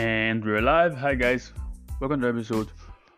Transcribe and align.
And 0.00 0.42
we're 0.42 0.62
live. 0.62 0.96
Hi 0.96 1.14
guys, 1.14 1.52
welcome 2.00 2.22
to 2.22 2.32
the 2.32 2.38
episode 2.38 2.68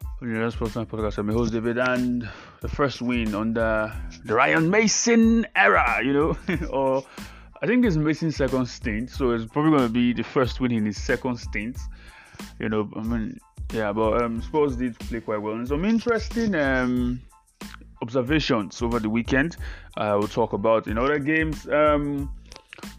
of 0.03 0.21
the 0.21 0.27
United 0.27 0.59
Podcast. 0.59 1.17
I'm 1.17 1.29
your 1.29 1.39
host 1.39 1.53
David, 1.53 1.79
and 1.79 2.29
the 2.61 2.67
first 2.67 3.01
win 3.01 3.37
on 3.37 3.55
the 3.55 3.93
the 4.25 4.35
Ryan 4.35 4.69
Mason 4.69 5.47
era, 5.55 6.01
you 6.03 6.13
know, 6.13 6.37
or 6.71 7.05
I 7.63 7.69
think 7.69 7.85
is 7.85 7.97
Mason's 7.97 8.35
second 8.35 8.67
stint, 8.67 9.11
so 9.11 9.31
it's 9.31 9.47
probably 9.47 9.71
going 9.71 9.85
to 9.85 9.93
be 9.93 10.13
the 10.13 10.25
first 10.25 10.61
win 10.61 10.73
in 10.73 10.85
his 10.85 11.01
second 11.01 11.37
stint. 11.37 11.79
You 12.59 12.69
know, 12.69 12.91
I 12.97 13.03
mean, 13.03 13.39
yeah, 13.73 13.93
but 13.93 14.21
um, 14.21 14.43
did 14.77 14.99
play 14.99 15.21
quite 15.21 15.41
well, 15.41 15.55
and 15.55 15.69
some 15.69 15.85
interesting 15.85 16.57
um 16.57 17.21
observations 18.03 18.83
over 18.83 18.99
the 18.99 19.09
weekend. 19.09 19.57
I 19.97 20.17
will 20.17 20.27
talk 20.27 20.53
about 20.53 20.89
in 20.89 20.99
other 20.99 21.21
games. 21.21 21.69
Um, 21.69 22.29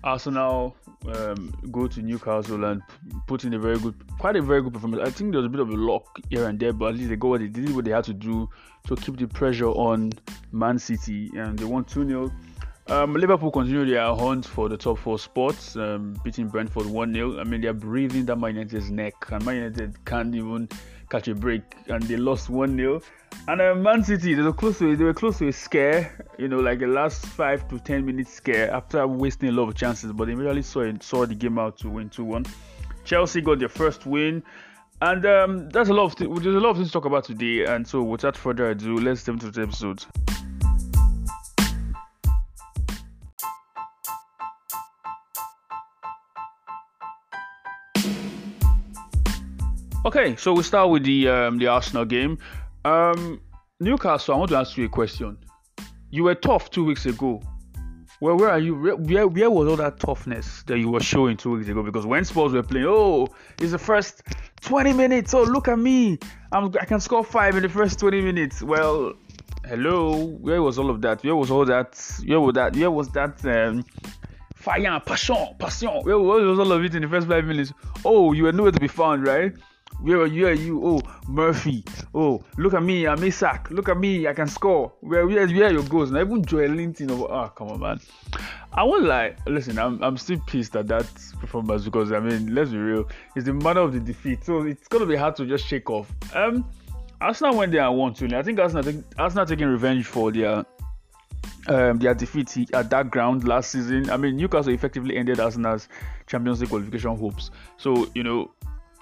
Arsenal 0.06 0.74
um, 1.08 1.54
go 1.72 1.88
to 1.88 2.02
Newcastle 2.02 2.64
and 2.66 2.82
put 3.28 3.44
in 3.44 3.54
a 3.54 3.60
very 3.60 3.78
good, 3.80 3.96
quite 4.20 4.36
a 4.36 4.42
very 4.42 4.62
good 4.62 4.74
performance. 4.74 5.02
I 5.08 5.12
think 5.12 5.32
there 5.32 5.40
was 5.40 5.46
a 5.46 5.50
bit 5.50 5.60
of 5.60 5.70
a 5.70 5.76
luck 5.76 6.20
here 6.30 6.48
and 6.48 6.60
there, 6.60 6.74
but 6.74 6.90
at 6.90 6.96
least 6.96 7.10
they 7.10 7.16
got 7.16 7.28
what 7.30 7.42
they 7.42 7.48
did, 7.48 7.76
what 7.76 7.86
they 7.86 7.92
had 7.92 8.04
to 8.06 8.14
do 8.14 8.50
to 8.88 8.96
keep 8.96 9.18
the 9.18 9.28
pressure 9.28 9.70
on 9.70 10.14
Man 10.52 10.80
City, 10.80 11.30
and 11.36 11.58
they 11.58 11.66
won 11.66 11.84
2 11.86 12.08
0. 12.08 12.32
Um, 12.88 13.14
Liverpool 13.14 13.50
continue 13.50 13.86
their 13.86 14.14
hunt 14.14 14.46
for 14.46 14.68
the 14.68 14.76
top 14.76 14.98
four 14.98 15.18
spots, 15.18 15.78
um, 15.78 16.18
beating 16.24 16.50
Brentford 16.50 16.86
1 16.86 17.14
0. 17.14 17.40
I 17.40 17.44
mean, 17.46 17.62
they're 17.62 17.74
breathing 17.74 18.26
that 18.26 18.38
Man 18.38 18.56
United's 18.56 18.92
neck, 18.92 19.14
and 19.32 19.46
Man 19.46 19.56
United 19.56 20.04
can't 20.06 20.36
even 20.36 20.68
catch 21.14 21.28
a 21.28 21.36
break, 21.36 21.62
and 21.88 22.02
they 22.04 22.18
lost 22.18 22.50
1 22.50 22.76
0. 22.76 23.00
And 23.48 23.62
uh, 23.62 23.76
Man 23.76 24.04
City, 24.04 24.34
they 24.34 24.42
were 24.42 24.52
close 24.52 24.80
to 24.80 24.96
they 24.96 25.04
were 25.04 25.14
close 25.14 25.38
to 25.38 25.48
a 25.48 25.54
scare, 25.54 26.26
you 26.40 26.48
know, 26.48 26.60
like 26.60 26.82
a 26.82 26.88
last 26.88 27.26
five 27.26 27.68
to 27.70 27.80
ten 27.80 28.04
minutes 28.04 28.34
scare 28.34 28.72
after 28.72 29.06
wasting 29.06 29.50
a 29.50 29.52
lot 29.52 29.70
of 29.70 29.76
chances, 29.76 30.12
but 30.12 30.26
they 30.26 30.34
really 30.34 30.64
saw 30.64 30.92
saw 31.02 31.26
the 31.26 31.36
game 31.36 31.60
out 31.60 31.78
to 31.78 31.90
win 31.90 32.10
2-1. 32.10 32.48
Chelsea 33.06 33.42
got 33.42 33.60
their 33.60 33.70
first 33.70 34.08
win, 34.08 34.42
and 35.02 35.26
um, 35.26 35.70
that's 35.70 35.90
a 35.90 35.94
lot 35.94 36.06
of 36.06 36.16
th- 36.16 36.30
there's 36.42 36.56
a 36.56 36.60
lot 36.60 36.72
of 36.72 36.78
things 36.78 36.90
to 36.90 36.94
talk 36.94 37.06
about 37.06 37.26
today. 37.26 37.66
And 37.66 37.88
so, 37.88 38.02
without 38.02 38.36
further 38.36 38.72
ado, 38.72 38.98
let's 38.98 39.24
jump 39.24 39.44
into 39.44 39.52
the 39.52 39.62
episode. 39.62 40.04
Okay, 50.06 50.36
so 50.36 50.52
we 50.52 50.64
start 50.64 50.90
with 50.90 51.06
the 51.06 51.30
um, 51.30 51.58
the 51.60 51.68
Arsenal 51.68 52.04
game. 52.04 52.38
Um, 52.84 53.40
Newcastle, 53.80 54.36
I 54.36 54.38
want 54.38 54.52
to 54.52 54.58
ask 54.58 54.76
you 54.76 54.84
a 54.84 54.90
question. 54.90 55.38
You 56.12 56.26
were 56.26 56.36
tough 56.36 56.70
two 56.70 56.84
weeks 56.84 57.06
ago. 57.06 57.42
Well, 58.20 58.36
where 58.36 58.50
are 58.50 58.60
you? 58.60 58.76
Where, 58.76 59.28
where 59.28 59.50
was 59.50 59.70
all 59.70 59.78
that 59.78 60.02
toughness 60.02 60.64
that 60.64 60.78
you 60.78 60.90
were 60.90 61.00
showing 61.00 61.38
two 61.38 61.52
weeks 61.52 61.70
ago? 61.70 61.84
Because 61.84 62.06
when 62.06 62.26
Spurs 62.26 62.52
were 62.52 62.64
playing, 62.64 62.86
oh, 62.86 63.30
it's 63.62 63.72
the 63.72 63.78
first 63.78 64.24
20 64.60 64.92
minutes. 64.92 65.34
Oh, 65.34 65.44
look 65.44 65.70
at 65.70 65.80
me. 65.80 66.20
I'm, 66.52 66.66
I 66.82 66.84
can 66.84 67.00
score 67.00 67.24
five 67.24 67.56
in 67.56 67.64
the 67.64 67.70
first 67.70 67.98
20 68.00 68.22
minutes. 68.24 68.62
Well, 68.62 69.14
hello. 69.66 70.26
Where 70.26 70.62
was 70.62 70.78
all 70.78 70.90
of 70.90 71.02
that? 71.04 71.24
Where 71.24 71.36
was 71.38 71.50
all 71.50 71.64
that? 71.64 71.98
Where 72.26 72.42
was 72.42 72.56
that? 72.56 72.76
Where 72.76 72.92
was 72.92 73.08
that? 73.12 73.46
Um, 73.46 73.86
fire, 74.54 75.00
passion, 75.00 75.56
passion. 75.58 76.02
Where 76.04 76.20
was 76.20 76.60
all 76.60 76.74
of 76.74 76.84
it 76.84 76.94
in 76.94 77.04
the 77.04 77.08
first 77.08 77.26
five 77.30 77.46
minutes? 77.46 77.72
Oh, 78.04 78.34
you 78.34 78.44
were 78.44 78.52
nowhere 78.52 78.74
to 78.74 78.82
be 78.82 78.90
found, 78.90 79.26
right? 79.26 79.54
Where 80.02 80.22
are 80.22 80.28
you? 80.28 80.48
Are 80.48 80.54
you? 80.54 80.86
Oh, 80.86 81.02
Murphy. 81.28 81.84
Oh, 82.14 82.44
look 82.58 82.74
at 82.74 82.84
me. 82.84 83.08
I'm 83.08 83.32
sack. 83.32 83.70
Look 83.72 83.90
at 83.90 83.98
me. 83.98 84.28
I 84.28 84.34
can 84.34 84.48
score. 84.48 84.92
Where 85.02 85.26
where 85.26 85.48
where 85.48 85.66
are 85.66 85.72
your 85.72 85.84
goals? 85.84 86.12
Now 86.12 86.22
even 86.22 86.44
Joelinton. 86.44 87.12
Oh, 87.12 87.26
oh, 87.26 87.50
come 87.50 87.70
on, 87.70 87.80
man. 87.80 88.00
I 88.74 88.84
won't 88.84 89.04
lie. 89.04 89.36
Listen, 89.48 89.80
I'm 89.80 90.04
I'm 90.04 90.18
still 90.18 90.40
pissed 90.48 90.76
at 90.76 90.88
that 90.88 91.06
performance 91.40 91.86
because 91.86 92.12
I 92.12 92.20
mean, 92.20 92.54
let's 92.54 92.72
be 92.72 92.78
real. 92.78 93.08
It's 93.36 93.46
the 93.46 93.54
manner 93.54 93.82
of 93.82 93.94
the 93.94 94.00
defeat, 94.00 94.44
so 94.44 94.64
it's 94.64 94.88
gonna 94.88 95.06
be 95.06 95.16
hard 95.16 95.36
to 95.38 95.46
just 95.46 95.66
shake 95.66 95.90
off. 95.90 96.12
Um, 96.34 96.66
Arsenal 97.22 97.56
went 97.56 97.72
there 97.72 97.84
and 97.84 97.98
won 97.98 98.14
two. 98.14 98.28
I 98.36 98.44
think 98.44 98.60
Arsenal 98.60 99.04
Arsenal 99.18 99.46
taking 99.46 99.68
revenge 99.68 100.06
for 100.06 100.32
their 100.32 100.66
um, 101.68 102.00
their 102.00 102.14
defeat 102.14 102.74
at 102.74 102.90
that 102.90 103.10
ground 103.12 103.48
last 103.48 103.72
season. 103.72 104.10
I 104.10 104.18
mean, 104.18 104.36
Newcastle 104.36 104.74
effectively 104.74 105.18
ended 105.18 105.40
Arsenal's 105.40 105.88
Champions 106.28 106.60
League 106.60 106.70
qualification 106.70 107.16
hopes. 107.16 107.52
So 107.78 108.10
you 108.16 108.24
know, 108.24 108.52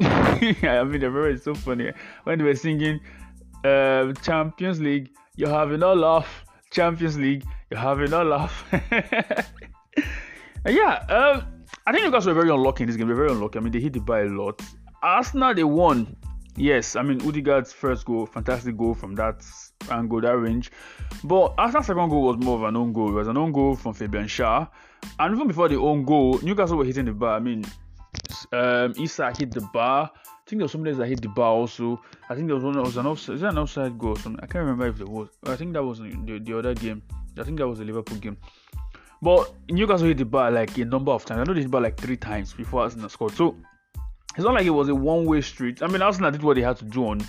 I 0.63 0.83
mean, 0.83 0.99
the 0.99 1.11
very 1.11 1.37
so 1.37 1.53
funny 1.53 1.91
when 2.23 2.39
they 2.39 2.43
were 2.43 2.55
singing 2.55 2.99
uh, 3.63 4.13
Champions 4.23 4.79
League. 4.81 5.11
You're 5.35 5.49
having 5.49 5.83
a 5.83 5.93
laugh. 5.93 6.45
Champions 6.71 7.17
League. 7.17 7.43
You're 7.69 7.79
having 7.79 8.11
a 8.11 8.23
laugh. 8.23 8.65
yeah, 10.65 11.05
um, 11.09 11.45
I 11.85 11.91
think 11.91 12.03
Newcastle 12.03 12.33
were 12.33 12.41
very 12.41 12.53
unlucky 12.53 12.83
in 12.83 12.87
this 12.87 12.97
game. 12.97 13.07
They're 13.07 13.15
very 13.15 13.31
unlucky. 13.31 13.59
I 13.59 13.61
mean, 13.61 13.71
they 13.71 13.79
hit 13.79 13.93
the 13.93 13.99
bar 13.99 14.25
a 14.25 14.29
lot. 14.29 14.61
Arsenal, 15.03 15.53
they 15.53 15.63
won. 15.63 16.15
Yes, 16.55 16.95
I 16.95 17.03
mean, 17.03 17.19
Odegaard's 17.19 17.71
first 17.71 18.05
goal, 18.05 18.25
fantastic 18.25 18.75
goal 18.75 18.93
from 18.93 19.15
that 19.15 19.43
angle, 19.89 20.19
that 20.21 20.37
range. 20.37 20.71
But 21.23 21.53
Arsenal's 21.57 21.85
second 21.85 22.09
goal 22.09 22.23
was 22.23 22.37
more 22.37 22.57
of 22.57 22.63
an 22.63 22.75
own 22.75 22.91
goal. 22.91 23.09
It 23.09 23.13
was 23.13 23.27
an 23.27 23.37
own 23.37 23.51
goal 23.51 23.75
from 23.75 23.93
Fabian 23.93 24.25
Schär. 24.25 24.67
And 25.19 25.35
even 25.35 25.47
before 25.47 25.69
the 25.69 25.77
own 25.77 26.05
goal, 26.05 26.39
Newcastle 26.41 26.77
were 26.77 26.85
hitting 26.85 27.05
the 27.05 27.13
bar. 27.13 27.35
I 27.35 27.39
mean, 27.39 27.65
um, 28.51 28.93
Isak 28.99 29.37
hit 29.37 29.51
the 29.51 29.61
bar. 29.73 30.11
I 30.13 30.49
think 30.49 30.59
there 30.59 30.65
was 30.65 30.71
somebody 30.71 30.95
that 30.95 31.07
hit 31.07 31.21
the 31.21 31.29
bar 31.29 31.51
also. 31.51 32.01
I 32.29 32.35
think 32.35 32.47
there 32.47 32.55
was 32.55 32.63
one 32.63 32.73
that 32.73 32.83
was 32.83 32.97
an 32.97 33.05
offside. 33.05 33.35
Is 33.35 33.41
that 33.41 33.51
an 33.51 33.57
offside 33.59 33.97
goal? 33.97 34.17
I 34.17 34.47
can't 34.47 34.65
remember 34.65 34.87
if 34.87 34.97
there 34.97 35.07
was. 35.07 35.29
I 35.45 35.55
think 35.55 35.73
that 35.73 35.83
was 35.83 35.99
the, 35.99 36.41
the 36.43 36.57
other 36.57 36.73
game. 36.73 37.01
I 37.37 37.43
think 37.43 37.59
that 37.59 37.67
was 37.67 37.79
the 37.79 37.85
Liverpool 37.85 38.17
game. 38.17 38.37
But 39.21 39.53
Newcastle 39.69 40.07
hit 40.07 40.17
the 40.17 40.25
bar 40.25 40.51
like 40.51 40.77
a 40.77 40.85
number 40.85 41.11
of 41.11 41.25
times. 41.25 41.41
I 41.41 41.43
know 41.43 41.53
they 41.53 41.61
hit 41.61 41.67
the 41.67 41.71
bar 41.71 41.81
like 41.81 41.97
three 41.97 42.17
times 42.17 42.53
before 42.53 42.81
Arsenal 42.81 43.07
scored. 43.07 43.33
So 43.33 43.55
it's 44.35 44.43
not 44.43 44.53
like 44.53 44.65
it 44.65 44.71
was 44.71 44.89
a 44.89 44.95
one-way 44.95 45.41
street. 45.41 45.83
I 45.83 45.87
mean, 45.87 46.01
Arsenal 46.01 46.31
did 46.31 46.43
what 46.43 46.55
they 46.55 46.61
had 46.61 46.77
to 46.77 46.85
do 46.85 47.07
on 47.07 47.21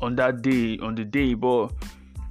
on 0.00 0.16
that 0.16 0.42
day, 0.42 0.78
on 0.78 0.96
the 0.96 1.04
day, 1.04 1.34
but 1.34 1.68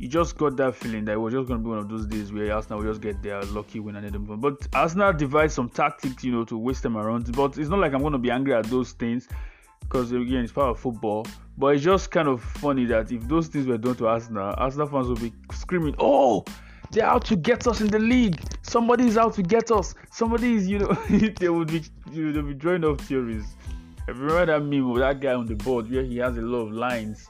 you 0.01 0.07
just 0.07 0.35
got 0.35 0.57
that 0.57 0.73
feeling 0.73 1.05
that 1.05 1.11
it 1.11 1.17
was 1.17 1.31
just 1.31 1.47
going 1.47 1.59
to 1.59 1.63
be 1.63 1.69
one 1.69 1.77
of 1.77 1.87
those 1.87 2.07
days 2.07 2.33
where 2.33 2.51
Arsenal 2.51 2.79
will 2.79 2.87
just 2.87 3.01
get 3.01 3.21
their 3.21 3.39
lucky 3.43 3.79
win 3.79 3.95
and 3.95 4.11
then 4.11 4.39
But 4.39 4.67
Arsenal 4.73 5.13
devised 5.13 5.53
some 5.53 5.69
tactics, 5.69 6.23
you 6.23 6.31
know, 6.31 6.43
to 6.45 6.57
waste 6.57 6.81
them 6.81 6.97
around. 6.97 7.31
But 7.35 7.59
it's 7.59 7.69
not 7.69 7.77
like 7.77 7.93
I'm 7.93 8.01
going 8.01 8.13
to 8.13 8.17
be 8.17 8.31
angry 8.31 8.55
at 8.55 8.65
those 8.65 8.93
things 8.93 9.27
because 9.81 10.11
again, 10.11 10.43
it's 10.43 10.51
part 10.51 10.69
of 10.69 10.79
football. 10.79 11.27
But 11.55 11.75
it's 11.75 11.83
just 11.83 12.09
kind 12.09 12.27
of 12.27 12.41
funny 12.41 12.85
that 12.85 13.11
if 13.11 13.27
those 13.27 13.47
things 13.47 13.67
were 13.67 13.77
done 13.77 13.93
to 13.97 14.07
Arsenal, 14.07 14.55
Arsenal 14.57 14.87
fans 14.87 15.07
would 15.07 15.21
be 15.21 15.31
screaming, 15.53 15.93
"Oh, 15.99 16.45
they're 16.89 17.05
out 17.05 17.23
to 17.25 17.35
get 17.35 17.67
us 17.67 17.79
in 17.79 17.87
the 17.87 17.99
league! 17.99 18.41
Somebody 18.63 19.05
is 19.05 19.19
out 19.19 19.35
to 19.35 19.43
get 19.43 19.69
us! 19.69 19.93
Somebody 20.09 20.55
is, 20.55 20.67
you 20.67 20.79
know, 20.79 20.93
they 21.39 21.49
would 21.49 21.67
be, 21.67 21.83
you 22.11 22.25
know, 22.25 22.31
they'll 22.31 22.41
be 22.41 22.55
drawing 22.55 22.83
up 22.85 22.99
theories." 23.01 23.45
I 24.07 24.11
remember 24.11 24.47
that 24.47 24.63
meme 24.63 24.89
of 24.89 24.97
that 24.97 25.19
guy 25.19 25.35
on 25.35 25.45
the 25.45 25.53
board 25.53 25.91
where 25.91 26.03
he 26.03 26.17
has 26.17 26.37
a 26.37 26.41
lot 26.41 26.61
of 26.61 26.71
lines 26.71 27.29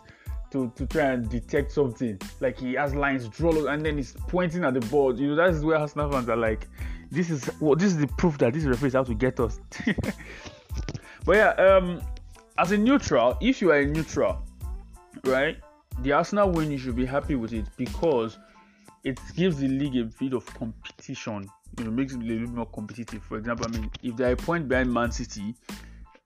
to, 0.52 0.72
to 0.76 0.86
try 0.86 1.12
and 1.12 1.30
detect 1.30 1.72
something. 1.72 2.20
Like 2.40 2.60
he 2.60 2.74
has 2.74 2.94
lines 2.94 3.28
drawn 3.30 3.68
and 3.68 3.86
then 3.86 3.98
he's 3.98 4.14
pointing 4.28 4.64
at 4.64 4.74
the 4.74 4.82
board. 4.82 5.18
You 5.18 5.30
know, 5.30 5.36
that's 5.36 5.64
where 5.64 5.78
Arsenal 5.78 6.12
fans 6.12 6.30
are 6.30 6.38
like, 6.38 6.68
this 7.10 7.30
is 7.30 7.46
what 7.46 7.62
well, 7.62 7.76
this 7.76 7.92
is 7.92 7.98
the 7.98 8.08
proof 8.08 8.38
that 8.40 8.54
this 8.54 8.64
referee 8.64 8.88
is 8.90 8.96
out 8.96 9.08
to 9.08 9.14
get 9.14 9.40
us. 9.40 9.60
but 11.26 11.36
yeah, 11.36 11.50
um, 11.52 12.02
as 12.58 12.72
a 12.72 12.78
neutral, 12.78 13.38
if 13.42 13.62
you 13.62 13.72
are 13.72 13.80
a 13.80 13.86
neutral, 13.86 14.42
right, 15.26 15.58
the 16.00 16.12
Arsenal 16.12 16.50
win, 16.50 16.72
you 16.72 16.78
should 16.78 16.96
be 16.96 17.06
happy 17.06 17.36
with 17.36 17.54
it 17.54 17.66
because 17.78 18.38
it 19.04 19.20
gives 19.36 19.58
the 19.58 19.68
league 19.68 19.98
a 19.98 20.06
bit 20.20 20.34
of 20.34 20.46
competition. 20.54 21.50
You 21.78 21.86
know, 21.86 21.92
makes 21.92 22.14
it 22.14 22.20
a 22.20 22.24
little 22.24 22.48
bit 22.48 22.56
more 22.56 22.66
competitive. 22.66 23.24
For 23.24 23.38
example, 23.38 23.66
I 23.68 23.78
mean, 23.78 23.90
if 24.04 24.16
they're 24.18 24.34
a 24.34 24.38
point 24.38 24.68
behind 24.68 24.94
Man 24.94 25.12
City, 25.12 25.56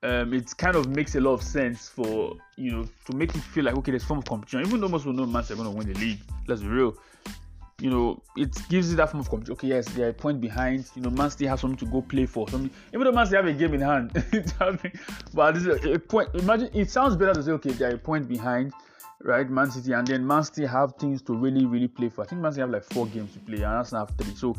um, 0.06 0.34
it 0.34 0.56
kind 0.58 0.76
of 0.76 0.88
makes 0.88 1.16
a 1.16 1.20
lot 1.20 1.34
of 1.34 1.42
sense 1.42 1.90
for 1.90 2.36
you 2.58 2.72
know 2.72 2.88
to 3.06 3.16
make 3.16 3.34
you 3.34 3.42
feel 3.42 3.66
like 3.66 3.76
okay, 3.76 3.92
there's 3.92 4.04
form 4.04 4.20
of 4.20 4.26
competition. 4.26 4.62
Even 4.62 4.80
though 4.80 4.88
most 4.88 5.06
will 5.06 5.14
know 5.14 5.26
Man 5.26 5.44
City 5.44 5.60
are 5.60 5.64
going 5.64 5.72
to 5.72 5.78
win 5.78 5.92
the 5.92 6.00
league, 6.00 6.20
let's 6.48 6.62
be 6.62 6.68
real. 6.68 6.96
You 7.80 7.90
know, 7.90 8.22
it 8.38 8.56
gives 8.70 8.90
you 8.90 8.96
that 8.98 9.10
form 9.10 9.22
of 9.22 9.30
competition. 9.30 9.54
Okay, 9.54 9.68
yes, 9.68 9.88
they're 9.90 10.10
a 10.10 10.14
point 10.14 10.40
behind. 10.40 10.88
You 10.96 11.02
know, 11.02 11.10
Man 11.10 11.30
City 11.32 11.46
has 11.48 11.60
something 11.60 11.78
to 11.78 11.92
go 11.92 12.02
play 12.02 12.26
for. 12.26 12.48
Something, 12.50 12.70
even 12.94 13.06
though 13.06 13.12
Man 13.12 13.26
City 13.26 13.36
have 13.38 13.48
a 13.48 13.54
game 13.54 13.74
in 13.74 13.82
hand, 13.82 14.12
but 15.34 15.56
this 15.56 15.66
is 15.66 15.86
a 15.86 16.00
point. 16.00 16.30
Imagine 16.36 16.70
it 16.74 16.90
sounds 16.92 17.16
better 17.16 17.34
to 17.34 17.44
say 17.44 17.52
okay, 17.54 17.72
they're 17.72 17.96
a 17.96 17.98
point 17.98 18.28
behind, 18.28 18.74
right? 19.24 19.50
Man 19.50 19.72
City, 19.72 19.94
and 19.94 20.08
then 20.08 20.26
Man 20.26 20.44
City 20.44 20.66
have 20.68 20.94
things 20.96 21.22
to 21.24 21.34
really, 21.34 21.66
really 21.66 21.88
play 21.88 22.10
for. 22.10 22.24
I 22.24 22.28
think 22.28 22.42
Man 22.42 22.52
City 22.52 22.62
have 22.62 22.70
like 22.70 22.84
four 22.84 23.08
games 23.08 23.34
to 23.34 23.40
play, 23.40 23.58
and 23.58 23.66
Arsenal 23.66 24.06
have 24.06 24.16
three. 24.18 24.36
So 24.36 24.56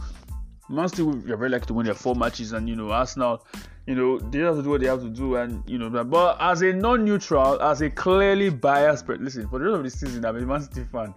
Man 0.69 0.89
City, 0.89 1.03
you're 1.27 1.37
very 1.37 1.51
likely 1.51 1.67
to 1.67 1.75
win 1.75 1.87
their 1.87 1.95
four 1.95 2.15
matches, 2.15 2.53
and 2.53 2.69
you 2.69 2.77
know 2.77 2.91
Arsenal 2.91 3.45
you 3.87 3.95
know, 3.95 4.19
they 4.19 4.41
have 4.41 4.57
to 4.57 4.63
do 4.63 4.71
what 4.71 4.81
they 4.81 4.89
have 4.89 5.01
to 5.01 5.09
do, 5.09 5.37
and 5.37 5.63
you 5.69 5.79
know, 5.79 5.89
but 6.05 6.37
as 6.41 6.63
a 6.63 6.73
non-neutral, 6.73 7.63
as 7.63 7.81
a 7.83 7.89
clearly 7.89 8.51
biased, 8.51 9.09
listen, 9.09 9.49
for 9.49 9.61
the 9.61 9.67
rest 9.67 9.77
of 9.77 9.83
the 9.85 9.91
season, 9.91 10.25
I'm 10.25 10.37
a 10.37 10.41
Man 10.41 10.61
City 10.61 10.85
fan. 10.85 11.15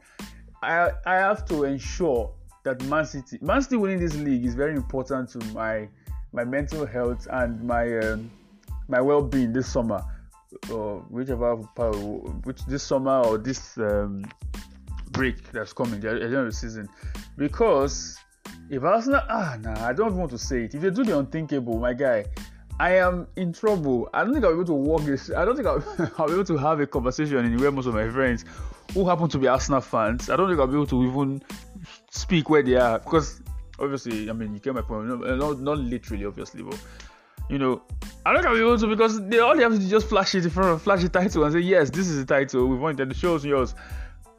I 0.61 0.91
I 1.05 1.15
have 1.15 1.45
to 1.45 1.63
ensure 1.63 2.31
that 2.63 2.83
Man 2.85 3.05
City, 3.05 3.39
Man 3.41 3.61
City 3.61 3.77
winning 3.77 3.99
this 3.99 4.15
league 4.15 4.45
is 4.45 4.53
very 4.53 4.75
important 4.75 5.29
to 5.31 5.39
my 5.53 5.89
my 6.31 6.43
mental 6.43 6.85
health 6.85 7.27
and 7.31 7.63
my 7.63 7.97
um, 7.97 8.29
my 8.87 9.01
well-being 9.01 9.51
this 9.51 9.67
summer, 9.67 10.03
or 10.71 10.99
whichever 11.09 11.57
part, 11.75 11.95
which 12.45 12.63
this 12.67 12.83
summer 12.83 13.19
or 13.21 13.39
this 13.39 13.79
um, 13.79 14.23
break 15.09 15.51
that's 15.51 15.73
coming 15.73 15.95
at 15.95 16.19
the 16.19 16.23
end 16.23 16.35
of 16.35 16.45
the 16.45 16.51
season, 16.51 16.87
because 17.35 18.19
if 18.69 18.83
Arsenal, 18.83 19.21
ah, 19.29 19.57
nah, 19.61 19.85
I 19.85 19.93
don't 19.93 20.15
want 20.15 20.31
to 20.31 20.37
say 20.37 20.65
it. 20.65 20.75
If 20.75 20.81
they 20.81 20.89
do 20.91 21.03
the 21.03 21.17
unthinkable, 21.17 21.79
my 21.79 21.93
guy, 21.93 22.25
I 22.79 22.97
am 22.97 23.27
in 23.35 23.51
trouble. 23.51 24.09
I 24.13 24.23
don't 24.23 24.33
think 24.33 24.45
I'll 24.45 24.51
be 24.51 24.57
able 24.57 24.65
to 24.65 24.73
walk 24.73 25.03
this. 25.03 25.31
I 25.31 25.43
don't 25.43 25.55
think 25.55 25.67
I'll, 25.67 25.83
I'll 26.17 26.27
be 26.27 26.33
able 26.33 26.45
to 26.45 26.57
have 26.57 26.79
a 26.79 26.87
conversation 26.87 27.37
in 27.45 27.57
where 27.59 27.71
most 27.71 27.87
of 27.87 27.93
my 27.93 28.09
friends 28.09 28.45
who 28.93 29.07
happen 29.07 29.27
to 29.29 29.37
be 29.37 29.47
Arsenal 29.47 29.81
fans. 29.81 30.29
I 30.29 30.35
don't 30.35 30.47
think 30.47 30.59
I'll 30.59 30.67
be 30.67 30.73
able 30.73 30.87
to 30.87 31.03
even 31.03 31.41
speak 32.09 32.49
where 32.49 32.63
they 32.63 32.75
are 32.75 32.99
because 32.99 33.41
obviously, 33.79 34.29
I 34.29 34.33
mean, 34.33 34.53
you 34.53 34.59
get 34.59 34.75
my 34.75 34.81
point. 34.81 35.07
Not, 35.07 35.59
not 35.59 35.77
literally, 35.77 36.25
obviously, 36.25 36.63
but 36.63 36.79
you 37.49 37.57
know, 37.57 37.81
I 38.25 38.33
don't 38.33 38.43
think 38.43 38.49
I'll 38.49 38.55
be 38.55 38.61
able 38.61 38.77
to 38.77 38.87
because 38.87 39.27
they 39.27 39.39
all 39.39 39.55
they 39.55 39.63
have 39.63 39.77
to 39.77 39.89
just 39.89 40.07
flash 40.07 40.35
it 40.35 40.43
in 40.43 40.49
front 40.49 40.69
of 40.69 40.81
flash 40.81 41.01
the 41.01 41.09
title 41.09 41.43
and 41.43 41.53
say, 41.53 41.59
yes, 41.59 41.89
this 41.89 42.07
is 42.07 42.23
the 42.23 42.25
title. 42.25 42.67
We've 42.67 42.79
wanted 42.79 43.09
the 43.09 43.15
show's 43.15 43.43
yours. 43.43 43.75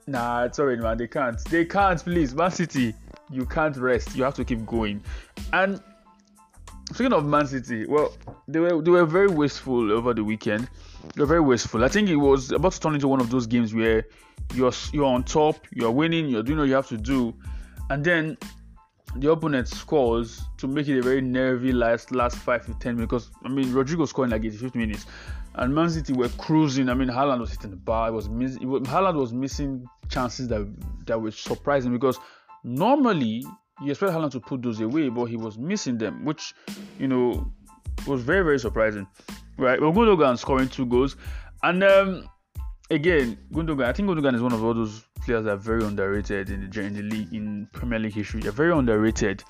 Nah, 0.06 0.44
it's 0.44 0.58
alright, 0.58 0.79
man. 0.79 0.97
They 0.97 1.08
can't. 1.08 1.38
They 1.47 1.64
can't, 1.64 2.02
please. 2.02 2.35
Man 2.35 2.50
City, 2.50 2.94
you 3.31 3.47
can't 3.47 3.77
rest. 3.77 4.17
You 4.17 4.25
have 4.25 4.35
to 4.35 4.44
keep 4.44 4.67
going. 4.67 5.03
And 5.53 5.81
speaking 6.93 7.12
of 7.12 7.25
Man 7.25 7.47
City, 7.47 7.87
well, 7.87 8.17
they 8.49 8.61
were 8.61 8.82
they 8.82 8.91
were 8.91 9.05
very 9.05 9.29
wasteful 9.29 9.93
over 9.93 10.15
the 10.15 10.25
weekend. 10.25 10.69
They 11.15 11.23
were 11.23 11.27
very 11.27 11.41
wasteful. 11.41 11.85
I 11.85 11.88
think 11.88 12.09
it 12.09 12.17
was 12.17 12.50
about 12.53 12.73
to 12.73 12.81
turn 12.81 12.94
into 12.94 13.09
one 13.09 13.21
of 13.21 13.31
those 13.31 13.47
games 13.47 13.75
where 13.75 14.06
you're 14.55 14.73
you're 14.93 15.06
on 15.06 15.25
top, 15.25 15.67
you're 15.73 15.91
winning, 15.91 16.29
you're 16.29 16.43
doing 16.43 16.59
what 16.59 16.69
you 16.69 16.75
have 16.75 16.88
to 16.88 16.97
do, 16.97 17.35
and 17.91 18.05
then 18.05 18.37
the 19.17 19.31
opponent 19.31 19.67
scores 19.67 20.43
to 20.59 20.69
make 20.69 20.87
it 20.87 20.99
a 20.99 21.03
very 21.03 21.21
nervy 21.21 21.73
last 21.73 22.12
last 22.12 22.37
five 22.37 22.65
to 22.67 22.75
ten 22.75 22.94
minutes. 22.94 23.11
Because 23.11 23.31
I 23.44 23.49
mean, 23.49 23.73
Rodrigo 23.73 24.05
scoring 24.05 24.31
like 24.31 24.44
85 24.44 24.75
minutes, 24.75 25.06
and 25.55 25.75
Man 25.75 25.91
City 25.91 26.12
were 26.12 26.29
cruising. 26.31 26.88
I 26.88 26.94
mean, 26.94 27.09
Haaland 27.09 27.41
was 27.41 27.50
hitting 27.50 27.71
the 27.71 27.76
bar. 27.76 28.09
It 28.09 28.12
was 28.12 28.29
miss, 28.29 28.56
it 28.56 28.67
was, 28.67 28.83
Haaland 28.83 29.15
was 29.15 29.33
missing 29.33 29.87
chances 30.09 30.49
that 30.49 30.67
that 31.06 31.21
were 31.21 31.31
surprising 31.31 31.93
because 31.93 32.19
normally 32.65 33.45
you 33.83 33.91
expect 33.91 34.12
Haaland 34.12 34.33
to 34.33 34.41
put 34.41 34.62
those 34.62 34.81
away, 34.81 35.09
but 35.09 35.27
he 35.27 35.37
was 35.37 35.59
missing 35.59 35.99
them, 35.99 36.25
which 36.25 36.55
you 36.99 37.09
know 37.09 37.53
was 38.07 38.23
very 38.23 38.43
very 38.43 38.59
surprising. 38.59 39.07
Right, 39.57 39.81
well, 39.81 39.93
Gundogan 39.93 40.39
scoring 40.39 40.69
two 40.69 40.87
goals, 40.87 41.17
and 41.62 41.83
um, 41.85 42.29
again, 42.91 43.39
Gundogan. 43.53 43.85
I 43.85 43.93
think 43.93 44.09
Gundogan 44.09 44.35
is 44.35 44.43
one 44.43 44.53
of 44.53 44.62
all 44.65 44.75
those 44.75 45.05
players 45.25 45.45
that 45.45 45.53
are 45.53 45.57
very 45.57 45.85
underrated 45.85 46.51
in 46.51 46.71
the 46.71 46.81
in 46.81 46.95
the 46.95 47.03
league 47.03 47.33
in 47.33 47.69
Premier 47.73 47.99
League 47.99 48.15
history. 48.15 48.41
They're 48.41 48.53
very 48.53 48.73
underrated. 48.73 49.43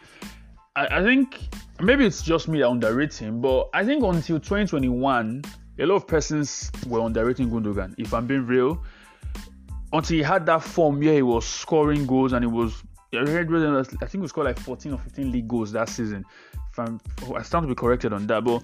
I, 0.76 0.98
I 0.98 1.02
think 1.02 1.38
maybe 1.80 2.06
it's 2.06 2.22
just 2.22 2.48
me 2.48 2.60
that 2.60 2.68
underrate 2.68 3.14
him, 3.14 3.40
but 3.40 3.68
I 3.74 3.84
think 3.84 4.04
until 4.04 4.38
2021, 4.38 5.42
a 5.78 5.86
lot 5.86 5.96
of 5.96 6.06
persons 6.06 6.70
were 6.86 7.00
underrating 7.00 7.50
Gundogan. 7.50 7.94
If 7.98 8.14
I'm 8.14 8.26
being 8.26 8.46
real, 8.46 8.82
until 9.92 10.16
he 10.16 10.22
had 10.22 10.46
that 10.46 10.62
form 10.62 11.00
where 11.00 11.14
he 11.14 11.22
was 11.22 11.44
scoring 11.44 12.06
goals 12.06 12.32
and 12.32 12.44
he 12.44 12.50
was 12.50 12.82
I 13.12 14.06
think 14.06 14.22
we 14.22 14.28
scored 14.28 14.46
like 14.46 14.58
14 14.58 14.92
or 14.92 14.98
15 14.98 15.32
league 15.32 15.48
goals 15.48 15.72
that 15.72 15.88
season. 15.88 16.24
If 16.70 16.78
I'm, 16.78 17.00
I 17.36 17.42
stand 17.42 17.64
to 17.64 17.68
be 17.68 17.74
corrected 17.74 18.12
on 18.12 18.26
that, 18.28 18.44
but 18.44 18.62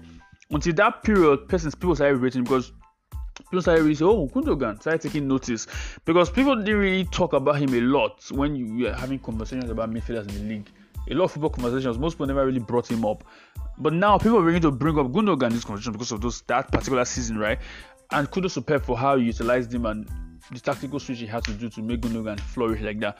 until 0.51 0.73
that 0.73 1.03
period, 1.03 1.49
persons 1.49 1.75
people 1.75 1.95
started 1.95 2.17
rating 2.17 2.43
because 2.43 2.71
people 3.49 3.61
started 3.61 3.83
really 3.83 3.95
saying, 3.95 4.09
"Oh, 4.09 4.27
Gundogan," 4.27 4.79
started 4.79 5.01
taking 5.01 5.27
notice 5.27 5.67
because 6.05 6.29
people 6.29 6.55
didn't 6.55 6.79
really 6.79 7.05
talk 7.05 7.33
about 7.33 7.57
him 7.57 7.73
a 7.73 7.81
lot 7.81 8.23
when 8.31 8.55
you 8.55 8.85
were 8.85 8.93
having 8.93 9.19
conversations 9.19 9.69
about 9.69 9.91
midfielders 9.91 10.29
in 10.29 10.35
the 10.35 10.55
league. 10.55 10.69
A 11.09 11.13
lot 11.13 11.25
of 11.25 11.31
football 11.31 11.49
conversations, 11.49 11.97
most 11.97 12.15
people 12.15 12.27
never 12.27 12.45
really 12.45 12.59
brought 12.59 12.89
him 12.89 13.05
up, 13.05 13.23
but 13.77 13.93
now 13.93 14.17
people 14.17 14.37
are 14.37 14.41
beginning 14.41 14.61
to 14.61 14.71
bring 14.71 14.97
up 14.97 15.07
Gundogan 15.07 15.47
in 15.47 15.53
this 15.53 15.65
conversation 15.65 15.93
because 15.93 16.11
of 16.11 16.21
those 16.21 16.41
that 16.43 16.71
particular 16.71 17.05
season, 17.05 17.37
right? 17.37 17.59
And 18.11 18.29
kudos 18.31 18.53
to 18.53 18.61
Pep 18.61 18.85
for 18.85 18.97
how 18.97 19.17
he 19.17 19.25
utilized 19.25 19.73
him 19.73 19.85
and 19.85 20.07
the 20.51 20.59
tactical 20.59 20.99
switch 20.99 21.19
he 21.19 21.25
had 21.25 21.43
to 21.43 21.51
do 21.51 21.69
to 21.69 21.81
make 21.81 22.01
Gundogan 22.01 22.39
flourish 22.39 22.81
like 22.81 22.99
that. 23.01 23.17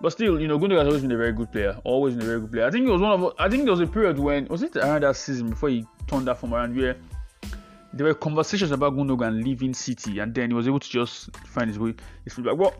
But 0.00 0.12
still, 0.12 0.40
you 0.40 0.48
know, 0.48 0.58
Gundogan 0.58 0.78
has 0.78 0.86
always 0.86 1.02
been 1.02 1.12
a 1.12 1.16
very 1.16 1.32
good 1.32 1.50
player. 1.52 1.80
Always 1.84 2.14
been 2.14 2.24
a 2.24 2.26
very 2.26 2.40
good 2.40 2.52
player. 2.52 2.66
I 2.66 2.70
think 2.70 2.86
it 2.86 2.90
was 2.90 3.00
one 3.00 3.12
of. 3.12 3.32
I 3.38 3.48
think 3.48 3.64
there 3.64 3.72
was 3.72 3.80
a 3.80 3.86
period 3.86 4.18
when 4.18 4.46
was 4.46 4.62
it 4.62 4.76
around 4.76 5.02
that 5.02 5.16
season 5.16 5.50
before 5.50 5.68
he 5.68 5.86
turned 6.06 6.26
that 6.26 6.38
form 6.38 6.54
around 6.54 6.76
where 6.76 6.96
there 7.92 8.06
were 8.06 8.14
conversations 8.14 8.72
about 8.72 8.94
Gundogan 8.94 9.42
leaving 9.42 9.72
City, 9.72 10.18
and 10.18 10.34
then 10.34 10.50
he 10.50 10.54
was 10.54 10.66
able 10.66 10.80
to 10.80 10.88
just 10.88 11.34
find 11.38 11.68
his 11.68 11.78
way. 11.78 11.94
His 12.24 12.34
feedback. 12.34 12.56
Well, 12.56 12.74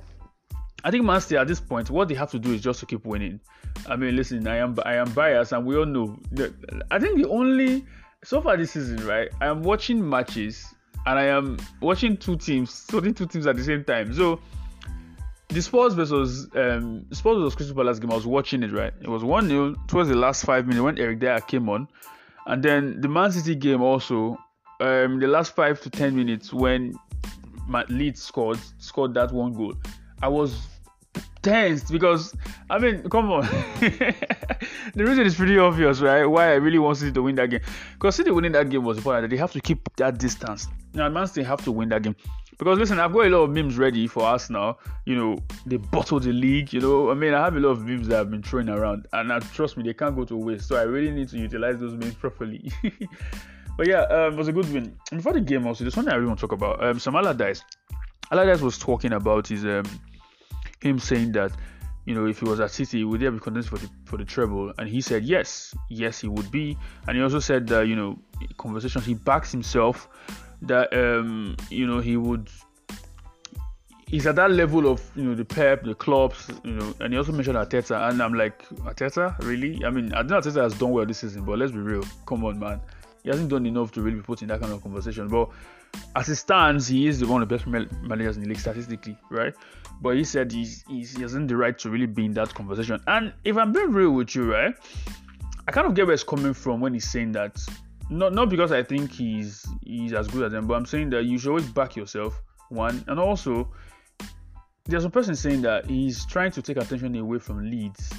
I 0.82 0.90
think 0.90 1.04
Man 1.04 1.20
City 1.20 1.36
at 1.36 1.46
this 1.46 1.60
point, 1.60 1.90
what 1.90 2.08
they 2.08 2.14
have 2.14 2.30
to 2.32 2.38
do 2.38 2.52
is 2.52 2.60
just 2.60 2.80
to 2.80 2.86
keep 2.86 3.06
winning. 3.06 3.40
I 3.88 3.96
mean, 3.96 4.16
listen, 4.16 4.46
I 4.46 4.56
am 4.56 4.76
I 4.84 4.96
am 4.96 5.10
biased, 5.12 5.52
and 5.52 5.64
we 5.64 5.76
all 5.76 5.86
know. 5.86 6.18
That, 6.32 6.52
I 6.90 6.98
think 6.98 7.16
the 7.16 7.28
only 7.28 7.86
so 8.24 8.40
far 8.40 8.56
this 8.56 8.72
season, 8.72 9.06
right? 9.06 9.28
I 9.40 9.46
am 9.46 9.62
watching 9.62 10.06
matches, 10.06 10.74
and 11.06 11.18
I 11.18 11.24
am 11.24 11.58
watching 11.80 12.16
two 12.16 12.36
teams, 12.36 12.70
supporting 12.74 13.14
two 13.14 13.26
teams 13.26 13.46
at 13.46 13.56
the 13.56 13.64
same 13.64 13.84
time. 13.84 14.12
So 14.12 14.40
the 15.54 15.62
Spurs 15.62 15.94
versus 15.94 16.48
um, 16.54 17.06
Spurs 17.12 17.38
versus 17.38 17.54
Crystal 17.54 17.76
Palace 17.76 17.98
game, 17.98 18.10
I 18.10 18.14
was 18.14 18.26
watching 18.26 18.62
it 18.62 18.72
right. 18.72 18.92
It 19.00 19.08
was 19.08 19.22
one 19.22 19.48
0 19.48 19.76
towards 19.86 20.08
the 20.08 20.16
last 20.16 20.44
five 20.44 20.66
minutes 20.66 20.82
when 20.82 20.98
Eric 20.98 21.20
Dier 21.20 21.40
came 21.40 21.68
on, 21.68 21.88
and 22.46 22.62
then 22.62 23.00
the 23.00 23.08
Man 23.08 23.30
City 23.32 23.54
game 23.54 23.80
also 23.80 24.36
um, 24.80 25.20
the 25.20 25.28
last 25.28 25.54
five 25.54 25.80
to 25.82 25.90
ten 25.90 26.16
minutes 26.16 26.52
when 26.52 26.98
my 27.66 27.84
Leeds 27.88 28.22
scored 28.22 28.58
scored 28.78 29.14
that 29.14 29.32
one 29.32 29.54
goal, 29.54 29.74
I 30.20 30.28
was 30.28 30.66
tense 31.42 31.90
because 31.90 32.34
I 32.68 32.78
mean, 32.78 33.08
come 33.08 33.30
on. 33.30 33.42
the 33.80 34.14
reason 34.96 35.26
is 35.26 35.36
pretty 35.36 35.58
obvious, 35.58 36.00
right? 36.00 36.24
Why 36.24 36.52
I 36.52 36.54
really 36.54 36.78
want 36.78 36.98
City 36.98 37.12
to 37.12 37.22
win 37.22 37.36
that 37.36 37.50
game. 37.50 37.60
Because 37.92 38.16
City 38.16 38.30
winning 38.30 38.52
that 38.52 38.70
game 38.70 38.84
was 38.84 38.98
important. 38.98 39.30
They 39.30 39.36
have 39.36 39.52
to 39.52 39.60
keep 39.60 39.88
that 39.96 40.18
distance. 40.18 40.66
Now, 40.94 41.08
Man 41.08 41.26
City 41.26 41.44
have 41.44 41.62
to 41.64 41.72
win 41.72 41.90
that 41.90 42.02
game. 42.02 42.16
Because 42.58 42.78
listen, 42.78 43.00
I've 43.00 43.12
got 43.12 43.26
a 43.26 43.30
lot 43.30 43.42
of 43.44 43.50
memes 43.50 43.76
ready 43.76 44.06
for 44.06 44.22
us 44.22 44.48
now. 44.48 44.78
You 45.06 45.16
know, 45.16 45.38
they 45.66 45.76
bottled 45.76 46.22
the 46.22 46.32
league. 46.32 46.72
You 46.72 46.80
know, 46.80 47.10
I 47.10 47.14
mean, 47.14 47.34
I 47.34 47.44
have 47.44 47.56
a 47.56 47.60
lot 47.60 47.70
of 47.70 47.84
memes 47.84 48.08
that 48.08 48.20
I've 48.20 48.30
been 48.30 48.42
throwing 48.42 48.68
around, 48.68 49.06
and 49.12 49.32
uh, 49.32 49.40
trust 49.40 49.76
me, 49.76 49.82
they 49.82 49.94
can't 49.94 50.14
go 50.14 50.24
to 50.24 50.36
waste. 50.36 50.68
So 50.68 50.76
I 50.76 50.82
really 50.82 51.10
need 51.10 51.28
to 51.30 51.38
utilize 51.38 51.78
those 51.78 51.94
memes 51.94 52.14
properly. 52.14 52.70
But 53.76 53.88
yeah, 53.88 54.02
um, 54.02 54.34
it 54.34 54.36
was 54.36 54.48
a 54.48 54.52
good 54.52 54.72
win. 54.72 54.96
Before 55.10 55.32
the 55.32 55.40
game, 55.40 55.66
also, 55.66 55.84
there's 55.84 55.94
something 55.94 56.12
I 56.12 56.16
really 56.16 56.28
want 56.28 56.38
to 56.38 56.46
talk 56.46 56.52
about. 56.52 56.82
Um, 56.84 56.98
Sam 56.98 57.16
Allardyce. 57.16 57.62
Allardyce 58.30 58.60
was 58.60 58.78
talking 58.78 59.12
about 59.12 59.48
his 59.48 59.64
um, 59.64 59.84
him 60.80 60.98
saying 60.98 61.32
that 61.32 61.52
you 62.06 62.14
know 62.14 62.26
if 62.26 62.38
he 62.38 62.44
was 62.44 62.60
at 62.60 62.70
City, 62.70 63.04
would 63.04 63.20
there 63.20 63.30
be 63.30 63.38
contenders 63.38 63.66
for 63.66 63.78
the 63.78 63.90
for 64.04 64.16
the 64.16 64.24
treble? 64.24 64.72
And 64.78 64.88
he 64.88 65.00
said 65.00 65.24
yes, 65.24 65.74
yes 65.90 66.20
he 66.20 66.28
would 66.28 66.50
be. 66.50 66.78
And 67.08 67.16
he 67.16 67.22
also 67.22 67.40
said 67.40 67.66
that 67.68 67.88
you 67.88 67.96
know 67.96 68.18
conversations 68.58 69.04
he 69.04 69.14
backs 69.14 69.50
himself 69.50 70.08
that 70.66 70.92
um, 70.92 71.56
you 71.70 71.86
know 71.86 72.00
he 72.00 72.16
would 72.16 72.48
he's 74.06 74.26
at 74.26 74.36
that 74.36 74.50
level 74.50 74.86
of 74.86 75.02
you 75.16 75.24
know 75.24 75.34
the 75.34 75.44
Pep, 75.44 75.84
the 75.84 75.94
clubs, 75.94 76.50
you 76.62 76.72
know, 76.72 76.94
and 77.00 77.12
he 77.12 77.18
also 77.18 77.32
mentioned 77.32 77.56
Arteta, 77.56 78.08
and 78.08 78.22
I'm 78.22 78.34
like 78.34 78.68
Arteta, 78.80 79.38
really? 79.40 79.84
I 79.84 79.90
mean, 79.90 80.12
I 80.14 80.22
know 80.22 80.40
Arteta 80.40 80.62
has 80.62 80.74
done 80.74 80.90
well 80.90 81.06
this 81.06 81.18
season, 81.18 81.44
but 81.44 81.58
let's 81.58 81.72
be 81.72 81.78
real, 81.78 82.04
come 82.26 82.44
on, 82.44 82.58
man, 82.58 82.80
he 83.22 83.30
hasn't 83.30 83.48
done 83.48 83.66
enough 83.66 83.90
to 83.92 84.02
really 84.02 84.16
be 84.16 84.22
put 84.22 84.42
in 84.42 84.48
that 84.48 84.60
kind 84.60 84.72
of 84.72 84.82
conversation. 84.82 85.28
But 85.28 85.48
as 86.14 86.28
it 86.28 86.36
stands, 86.36 86.86
he 86.86 87.06
is 87.06 87.20
the 87.20 87.26
one 87.26 87.42
of 87.42 87.48
the 87.48 87.56
best 87.56 87.66
managers 87.66 88.36
in 88.36 88.42
the 88.42 88.48
league 88.48 88.58
statistically, 88.58 89.16
right? 89.30 89.54
But 90.00 90.16
he 90.16 90.24
said 90.24 90.52
he's, 90.52 90.84
he's, 90.88 91.16
he 91.16 91.22
hasn't 91.22 91.48
the 91.48 91.56
right 91.56 91.78
to 91.78 91.90
really 91.90 92.06
be 92.06 92.24
in 92.26 92.34
that 92.34 92.52
conversation. 92.54 93.00
And 93.06 93.32
if 93.44 93.56
I'm 93.56 93.72
being 93.72 93.92
real 93.92 94.10
with 94.10 94.34
you, 94.34 94.52
right, 94.52 94.74
I 95.66 95.72
kind 95.72 95.86
of 95.86 95.94
get 95.94 96.06
where 96.06 96.14
it's 96.14 96.22
coming 96.22 96.52
from 96.52 96.80
when 96.80 96.94
he's 96.94 97.10
saying 97.10 97.32
that. 97.32 97.56
Not 98.10 98.32
not 98.32 98.48
because 98.48 98.72
I 98.72 98.82
think 98.82 99.10
he's 99.12 99.66
he's 99.82 100.12
as 100.12 100.28
good 100.28 100.44
as 100.44 100.52
them, 100.52 100.66
but 100.66 100.74
I'm 100.74 100.86
saying 100.86 101.10
that 101.10 101.24
you 101.24 101.38
should 101.38 101.50
always 101.50 101.68
back 101.68 101.96
yourself. 101.96 102.42
One, 102.68 103.04
and 103.08 103.18
also 103.18 103.68
there's 104.86 105.04
a 105.04 105.10
person 105.10 105.34
saying 105.34 105.62
that 105.62 105.86
he's 105.86 106.26
trying 106.26 106.50
to 106.52 106.62
take 106.62 106.76
attention 106.76 107.16
away 107.16 107.38
from 107.38 107.70
Leeds 107.70 108.12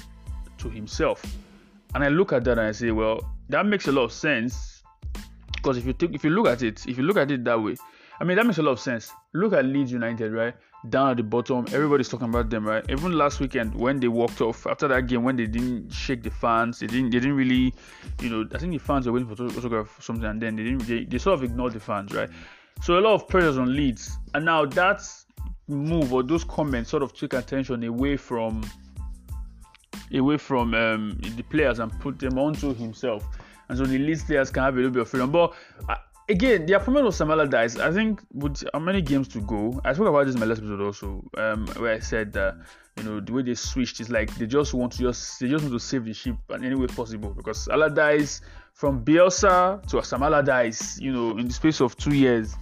to 0.58 0.68
himself. 0.68 1.22
And 1.94 2.02
I 2.02 2.08
look 2.08 2.32
at 2.32 2.44
that 2.44 2.58
and 2.58 2.68
I 2.68 2.72
say, 2.72 2.90
well, 2.90 3.20
that 3.48 3.64
makes 3.66 3.86
a 3.86 3.92
lot 3.92 4.04
of 4.04 4.12
sense 4.12 4.82
because 5.54 5.78
if 5.78 5.86
you 5.86 5.92
take, 5.92 6.14
if 6.14 6.24
you 6.24 6.30
look 6.30 6.46
at 6.46 6.62
it, 6.62 6.86
if 6.86 6.98
you 6.98 7.04
look 7.04 7.16
at 7.16 7.30
it 7.30 7.44
that 7.44 7.62
way, 7.62 7.76
I 8.20 8.24
mean 8.24 8.36
that 8.36 8.46
makes 8.46 8.58
a 8.58 8.62
lot 8.62 8.72
of 8.72 8.80
sense. 8.80 9.12
Look 9.34 9.52
at 9.52 9.64
Leeds 9.64 9.92
United, 9.92 10.32
right? 10.32 10.54
Down 10.88 11.10
at 11.10 11.16
the 11.16 11.22
bottom, 11.22 11.66
everybody's 11.72 12.08
talking 12.08 12.28
about 12.28 12.48
them, 12.48 12.66
right? 12.66 12.84
Even 12.88 13.12
last 13.12 13.40
weekend 13.40 13.74
when 13.74 14.00
they 14.00 14.08
walked 14.08 14.40
off 14.40 14.66
after 14.66 14.88
that 14.88 15.06
game, 15.06 15.22
when 15.22 15.36
they 15.36 15.46
didn't 15.46 15.90
shake 15.92 16.22
the 16.22 16.30
fans, 16.30 16.78
they 16.78 16.86
didn't, 16.86 17.10
they 17.10 17.18
didn't 17.18 17.36
really, 17.36 17.74
you 18.20 18.30
know, 18.30 18.48
I 18.54 18.58
think 18.58 18.72
the 18.72 18.78
fans 18.78 19.06
were 19.06 19.12
waiting 19.12 19.34
for 19.34 19.42
or 19.76 19.88
something, 20.00 20.24
and 20.24 20.40
then 20.40 20.56
they 20.56 20.62
didn't, 20.62 20.86
they, 20.86 21.04
they 21.04 21.18
sort 21.18 21.34
of 21.38 21.44
ignored 21.44 21.72
the 21.72 21.80
fans, 21.80 22.14
right? 22.14 22.30
So 22.82 22.98
a 22.98 23.00
lot 23.00 23.14
of 23.14 23.28
pressures 23.28 23.58
on 23.58 23.74
Leeds, 23.74 24.16
and 24.34 24.44
now 24.44 24.64
that 24.64 25.02
move 25.68 26.12
or 26.12 26.22
those 26.22 26.44
comments 26.44 26.90
sort 26.90 27.02
of 27.02 27.12
took 27.12 27.32
attention 27.32 27.82
away 27.84 28.16
from 28.16 28.62
away 30.14 30.36
from 30.36 30.72
um, 30.74 31.18
the 31.20 31.42
players 31.42 31.80
and 31.80 31.90
put 32.00 32.16
them 32.18 32.38
onto 32.38 32.72
himself 32.74 33.26
and 33.68 33.78
so 33.78 33.84
the 33.84 33.98
Leeds 33.98 34.24
players 34.24 34.50
can 34.50 34.62
have 34.62 34.74
a 34.74 34.76
little 34.76 34.92
bit 34.92 35.02
of 35.02 35.08
freedom. 35.08 35.30
But 35.30 35.54
again, 36.28 36.66
the 36.66 36.74
appointment 36.74 37.06
of 37.06 37.14
Sam 37.14 37.30
Allardyce, 37.30 37.78
I 37.78 37.92
think, 37.92 38.20
with 38.32 38.64
how 38.72 38.80
many 38.80 39.02
games 39.02 39.28
to 39.28 39.40
go, 39.40 39.80
I 39.84 39.92
spoke 39.92 40.08
about 40.08 40.26
this 40.26 40.34
in 40.34 40.40
my 40.40 40.46
last 40.46 40.58
episode 40.58 40.80
also, 40.80 41.24
um, 41.36 41.66
where 41.78 41.94
I 41.94 41.98
said 41.98 42.32
that 42.34 42.56
you 42.96 43.04
know 43.04 43.20
the 43.20 43.32
way 43.32 43.42
they 43.42 43.54
switched 43.54 44.00
is 44.00 44.08
like 44.08 44.34
they 44.36 44.46
just 44.46 44.72
want 44.72 44.92
to 44.92 44.98
just 44.98 45.38
they 45.40 45.48
just 45.48 45.62
want 45.62 45.74
to 45.74 45.80
save 45.80 46.04
the 46.04 46.14
ship 46.14 46.36
in 46.50 46.64
any 46.64 46.74
way 46.74 46.86
possible 46.86 47.30
because 47.30 47.68
Allardyce 47.68 48.40
from 48.72 49.04
Bielsa 49.04 49.86
to 49.88 50.02
Sam 50.02 50.22
Allardyce, 50.22 50.98
you 51.00 51.12
know, 51.12 51.36
in 51.38 51.48
the 51.48 51.54
space 51.54 51.80
of 51.80 51.96
two 51.96 52.14
years. 52.14 52.54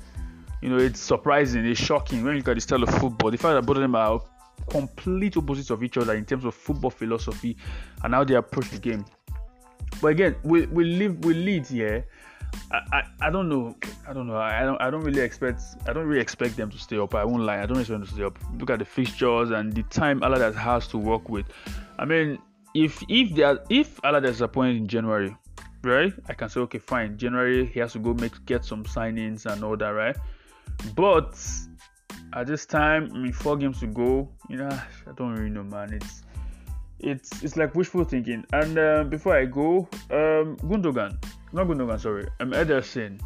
You 0.63 0.71
know, 0.71 0.79
it's 0.79 1.01
surprising, 1.01 1.67
it's 1.67 1.79
shocking 1.79 2.25
when 2.25 2.33
you 2.33 2.39
look 2.39 2.49
at 2.49 2.55
the 2.55 2.61
style 2.63 2.83
of 2.83 2.89
football. 2.89 3.31
The 3.31 3.37
fact 3.37 3.55
that 3.55 3.67
both 3.67 3.77
of 3.77 3.83
them 3.83 3.95
are 3.95 4.23
complete 4.71 5.37
opposites 5.37 5.69
of 5.69 5.83
each 5.83 5.99
other 5.99 6.15
in 6.15 6.25
terms 6.25 6.47
of 6.47 6.55
football 6.55 6.91
philosophy 6.91 7.55
and 8.03 8.15
how 8.15 8.25
they 8.25 8.35
approach 8.35 8.71
the 8.71 8.79
game. 8.79 9.05
But 10.01 10.09
again, 10.09 10.37
we 10.43 10.67
we 10.67 10.85
live 10.85 11.25
we 11.25 11.35
lead 11.35 11.67
here, 11.67 12.07
I, 12.71 13.03
I, 13.21 13.31
don't 13.31 13.49
know. 13.49 13.77
I 14.09 14.13
don't 14.13 14.27
know. 14.27 14.37
I 14.37 14.63
don't 14.63 14.81
I 14.81 14.91
don't 14.91 15.03
really 15.03 15.21
expect 15.21 15.63
I 15.87 15.93
don't 15.93 16.07
really 16.07 16.21
expect 16.21 16.57
them 16.57 16.71
to 16.71 16.79
stay 16.79 16.99
up. 16.99 17.15
I 17.15 17.25
won't 17.25 17.43
lie. 17.43 17.63
I 17.63 17.67
don't 17.67 17.79
expect 17.79 18.01
them 18.01 18.07
to 18.07 18.15
stay 18.15 18.25
up. 18.25 18.39
Look 18.59 18.71
at 18.71 18.79
the 18.79 18.85
fixtures 18.85 19.51
and 19.51 19.73
the 19.73 19.83
time 19.85 20.23
Allardyce 20.23 20.57
has 20.57 20.89
to 20.89 20.99
work 20.99 21.29
with. 21.29 21.47
I 21.99 22.05
mean, 22.05 22.39
if 22.75 23.03
if 23.09 23.35
they 23.35 23.43
are 23.43 23.61
if 23.71 24.01
Allardyce 24.05 24.37
is 24.37 24.41
appointed 24.41 24.77
in 24.77 24.87
January, 24.87 25.37
right? 25.83 26.13
I 26.29 26.35
can 26.35 26.49
say 26.49 26.61
okay, 26.61 26.79
fine. 26.79 27.17
January 27.17 27.67
he 27.67 27.81
has 27.81 27.93
to 27.93 27.99
go 27.99 28.15
make 28.15 28.45
get 28.47 28.65
some 28.65 28.85
signings 28.85 29.47
and 29.47 29.63
all 29.65 29.77
that, 29.77 29.91
right? 29.91 30.17
But 30.97 31.39
at 32.33 32.47
this 32.47 32.67
time, 32.67 33.11
I 33.15 33.19
mean, 33.19 33.33
four 33.33 33.57
games 33.57 33.81
to 33.81 33.87
go. 33.87 34.29
You 34.49 34.57
know, 34.59 34.69
I 34.69 35.13
don't 35.17 35.35
really 35.35 35.51
know, 35.51 35.63
man. 35.63 35.93
It's 35.93 36.23
it's 37.01 37.43
it's 37.43 37.57
like 37.57 37.75
wishful 37.75 38.05
thinking. 38.05 38.45
And 38.53 38.79
uh, 38.79 39.05
before 39.05 39.37
I 39.37 39.45
go, 39.45 39.89
um, 40.11 40.57
Gundogan, 40.65 41.17
not 41.55 41.69
Gundogan, 41.69 42.01
sorry, 42.01 42.27
um, 42.41 42.51
Ederson. 42.51 43.21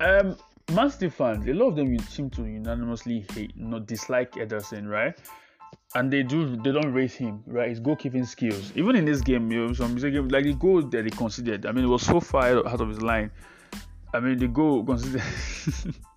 Um, 0.00 0.36
Man 0.74 0.90
City 0.90 1.08
fans, 1.08 1.48
a 1.48 1.54
lot 1.54 1.68
of 1.68 1.76
them 1.76 1.98
seem 2.00 2.28
to 2.30 2.44
unanimously 2.44 3.24
hate, 3.32 3.56
not 3.56 3.86
dislike 3.86 4.32
Ederson, 4.32 4.86
right? 4.88 5.18
And 5.94 6.12
they 6.12 6.22
do, 6.22 6.56
they 6.56 6.70
don't 6.70 6.92
rate 6.92 7.12
him, 7.12 7.42
right? 7.46 7.70
His 7.70 7.80
goalkeeping 7.80 8.26
skills. 8.26 8.72
Even 8.76 8.94
in 8.94 9.06
this 9.06 9.22
game, 9.22 9.50
you 9.50 9.66
know, 9.66 9.72
some 9.72 9.96
game, 9.96 10.28
like 10.28 10.44
the 10.44 10.52
goal 10.52 10.82
that 10.82 11.04
he 11.04 11.10
considered. 11.10 11.64
I 11.64 11.72
mean, 11.72 11.84
it 11.84 11.88
was 11.88 12.02
so 12.02 12.20
far 12.20 12.58
out 12.68 12.80
of 12.80 12.88
his 12.88 13.00
line. 13.00 13.30
I 14.12 14.20
mean, 14.20 14.38
the 14.38 14.48
goal 14.48 14.84
considered. 14.84 15.22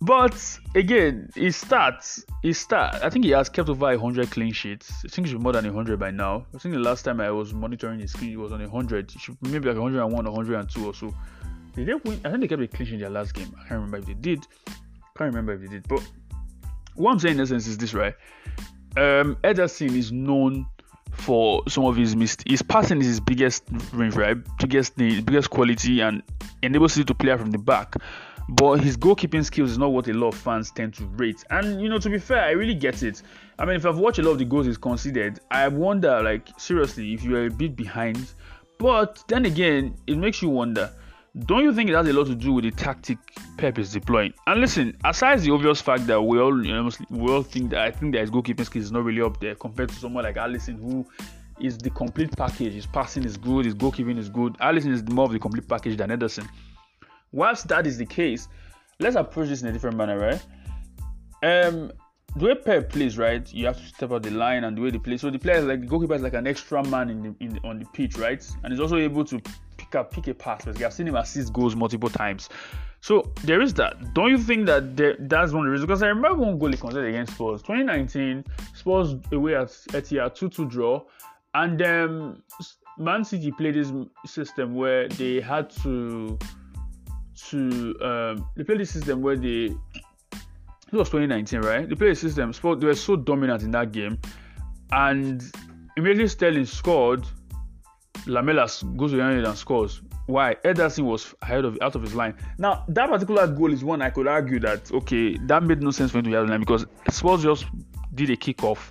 But 0.00 0.58
again, 0.74 1.30
he 1.34 1.50
starts. 1.50 2.24
He 2.42 2.52
start. 2.52 2.96
I 3.02 3.08
think 3.08 3.24
he 3.24 3.30
has 3.30 3.48
kept 3.48 3.68
over 3.68 3.86
100 3.86 4.30
clean 4.30 4.52
sheets. 4.52 4.92
I 5.04 5.08
think 5.08 5.28
he's 5.28 5.38
more 5.38 5.52
than 5.52 5.64
100 5.64 5.98
by 5.98 6.10
now. 6.10 6.46
I 6.54 6.58
think 6.58 6.74
the 6.74 6.80
last 6.80 7.02
time 7.02 7.20
I 7.20 7.30
was 7.30 7.54
monitoring 7.54 8.00
his 8.00 8.12
screen, 8.12 8.30
he 8.30 8.36
was 8.36 8.52
on 8.52 8.60
100. 8.60 9.10
He 9.10 9.18
should 9.18 9.38
maybe 9.40 9.68
like 9.68 9.78
101 9.78 10.26
or 10.26 10.30
102 10.30 10.86
or 10.86 10.94
so. 10.94 11.14
Did 11.74 11.86
they 11.88 11.94
win? 11.94 12.20
I 12.24 12.30
think 12.30 12.42
they 12.42 12.48
kept 12.48 12.62
a 12.62 12.68
clean 12.68 12.86
sheet 12.86 12.94
in 12.94 13.00
their 13.00 13.10
last 13.10 13.32
game. 13.32 13.50
I 13.56 13.60
can't 13.60 13.72
remember 13.72 13.98
if 13.98 14.06
they 14.06 14.14
did. 14.14 14.46
Can't 15.16 15.34
remember 15.34 15.54
if 15.54 15.60
they 15.62 15.68
did. 15.68 15.88
But 15.88 16.02
what 16.94 17.12
I'm 17.12 17.18
saying 17.18 17.36
in 17.36 17.40
essence 17.40 17.66
is 17.66 17.78
this, 17.78 17.94
right? 17.94 18.14
Um, 18.98 19.36
Ederson 19.44 19.96
is 19.96 20.12
known 20.12 20.66
for 21.12 21.62
some 21.68 21.84
of 21.86 21.96
his 21.96 22.14
mistakes. 22.14 22.50
His 22.50 22.62
passing 22.62 23.00
is 23.00 23.06
his 23.06 23.20
biggest 23.20 23.64
range, 23.94 24.14
right? 24.14 24.36
Biggest, 24.58 24.96
biggest 24.96 25.48
quality, 25.48 26.00
and 26.00 26.22
enables 26.62 26.98
you 26.98 27.04
to 27.04 27.14
play 27.14 27.34
from 27.36 27.50
the 27.50 27.58
back 27.58 27.96
but 28.48 28.76
his 28.76 28.96
goalkeeping 28.96 29.44
skills 29.44 29.72
is 29.72 29.78
not 29.78 29.92
what 29.92 30.08
a 30.08 30.12
lot 30.12 30.28
of 30.28 30.40
fans 30.40 30.70
tend 30.70 30.94
to 30.94 31.04
rate. 31.16 31.42
And 31.50 31.80
you 31.80 31.88
know, 31.88 31.98
to 31.98 32.08
be 32.08 32.18
fair, 32.18 32.44
I 32.44 32.50
really 32.50 32.74
get 32.74 33.02
it. 33.02 33.22
I 33.58 33.64
mean, 33.64 33.76
if 33.76 33.86
I've 33.86 33.98
watched 33.98 34.18
a 34.18 34.22
lot 34.22 34.32
of 34.32 34.38
the 34.38 34.44
goals 34.44 34.66
he's 34.66 34.78
conceded, 34.78 35.40
I 35.50 35.68
wonder, 35.68 36.22
like, 36.22 36.48
seriously, 36.58 37.14
if 37.14 37.24
you 37.24 37.36
are 37.36 37.46
a 37.46 37.50
bit 37.50 37.74
behind. 37.74 38.32
But 38.78 39.24
then 39.28 39.46
again, 39.46 39.96
it 40.06 40.18
makes 40.18 40.42
you 40.42 40.50
wonder. 40.50 40.92
Don't 41.40 41.64
you 41.64 41.74
think 41.74 41.90
it 41.90 41.94
has 41.94 42.08
a 42.08 42.12
lot 42.12 42.26
to 42.28 42.34
do 42.34 42.52
with 42.54 42.64
the 42.64 42.70
tactic 42.70 43.18
Pep 43.58 43.78
is 43.78 43.92
deploying? 43.92 44.32
And 44.46 44.60
listen, 44.60 44.96
aside 45.04 45.40
the 45.40 45.50
obvious 45.50 45.82
fact 45.82 46.06
that 46.06 46.20
we 46.20 46.38
all, 46.38 46.64
you 46.64 46.72
know, 46.72 46.90
we 47.10 47.30
all 47.30 47.42
think 47.42 47.70
that 47.70 47.80
I 47.80 47.90
think 47.90 48.14
that 48.14 48.22
his 48.22 48.30
goalkeeping 48.30 48.64
skills 48.64 48.86
is 48.86 48.92
not 48.92 49.04
really 49.04 49.20
up 49.20 49.38
there 49.40 49.54
compared 49.54 49.90
to 49.90 49.94
someone 49.96 50.24
like 50.24 50.36
Alisson 50.36 50.78
who 50.78 51.06
is 51.60 51.76
the 51.76 51.90
complete 51.90 52.34
package. 52.36 52.72
His 52.72 52.86
passing 52.86 53.24
is 53.24 53.36
good, 53.36 53.66
his 53.66 53.74
goalkeeping 53.74 54.18
is 54.18 54.30
good. 54.30 54.54
Alisson 54.58 54.92
is 54.92 55.02
more 55.08 55.26
of 55.26 55.32
the 55.32 55.38
complete 55.38 55.68
package 55.68 55.98
than 55.98 56.08
Ederson 56.08 56.48
whilst 57.32 57.68
that 57.68 57.86
is 57.86 57.98
the 57.98 58.06
case, 58.06 58.48
let's 59.00 59.16
approach 59.16 59.48
this 59.48 59.62
in 59.62 59.68
a 59.68 59.72
different 59.72 59.96
manner, 59.96 60.18
right? 60.18 60.42
Um, 61.42 61.92
the 62.36 62.46
way 62.46 62.54
Pep 62.54 62.90
plays, 62.90 63.16
right? 63.16 63.50
You 63.52 63.66
have 63.66 63.78
to 63.78 63.86
step 63.86 64.12
out 64.12 64.22
the 64.22 64.30
line 64.30 64.64
and 64.64 64.76
the 64.76 64.82
way 64.82 64.90
they 64.90 64.98
play. 64.98 65.16
So 65.16 65.30
the 65.30 65.38
player, 65.38 65.62
like 65.62 65.80
the 65.80 65.86
goalkeeper, 65.86 66.14
is 66.14 66.22
like 66.22 66.34
an 66.34 66.46
extra 66.46 66.84
man 66.84 67.08
in 67.08 67.22
the, 67.22 67.34
in 67.40 67.54
the, 67.54 67.60
on 67.66 67.78
the 67.78 67.86
pitch, 67.86 68.18
right? 68.18 68.46
And 68.62 68.72
he's 68.72 68.80
also 68.80 68.96
able 68.96 69.24
to 69.24 69.40
pick 69.78 69.94
up, 69.94 70.10
pick 70.10 70.28
a 70.28 70.34
pass. 70.34 70.64
Because 70.64 70.82
I've 70.82 70.92
seen 70.92 71.08
him 71.08 71.16
assist 71.16 71.52
goals 71.52 71.74
multiple 71.74 72.10
times. 72.10 72.50
So 73.00 73.32
there 73.44 73.62
is 73.62 73.72
that. 73.74 74.14
Don't 74.14 74.30
you 74.30 74.38
think 74.38 74.66
that 74.66 74.96
there, 74.96 75.16
that's 75.18 75.52
one 75.52 75.60
of 75.62 75.66
the 75.66 75.70
reasons? 75.70 75.86
Because 75.86 76.02
I 76.02 76.08
remember 76.08 76.42
one 76.42 76.58
goal 76.58 76.70
he 76.70 76.76
conceded 76.76 77.08
against 77.08 77.34
Spurs, 77.34 77.62
2019. 77.62 78.44
Spurs 78.74 79.14
away 79.32 79.54
at 79.54 79.68
Etihad, 79.68 80.36
2-2 80.36 80.68
draw, 80.68 81.02
and 81.54 81.78
then 81.78 82.42
Man 82.98 83.24
City 83.24 83.50
played 83.52 83.76
this 83.76 83.92
system 84.26 84.74
where 84.74 85.08
they 85.08 85.40
had 85.40 85.70
to 85.82 86.38
to 87.50 87.94
um, 88.02 88.48
they 88.56 88.64
played 88.64 88.86
system 88.88 89.22
where 89.22 89.36
they 89.36 89.74
it 90.92 90.92
was 90.92 91.08
2019, 91.10 91.60
right? 91.60 91.88
They 91.88 91.94
played 91.94 92.16
system. 92.16 92.52
They 92.52 92.86
were 92.86 92.94
so 92.94 93.16
dominant 93.16 93.62
in 93.62 93.72
that 93.72 93.92
game, 93.92 94.18
and 94.92 95.42
immediately 95.96 96.28
Sterling 96.28 96.66
scored. 96.66 97.26
Lamela 98.26 98.68
goes 98.96 99.12
to 99.12 99.20
and 99.20 99.58
scores. 99.58 100.02
Why? 100.26 100.56
Ederson 100.64 101.04
was 101.04 101.34
ahead 101.42 101.64
of 101.64 101.78
out 101.80 101.94
of 101.94 102.02
his 102.02 102.14
line. 102.14 102.34
Now 102.58 102.84
that 102.88 103.08
particular 103.08 103.46
goal 103.46 103.72
is 103.72 103.84
one 103.84 104.02
I 104.02 104.10
could 104.10 104.26
argue 104.26 104.58
that 104.60 104.90
okay, 104.92 105.36
that 105.46 105.62
made 105.62 105.82
no 105.82 105.90
sense 105.90 106.10
for 106.10 106.18
him 106.18 106.24
to 106.24 106.30
be 106.30 106.36
out 106.36 106.44
of 106.44 106.50
line 106.50 106.60
because 106.60 106.86
Spurs 107.10 107.42
just 107.42 107.66
did 108.14 108.30
a 108.30 108.36
kickoff, 108.36 108.90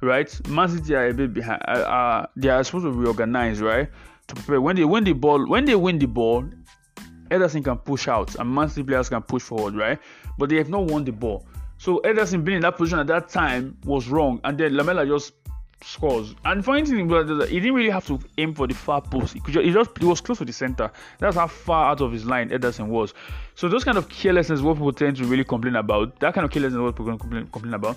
right? 0.00 0.48
Man 0.48 0.68
City 0.68 0.94
are 0.94 1.08
a 1.08 1.14
bit 1.14 1.32
behind. 1.32 1.62
Uh, 1.68 1.72
uh, 1.72 2.26
they 2.36 2.48
are 2.48 2.64
supposed 2.64 2.86
to 2.86 2.92
reorganize, 2.92 3.60
right? 3.60 3.88
To 4.28 4.34
prepare 4.34 4.60
when 4.60 4.74
they 4.74 4.84
win 4.84 5.04
the 5.04 5.12
ball, 5.12 5.46
when 5.48 5.64
they 5.64 5.76
win 5.76 5.98
the 5.98 6.06
ball, 6.06 6.44
Ederson 7.32 7.64
can 7.64 7.78
push 7.78 8.08
out 8.08 8.34
and 8.36 8.54
Man 8.54 8.68
City 8.68 8.84
players 8.84 9.08
can 9.08 9.22
push 9.22 9.42
forward, 9.42 9.74
right? 9.74 9.98
But 10.38 10.50
they 10.50 10.56
have 10.56 10.68
not 10.68 10.84
won 10.84 11.04
the 11.04 11.12
ball. 11.12 11.46
So 11.78 12.00
Ederson 12.04 12.44
being 12.44 12.56
in 12.56 12.62
that 12.62 12.76
position 12.76 13.00
at 13.00 13.08
that 13.08 13.28
time 13.28 13.76
was 13.84 14.08
wrong, 14.08 14.40
and 14.44 14.56
then 14.56 14.76
Lamela 14.76 15.04
just 15.04 15.32
scores. 15.84 16.34
And 16.44 16.64
funny 16.64 16.84
thing 16.84 17.08
was 17.08 17.28
he 17.48 17.60
didn't 17.60 17.74
really 17.74 17.90
have 17.90 18.06
to 18.06 18.20
aim 18.38 18.54
for 18.54 18.66
the 18.66 18.74
far 18.74 19.00
post. 19.00 19.34
He, 19.34 19.40
just, 19.40 19.64
he 19.64 19.72
just 19.72 19.90
he 19.98 20.04
was 20.04 20.20
close 20.20 20.38
to 20.38 20.44
the 20.44 20.52
center. 20.52 20.90
That's 21.18 21.36
how 21.36 21.48
far 21.48 21.90
out 21.90 22.00
of 22.00 22.12
his 22.12 22.24
line 22.24 22.50
Ederson 22.50 22.86
was. 22.86 23.14
So 23.54 23.68
those 23.68 23.84
kind 23.84 23.98
of 23.98 24.08
carelessness, 24.08 24.60
what 24.60 24.74
people 24.74 24.92
tend 24.92 25.16
to 25.16 25.24
really 25.24 25.44
complain 25.44 25.76
about. 25.76 26.20
That 26.20 26.34
kind 26.34 26.44
of 26.44 26.50
carelessness, 26.50 26.80
what 26.80 26.96
people 26.96 27.18
complain, 27.18 27.48
complain 27.48 27.74
about. 27.74 27.96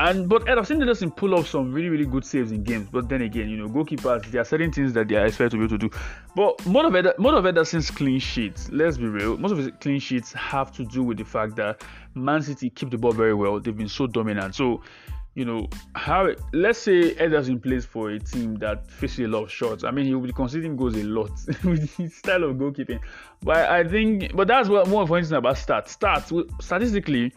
And 0.00 0.28
but 0.28 0.48
I've 0.48 0.66
seen 0.66 0.78
Ederson 0.78 1.14
pull 1.14 1.34
off 1.34 1.46
some 1.46 1.72
really 1.72 1.88
really 1.88 2.06
good 2.06 2.24
saves 2.24 2.50
in 2.50 2.64
games. 2.64 2.88
But 2.90 3.08
then 3.08 3.22
again, 3.22 3.48
you 3.48 3.56
know, 3.56 3.68
goalkeepers 3.68 4.24
there 4.26 4.40
are 4.40 4.44
certain 4.44 4.72
things 4.72 4.92
that 4.94 5.06
they 5.06 5.14
are 5.14 5.26
expected 5.26 5.50
to 5.52 5.56
be 5.58 5.64
able 5.64 5.78
to 5.78 5.88
do. 5.88 5.96
But 6.34 6.66
most 6.66 6.86
of 6.86 6.96
Eder, 6.96 7.14
most 7.18 7.34
of 7.34 7.44
Ederson's 7.44 7.90
clean 7.90 8.18
sheets, 8.18 8.68
let's 8.72 8.96
be 8.96 9.06
real, 9.06 9.36
most 9.36 9.52
of 9.52 9.58
his 9.58 9.70
clean 9.80 10.00
sheets 10.00 10.32
have 10.32 10.72
to 10.72 10.84
do 10.84 11.04
with 11.04 11.18
the 11.18 11.24
fact 11.24 11.54
that 11.56 11.84
Man 12.14 12.42
City 12.42 12.70
keep 12.70 12.90
the 12.90 12.98
ball 12.98 13.12
very 13.12 13.34
well. 13.34 13.60
They've 13.60 13.76
been 13.76 13.88
so 13.88 14.08
dominant. 14.08 14.56
So 14.56 14.82
you 15.34 15.44
know 15.44 15.68
how 15.94 16.30
let's 16.52 16.78
say 16.78 17.14
Ederson 17.14 17.62
plays 17.62 17.84
for 17.84 18.10
a 18.10 18.18
team 18.18 18.56
that 18.56 18.90
faces 18.90 19.20
a 19.20 19.28
lot 19.28 19.44
of 19.44 19.50
shots. 19.50 19.84
I 19.84 19.92
mean, 19.92 20.06
he 20.06 20.14
will 20.14 20.22
be 20.22 20.32
conceding 20.32 20.76
goals 20.76 20.96
a 20.96 21.04
lot 21.04 21.30
with 21.64 21.96
his 21.96 22.16
style 22.16 22.42
of 22.44 22.56
goalkeeping. 22.56 23.00
But 23.42 23.68
I 23.68 23.84
think, 23.86 24.34
but 24.34 24.48
that's 24.48 24.68
what 24.68 24.88
more 24.88 25.02
instance 25.02 25.38
about 25.38 25.56
stats. 25.56 25.96
Stats 25.96 26.62
statistically 26.62 27.32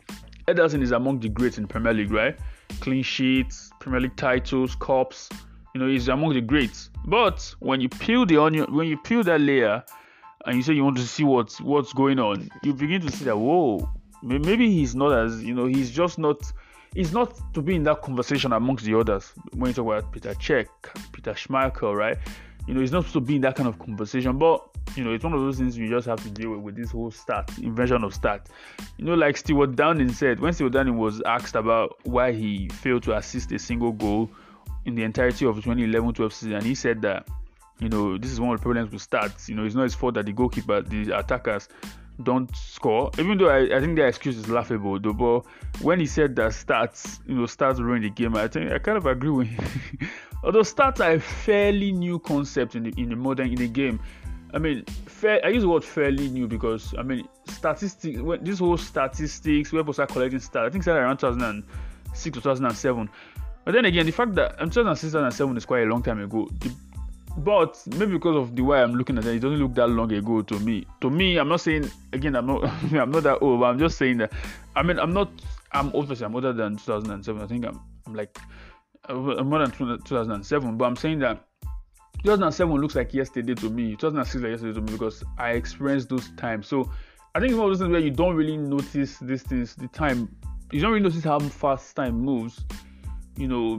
Ederson 0.47 0.81
is 0.81 0.91
among 0.91 1.19
the 1.19 1.27
greats 1.27 1.57
in 1.57 1.67
Premier 1.67 1.93
League, 1.93 2.11
right? 2.11 2.37
Clean 2.79 3.03
sheets, 3.03 3.69
Premier 3.79 3.99
League 3.99 4.15
titles, 4.15 4.75
cups. 4.75 5.29
You 5.75 5.81
know, 5.81 5.87
he's 5.87 6.07
among 6.07 6.33
the 6.33 6.41
greats. 6.41 6.89
But 7.05 7.53
when 7.59 7.81
you 7.81 7.89
peel 7.89 8.25
the 8.25 8.41
onion, 8.41 8.73
when 8.73 8.87
you 8.87 8.97
peel 8.97 9.23
that 9.23 9.41
layer, 9.41 9.83
and 10.45 10.55
you 10.55 10.63
say 10.63 10.73
you 10.73 10.85
want 10.85 10.97
to 10.97 11.03
see 11.03 11.25
what's 11.25 11.59
what's 11.59 11.91
going 11.91 12.17
on, 12.19 12.49
you 12.63 12.73
begin 12.73 13.01
to 13.01 13.11
see 13.11 13.25
that 13.25 13.37
whoa, 13.37 13.89
maybe 14.23 14.71
he's 14.71 14.95
not 14.95 15.11
as 15.11 15.43
you 15.43 15.53
know, 15.53 15.65
he's 15.65 15.91
just 15.91 16.17
not. 16.17 16.41
He's 16.95 17.11
not 17.11 17.53
to 17.53 17.61
be 17.61 17.75
in 17.75 17.83
that 17.83 18.01
conversation 18.01 18.53
amongst 18.53 18.85
the 18.85 18.97
others. 18.97 19.33
When 19.53 19.69
you 19.69 19.73
talk 19.73 19.85
about 19.85 20.11
Peter 20.11 20.33
Cech, 20.33 20.67
Peter 21.11 21.33
Schmeichel, 21.33 21.93
right? 21.93 22.17
You 22.67 22.73
know, 22.73 22.81
he's 22.81 22.91
not 22.91 23.05
supposed 23.05 23.13
to 23.13 23.21
be 23.21 23.35
in 23.37 23.41
that 23.41 23.55
kind 23.55 23.67
of 23.67 23.79
conversation. 23.79 24.37
But 24.37 24.61
you 24.95 25.03
know, 25.03 25.13
it's 25.13 25.23
one 25.23 25.33
of 25.33 25.39
those 25.39 25.57
things 25.57 25.77
you 25.77 25.89
just 25.89 26.07
have 26.07 26.21
to 26.23 26.29
deal 26.29 26.51
with 26.51 26.59
with 26.59 26.75
this 26.75 26.91
whole 26.91 27.11
stat 27.11 27.49
invention 27.61 28.03
of 28.03 28.13
stat. 28.13 28.49
You 28.97 29.05
know, 29.05 29.13
like 29.13 29.37
Stewart 29.37 29.75
Downing 29.75 30.11
said, 30.11 30.39
when 30.39 30.53
Stewart 30.53 30.73
Downing 30.73 30.97
was 30.97 31.21
asked 31.25 31.55
about 31.55 31.97
why 32.03 32.33
he 32.33 32.67
failed 32.69 33.03
to 33.03 33.15
assist 33.15 33.51
a 33.51 33.59
single 33.59 33.91
goal 33.91 34.29
in 34.85 34.95
the 34.95 35.03
entirety 35.03 35.45
of 35.45 35.57
2011-12 35.57 36.33
season, 36.33 36.61
he 36.61 36.75
said 36.75 37.01
that 37.01 37.27
you 37.79 37.89
know 37.89 38.17
this 38.17 38.31
is 38.31 38.39
one 38.39 38.53
of 38.53 38.59
the 38.59 38.63
problems 38.63 38.91
with 38.91 39.07
stats. 39.09 39.47
You 39.47 39.55
know, 39.55 39.65
it's 39.65 39.75
not 39.75 39.83
his 39.83 39.95
fault 39.95 40.15
that 40.15 40.25
the 40.25 40.33
goalkeeper, 40.33 40.81
the 40.81 41.17
attackers 41.17 41.69
don't 42.23 42.53
score. 42.55 43.11
Even 43.19 43.37
though 43.37 43.49
I, 43.49 43.77
I 43.77 43.79
think 43.79 43.95
their 43.95 44.07
excuse 44.07 44.37
is 44.37 44.49
laughable, 44.49 44.99
though. 44.99 45.13
But 45.13 45.45
when 45.81 45.99
he 45.99 46.05
said 46.05 46.35
that 46.37 46.51
stats, 46.51 47.19
you 47.27 47.35
know, 47.35 47.43
stats 47.43 47.79
ruin 47.79 48.01
the 48.01 48.09
game, 48.09 48.35
I 48.35 48.47
think 48.47 48.71
I 48.71 48.79
kind 48.79 48.97
of 48.97 49.05
agree 49.05 49.29
with 49.29 49.47
him. 49.47 50.09
Although 50.43 50.61
stats 50.61 50.99
are 50.99 51.13
a 51.13 51.19
fairly 51.19 51.91
new 51.91 52.19
concept 52.19 52.75
in 52.75 52.83
the 52.83 52.93
in 52.97 53.09
the 53.09 53.15
modern 53.15 53.49
in 53.49 53.55
the 53.55 53.67
game. 53.67 53.99
I 54.53 54.59
mean, 54.59 54.85
fair. 54.85 55.43
I 55.45 55.49
use 55.49 55.63
the 55.63 55.69
word 55.69 55.83
fairly 55.83 56.29
new 56.29 56.47
because 56.47 56.93
I 56.97 57.03
mean 57.03 57.27
statistics. 57.47 58.19
When 58.19 58.43
this 58.43 58.59
whole 58.59 58.77
statistics, 58.77 59.71
where 59.71 59.83
people 59.83 59.93
start 59.93 60.09
collecting 60.09 60.39
stats, 60.39 60.67
I 60.67 60.69
think 60.69 60.83
started 60.83 61.01
around 61.01 61.17
2006 61.17 62.37
or 62.37 62.41
2007. 62.41 63.09
But 63.65 63.73
then 63.73 63.85
again, 63.85 64.05
the 64.05 64.11
fact 64.11 64.35
that 64.35 64.61
um, 64.61 64.69
2006 64.69 65.11
2007 65.11 65.57
is 65.57 65.65
quite 65.65 65.83
a 65.83 65.85
long 65.85 66.01
time 66.01 66.21
ago. 66.21 66.47
The, 66.59 66.73
but 67.37 67.79
maybe 67.97 68.13
because 68.13 68.35
of 68.35 68.55
the 68.55 68.63
way 68.63 68.81
I'm 68.81 68.95
looking 68.95 69.17
at 69.17 69.25
it, 69.25 69.35
it 69.35 69.39
doesn't 69.39 69.59
look 69.59 69.75
that 69.75 69.87
long 69.87 70.11
ago 70.11 70.41
to 70.41 70.59
me. 70.59 70.87
To 71.01 71.09
me, 71.09 71.37
I'm 71.37 71.49
not 71.49 71.61
saying 71.61 71.91
again, 72.13 72.35
I'm 72.35 72.47
not, 72.47 72.63
I'm 72.93 73.11
not 73.11 73.23
that 73.23 73.39
old, 73.41 73.59
but 73.59 73.65
I'm 73.65 73.79
just 73.79 73.97
saying 73.97 74.17
that. 74.17 74.31
I 74.75 74.83
mean, 74.83 74.97
I'm 74.99 75.13
not. 75.13 75.29
I'm 75.73 75.91
obviously 75.93 76.25
I'm 76.25 76.33
older 76.33 76.53
than 76.53 76.77
2007. 76.77 77.41
I 77.41 77.45
think 77.45 77.65
I'm, 77.65 77.79
I'm 78.05 78.15
like, 78.15 78.39
Uh, 79.09 79.43
more 79.43 79.59
than 79.59 79.71
2007. 79.71 80.77
But 80.77 80.85
I'm 80.85 80.95
saying 80.95 81.19
that 81.19 81.45
2007 82.23 82.75
looks 82.75 82.95
like 82.95 83.13
yesterday 83.13 83.55
to 83.55 83.69
me. 83.69 83.95
2006 83.95 84.43
like 84.43 84.51
yesterday 84.51 84.73
to 84.73 84.81
me 84.81 84.91
because 84.91 85.23
I 85.37 85.51
experienced 85.51 86.09
those 86.09 86.29
times. 86.31 86.67
So 86.67 86.91
I 87.35 87.39
think 87.39 87.51
it's 87.51 87.59
one 87.59 87.71
of 87.71 87.71
those 87.71 87.79
things 87.79 87.91
where 87.91 88.01
you 88.01 88.11
don't 88.11 88.35
really 88.35 88.57
notice 88.57 89.17
these 89.19 89.43
things. 89.43 89.75
The 89.75 89.87
time 89.89 90.35
you 90.71 90.81
don't 90.81 90.91
really 90.91 91.03
notice 91.03 91.23
how 91.23 91.39
fast 91.39 91.95
time 91.95 92.19
moves. 92.19 92.65
You 93.37 93.47
know, 93.47 93.75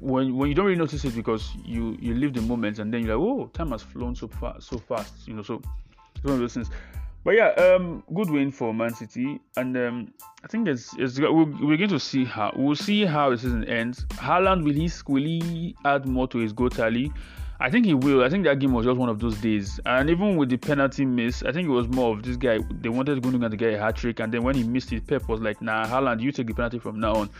when 0.00 0.36
when 0.36 0.48
you 0.48 0.54
don't 0.54 0.64
really 0.64 0.78
notice 0.78 1.04
it 1.04 1.14
because 1.14 1.50
you 1.64 1.96
you 2.00 2.14
live 2.14 2.32
the 2.32 2.40
moment 2.40 2.78
and 2.78 2.92
then 2.92 3.04
you're 3.04 3.16
like, 3.16 3.24
oh, 3.24 3.46
time 3.48 3.70
has 3.72 3.82
flown 3.82 4.16
so 4.16 4.28
fast, 4.28 4.68
so 4.68 4.78
fast. 4.78 5.28
You 5.28 5.34
know, 5.34 5.42
so 5.42 5.60
it's 6.14 6.24
one 6.24 6.34
of 6.34 6.40
those 6.40 6.54
things. 6.54 6.70
But 7.24 7.36
yeah, 7.36 7.50
um, 7.50 8.02
good 8.12 8.30
win 8.30 8.50
for 8.50 8.74
Man 8.74 8.92
City, 8.94 9.40
and 9.56 9.76
um, 9.76 10.12
I 10.42 10.48
think 10.48 10.66
it's, 10.66 10.92
it's 10.98 11.20
we're, 11.20 11.30
we're 11.30 11.76
going 11.76 11.90
to 11.90 12.00
see 12.00 12.24
how 12.24 12.52
we'll 12.56 12.74
see 12.74 13.04
how 13.04 13.30
the 13.30 13.38
season 13.38 13.64
ends. 13.66 14.04
Haaland 14.14 14.64
will 14.64 14.72
he 14.72 14.90
will 15.06 15.22
he 15.22 15.76
add 15.84 16.06
more 16.06 16.26
to 16.28 16.38
his 16.38 16.52
goal 16.52 16.68
tally? 16.68 17.12
I 17.60 17.70
think 17.70 17.86
he 17.86 17.94
will. 17.94 18.24
I 18.24 18.28
think 18.28 18.42
that 18.44 18.58
game 18.58 18.72
was 18.72 18.86
just 18.86 18.98
one 18.98 19.08
of 19.08 19.20
those 19.20 19.36
days, 19.36 19.78
and 19.86 20.10
even 20.10 20.36
with 20.36 20.48
the 20.48 20.56
penalty 20.56 21.04
miss, 21.04 21.44
I 21.44 21.52
think 21.52 21.68
it 21.68 21.70
was 21.70 21.86
more 21.86 22.12
of 22.12 22.24
this 22.24 22.36
guy. 22.36 22.58
They 22.80 22.88
wanted 22.88 23.22
Gundogan 23.22 23.52
to 23.52 23.56
get 23.56 23.74
a 23.74 23.78
hat 23.78 23.94
trick, 23.94 24.18
and 24.18 24.34
then 24.34 24.42
when 24.42 24.56
he 24.56 24.64
missed 24.64 24.92
it, 24.92 25.06
Pep 25.06 25.28
was 25.28 25.40
like, 25.40 25.62
"Nah, 25.62 25.86
Haaland, 25.86 26.20
you 26.20 26.32
take 26.32 26.48
the 26.48 26.54
penalty 26.54 26.80
from 26.80 26.98
now 26.98 27.14
on." 27.14 27.30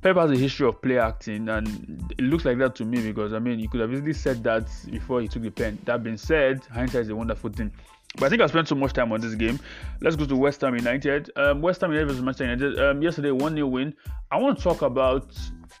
Pep 0.00 0.16
has 0.16 0.30
a 0.30 0.36
history 0.36 0.66
of 0.66 0.80
play 0.80 0.98
acting, 0.98 1.50
and 1.50 2.14
it 2.16 2.24
looks 2.24 2.46
like 2.46 2.56
that 2.58 2.74
to 2.76 2.86
me 2.86 3.02
because 3.02 3.34
I 3.34 3.38
mean, 3.40 3.58
he 3.58 3.68
could 3.68 3.82
have 3.82 3.92
easily 3.92 4.14
said 4.14 4.42
that 4.44 4.68
before 4.90 5.20
he 5.20 5.28
took 5.28 5.42
the 5.42 5.50
pen. 5.50 5.78
That 5.84 6.02
being 6.02 6.16
said, 6.16 6.64
hindsight 6.72 7.02
is 7.02 7.08
a 7.10 7.16
wonderful 7.16 7.50
thing. 7.50 7.70
But 8.16 8.24
I 8.24 8.28
think 8.28 8.42
I 8.42 8.46
spent 8.46 8.68
so 8.68 8.74
much 8.74 8.92
time 8.92 9.10
on 9.12 9.20
this 9.20 9.34
game. 9.34 9.58
Let's 10.00 10.16
go 10.16 10.26
to 10.26 10.36
West 10.36 10.60
Ham 10.60 10.76
United. 10.76 11.30
Um, 11.36 11.62
West 11.62 11.80
Ham 11.80 11.90
United 11.90 12.08
versus 12.08 12.22
Manchester 12.22 12.44
United. 12.44 12.80
Um, 12.80 13.02
yesterday, 13.02 13.30
one 13.30 13.54
0 13.54 13.66
win. 13.68 13.94
I 14.30 14.38
want 14.38 14.58
to 14.58 14.62
talk 14.62 14.82
about. 14.82 15.34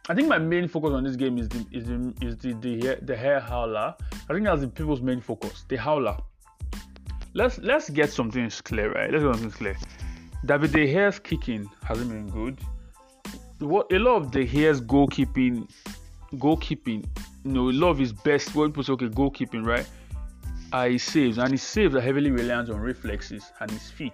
I 0.08 0.14
think 0.14 0.28
my 0.28 0.38
main 0.38 0.66
focus 0.66 0.90
on 0.92 1.04
this 1.04 1.16
game 1.16 1.38
is 1.38 1.48
the 1.48 1.66
is 1.72 1.84
the 1.86 2.14
is 2.22 2.36
the 2.38 2.54
the, 2.54 2.96
De 3.04 3.16
Gea 3.16 3.42
howler. 3.42 3.94
I 4.28 4.32
think 4.32 4.44
that's 4.44 4.62
the 4.62 4.68
people's 4.68 5.02
main 5.02 5.20
focus. 5.20 5.64
The 5.68 5.76
howler. 5.76 6.16
Let's 7.34 7.58
let's 7.58 7.90
get 7.90 8.10
something 8.10 8.50
clear, 8.64 8.92
right? 8.92 9.10
Let's 9.10 9.24
get 9.24 9.34
something 9.34 9.50
clear. 9.50 9.76
David 10.44 10.72
De 10.72 10.86
Gea's 10.92 11.18
kicking 11.18 11.70
hasn't 11.84 12.10
been 12.10 12.28
good. 12.30 12.58
What 13.60 13.92
a 13.92 13.98
lot 13.98 14.16
of 14.16 14.30
De 14.32 14.46
Gea's 14.46 14.80
goalkeeping, 14.80 15.70
goalkeeping, 16.34 17.04
you 17.44 17.52
know, 17.52 17.70
a 17.70 17.72
lot 17.72 17.90
of 17.90 17.98
his 17.98 18.12
best. 18.12 18.54
What 18.54 18.68
people 18.68 18.82
say, 18.82 18.92
okay, 18.94 19.08
goalkeeping, 19.08 19.64
right? 19.64 19.86
Uh, 20.72 20.76
are 20.76 20.88
his 20.88 21.02
saves, 21.02 21.38
and 21.38 21.50
his 21.50 21.62
saves 21.62 21.94
are 21.94 22.00
heavily 22.00 22.30
reliant 22.30 22.70
on 22.70 22.80
reflexes 22.80 23.44
and 23.60 23.70
his 23.70 23.90
feet. 23.90 24.12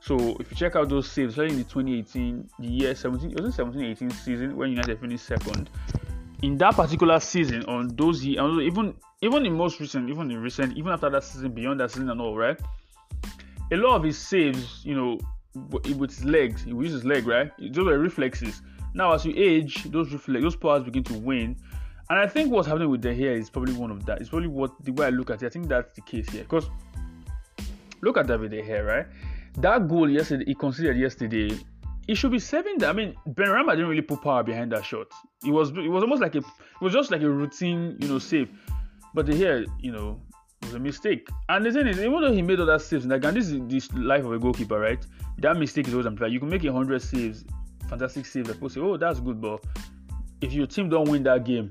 So 0.00 0.36
if 0.40 0.50
you 0.50 0.56
check 0.56 0.74
out 0.74 0.88
those 0.88 1.10
saves, 1.10 1.34
especially 1.34 1.52
in 1.52 1.58
the 1.58 1.64
2018, 1.64 2.50
the 2.58 2.66
year 2.66 2.94
17, 2.94 3.34
was 3.34 3.54
it 3.54 3.56
17 3.56 3.84
18 3.84 4.10
season 4.10 4.56
when 4.56 4.70
United 4.70 4.98
finished 4.98 5.26
second. 5.26 5.70
In 6.42 6.58
that 6.58 6.74
particular 6.74 7.20
season, 7.20 7.64
on 7.66 7.88
those 7.94 8.24
years, 8.24 8.40
even 8.62 8.94
even 9.20 9.46
in 9.46 9.56
most 9.56 9.78
recent, 9.78 10.10
even 10.10 10.28
in 10.30 10.42
recent, 10.42 10.76
even 10.76 10.92
after 10.92 11.08
that 11.08 11.22
season, 11.22 11.52
beyond 11.52 11.78
that 11.78 11.92
season 11.92 12.10
and 12.10 12.20
all, 12.20 12.36
right? 12.36 12.60
A 13.70 13.76
lot 13.76 13.94
of 13.94 14.02
his 14.02 14.18
saves, 14.18 14.84
you 14.84 14.96
know, 14.96 15.18
with 15.70 16.10
his 16.10 16.24
legs, 16.24 16.64
he 16.64 16.70
uses 16.70 16.94
his 16.94 17.04
leg, 17.04 17.26
right? 17.26 17.52
Those 17.58 17.86
are 17.86 17.98
reflexes. 17.98 18.60
Now, 18.94 19.12
as 19.12 19.24
you 19.24 19.32
age, 19.36 19.84
those 19.84 20.12
reflex, 20.12 20.42
those 20.42 20.56
powers 20.56 20.82
begin 20.82 21.04
to 21.04 21.14
wane, 21.14 21.56
and 22.10 22.18
I 22.18 22.26
think 22.26 22.50
what's 22.50 22.66
happening 22.66 22.90
with 22.90 23.00
De 23.00 23.14
Gea 23.14 23.38
is 23.38 23.50
probably 23.50 23.74
one 23.74 23.90
of 23.90 24.04
that. 24.06 24.20
It's 24.20 24.30
probably 24.30 24.48
what 24.48 24.72
the 24.84 24.92
way 24.92 25.06
I 25.06 25.10
look 25.10 25.30
at 25.30 25.42
it. 25.42 25.46
I 25.46 25.48
think 25.48 25.68
that's 25.68 25.92
the 25.94 26.02
case 26.02 26.28
here. 26.28 26.42
Because 26.42 26.68
look 28.02 28.16
at 28.16 28.26
David 28.26 28.50
De 28.50 28.62
Gea, 28.62 28.86
right? 28.86 29.06
That 29.58 29.88
goal 29.88 30.08
yesterday, 30.08 30.44
he 30.46 30.54
considered 30.54 30.96
yesterday, 30.96 31.58
he 32.06 32.14
should 32.14 32.32
be 32.32 32.38
saving 32.38 32.78
that. 32.78 32.90
I 32.90 32.92
mean, 32.92 33.14
Benrahma 33.28 33.72
didn't 33.72 33.88
really 33.88 34.02
put 34.02 34.22
power 34.22 34.42
behind 34.42 34.72
that 34.72 34.84
shot. 34.84 35.06
It 35.44 35.50
was 35.50 35.70
it 35.70 35.90
was 35.90 36.02
almost 36.02 36.22
like 36.22 36.34
a 36.34 36.38
it 36.38 36.80
was 36.80 36.92
just 36.92 37.10
like 37.10 37.22
a 37.22 37.30
routine, 37.30 37.96
you 38.00 38.08
know, 38.08 38.18
save. 38.18 38.50
But 39.14 39.26
De 39.26 39.32
Gea, 39.32 39.66
you 39.80 39.92
know, 39.92 40.20
was 40.62 40.74
a 40.74 40.78
mistake. 40.78 41.28
And 41.48 41.64
the 41.64 41.72
thing 41.72 41.86
is, 41.86 41.98
even 41.98 42.20
though 42.20 42.32
he 42.32 42.42
made 42.42 42.58
that 42.58 42.80
saves, 42.82 43.06
like, 43.06 43.24
and 43.24 43.36
this 43.36 43.48
is 43.48 43.60
this 43.66 43.92
life 43.92 44.24
of 44.24 44.32
a 44.32 44.38
goalkeeper, 44.38 44.78
right? 44.78 45.04
That 45.38 45.56
mistake 45.56 45.88
is 45.88 45.94
always 45.94 46.06
implied. 46.06 46.32
You 46.32 46.40
can 46.40 46.48
make 46.48 46.64
a 46.64 46.72
hundred 46.72 47.02
saves, 47.02 47.44
fantastic 47.88 48.26
saves. 48.26 48.48
Like 48.48 48.56
people 48.56 48.70
say, 48.70 48.80
oh, 48.80 48.96
that's 48.96 49.20
good, 49.20 49.40
but 49.40 49.64
if 50.40 50.52
your 50.52 50.66
team 50.66 50.88
don't 50.88 51.08
win 51.08 51.22
that 51.24 51.44
game, 51.44 51.70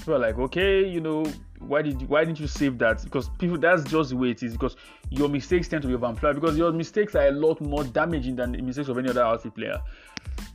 people 0.00 0.14
are 0.14 0.18
like, 0.18 0.38
okay, 0.38 0.86
you 0.86 1.00
know, 1.00 1.24
why 1.58 1.82
did 1.82 2.00
you, 2.00 2.06
why 2.06 2.24
didn't 2.24 2.40
you 2.40 2.46
save 2.46 2.78
that? 2.78 3.02
Because 3.04 3.28
people 3.38 3.58
that's 3.58 3.84
just 3.84 4.10
the 4.10 4.16
way 4.16 4.30
it 4.30 4.42
is. 4.42 4.52
Because 4.52 4.76
your 5.10 5.28
mistakes 5.28 5.68
tend 5.68 5.82
to 5.82 5.88
be 5.88 5.94
amplified. 5.94 6.34
Because 6.34 6.56
your 6.56 6.72
mistakes 6.72 7.14
are 7.14 7.28
a 7.28 7.32
lot 7.32 7.60
more 7.60 7.84
damaging 7.84 8.36
than 8.36 8.52
the 8.52 8.62
mistakes 8.62 8.88
of 8.88 8.98
any 8.98 9.08
other 9.08 9.22
outfield 9.22 9.54
player. 9.54 9.80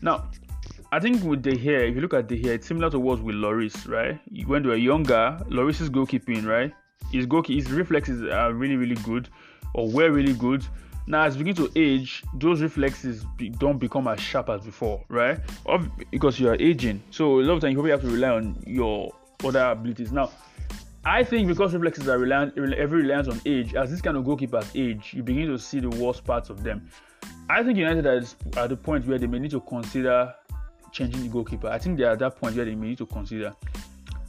Now, 0.01 0.29
I 0.91 0.99
think 0.99 1.23
with 1.23 1.41
De 1.41 1.51
Gea, 1.51 1.89
if 1.89 1.95
you 1.95 2.01
look 2.01 2.13
at 2.13 2.27
De 2.27 2.41
Gea, 2.41 2.55
it's 2.55 2.67
similar 2.67 2.89
to 2.89 2.99
what 2.99 3.21
with 3.21 3.35
Lloris, 3.35 3.87
right? 3.87 4.19
When 4.47 4.63
they 4.63 4.69
were 4.69 4.75
younger, 4.75 5.39
Lloris's 5.49 5.89
goalkeeping, 5.89 6.45
right? 6.45 6.73
His 7.11 7.25
goal, 7.25 7.43
his 7.43 7.71
reflexes 7.71 8.21
are 8.23 8.53
really, 8.53 8.75
really 8.75 8.95
good, 8.95 9.29
or 9.73 9.89
were 9.89 10.11
really 10.11 10.33
good. 10.33 10.65
Now, 11.07 11.23
as 11.23 11.35
you 11.35 11.43
begin 11.43 11.65
to 11.65 11.71
age, 11.75 12.23
those 12.33 12.61
reflexes 12.61 13.25
be, 13.37 13.49
don't 13.49 13.77
become 13.77 14.07
as 14.07 14.19
sharp 14.19 14.49
as 14.49 14.65
before, 14.65 15.03
right? 15.07 15.39
because 16.09 16.39
you 16.39 16.49
are 16.49 16.55
aging. 16.55 17.03
So 17.11 17.39
a 17.39 17.43
lot 17.43 17.53
of 17.55 17.61
times 17.61 17.71
you 17.71 17.77
probably 17.77 17.91
have 17.91 18.01
to 18.01 18.09
rely 18.09 18.29
on 18.29 18.63
your 18.65 19.13
other 19.43 19.61
abilities. 19.61 20.11
Now, 20.11 20.31
I 21.03 21.23
think 21.23 21.47
because 21.47 21.73
reflexes 21.73 22.07
are 22.07 22.17
reliant, 22.17 22.57
every 22.57 23.03
reliance 23.03 23.27
on 23.27 23.39
age, 23.45 23.75
as 23.75 23.91
this 23.91 24.01
kind 24.01 24.17
of 24.17 24.23
goalkeepers 24.23 24.69
age, 24.75 25.13
you 25.13 25.21
begin 25.21 25.47
to 25.49 25.59
see 25.59 25.79
the 25.79 25.89
worst 25.89 26.23
parts 26.23 26.49
of 26.49 26.63
them. 26.63 26.89
I 27.47 27.61
think 27.63 27.77
United 27.77 28.05
is 28.07 28.35
at 28.57 28.69
the 28.69 28.75
point 28.75 29.05
where 29.05 29.19
they 29.19 29.27
may 29.27 29.37
need 29.37 29.51
to 29.51 29.61
consider 29.61 30.33
changing 30.91 31.21
the 31.21 31.29
goalkeeper. 31.29 31.67
I 31.67 31.77
think 31.77 31.97
they're 31.97 32.11
at 32.11 32.19
that 32.19 32.37
point 32.37 32.55
where 32.55 32.65
they 32.65 32.73
may 32.73 32.87
need 32.87 32.97
to 32.99 33.05
consider. 33.05 33.53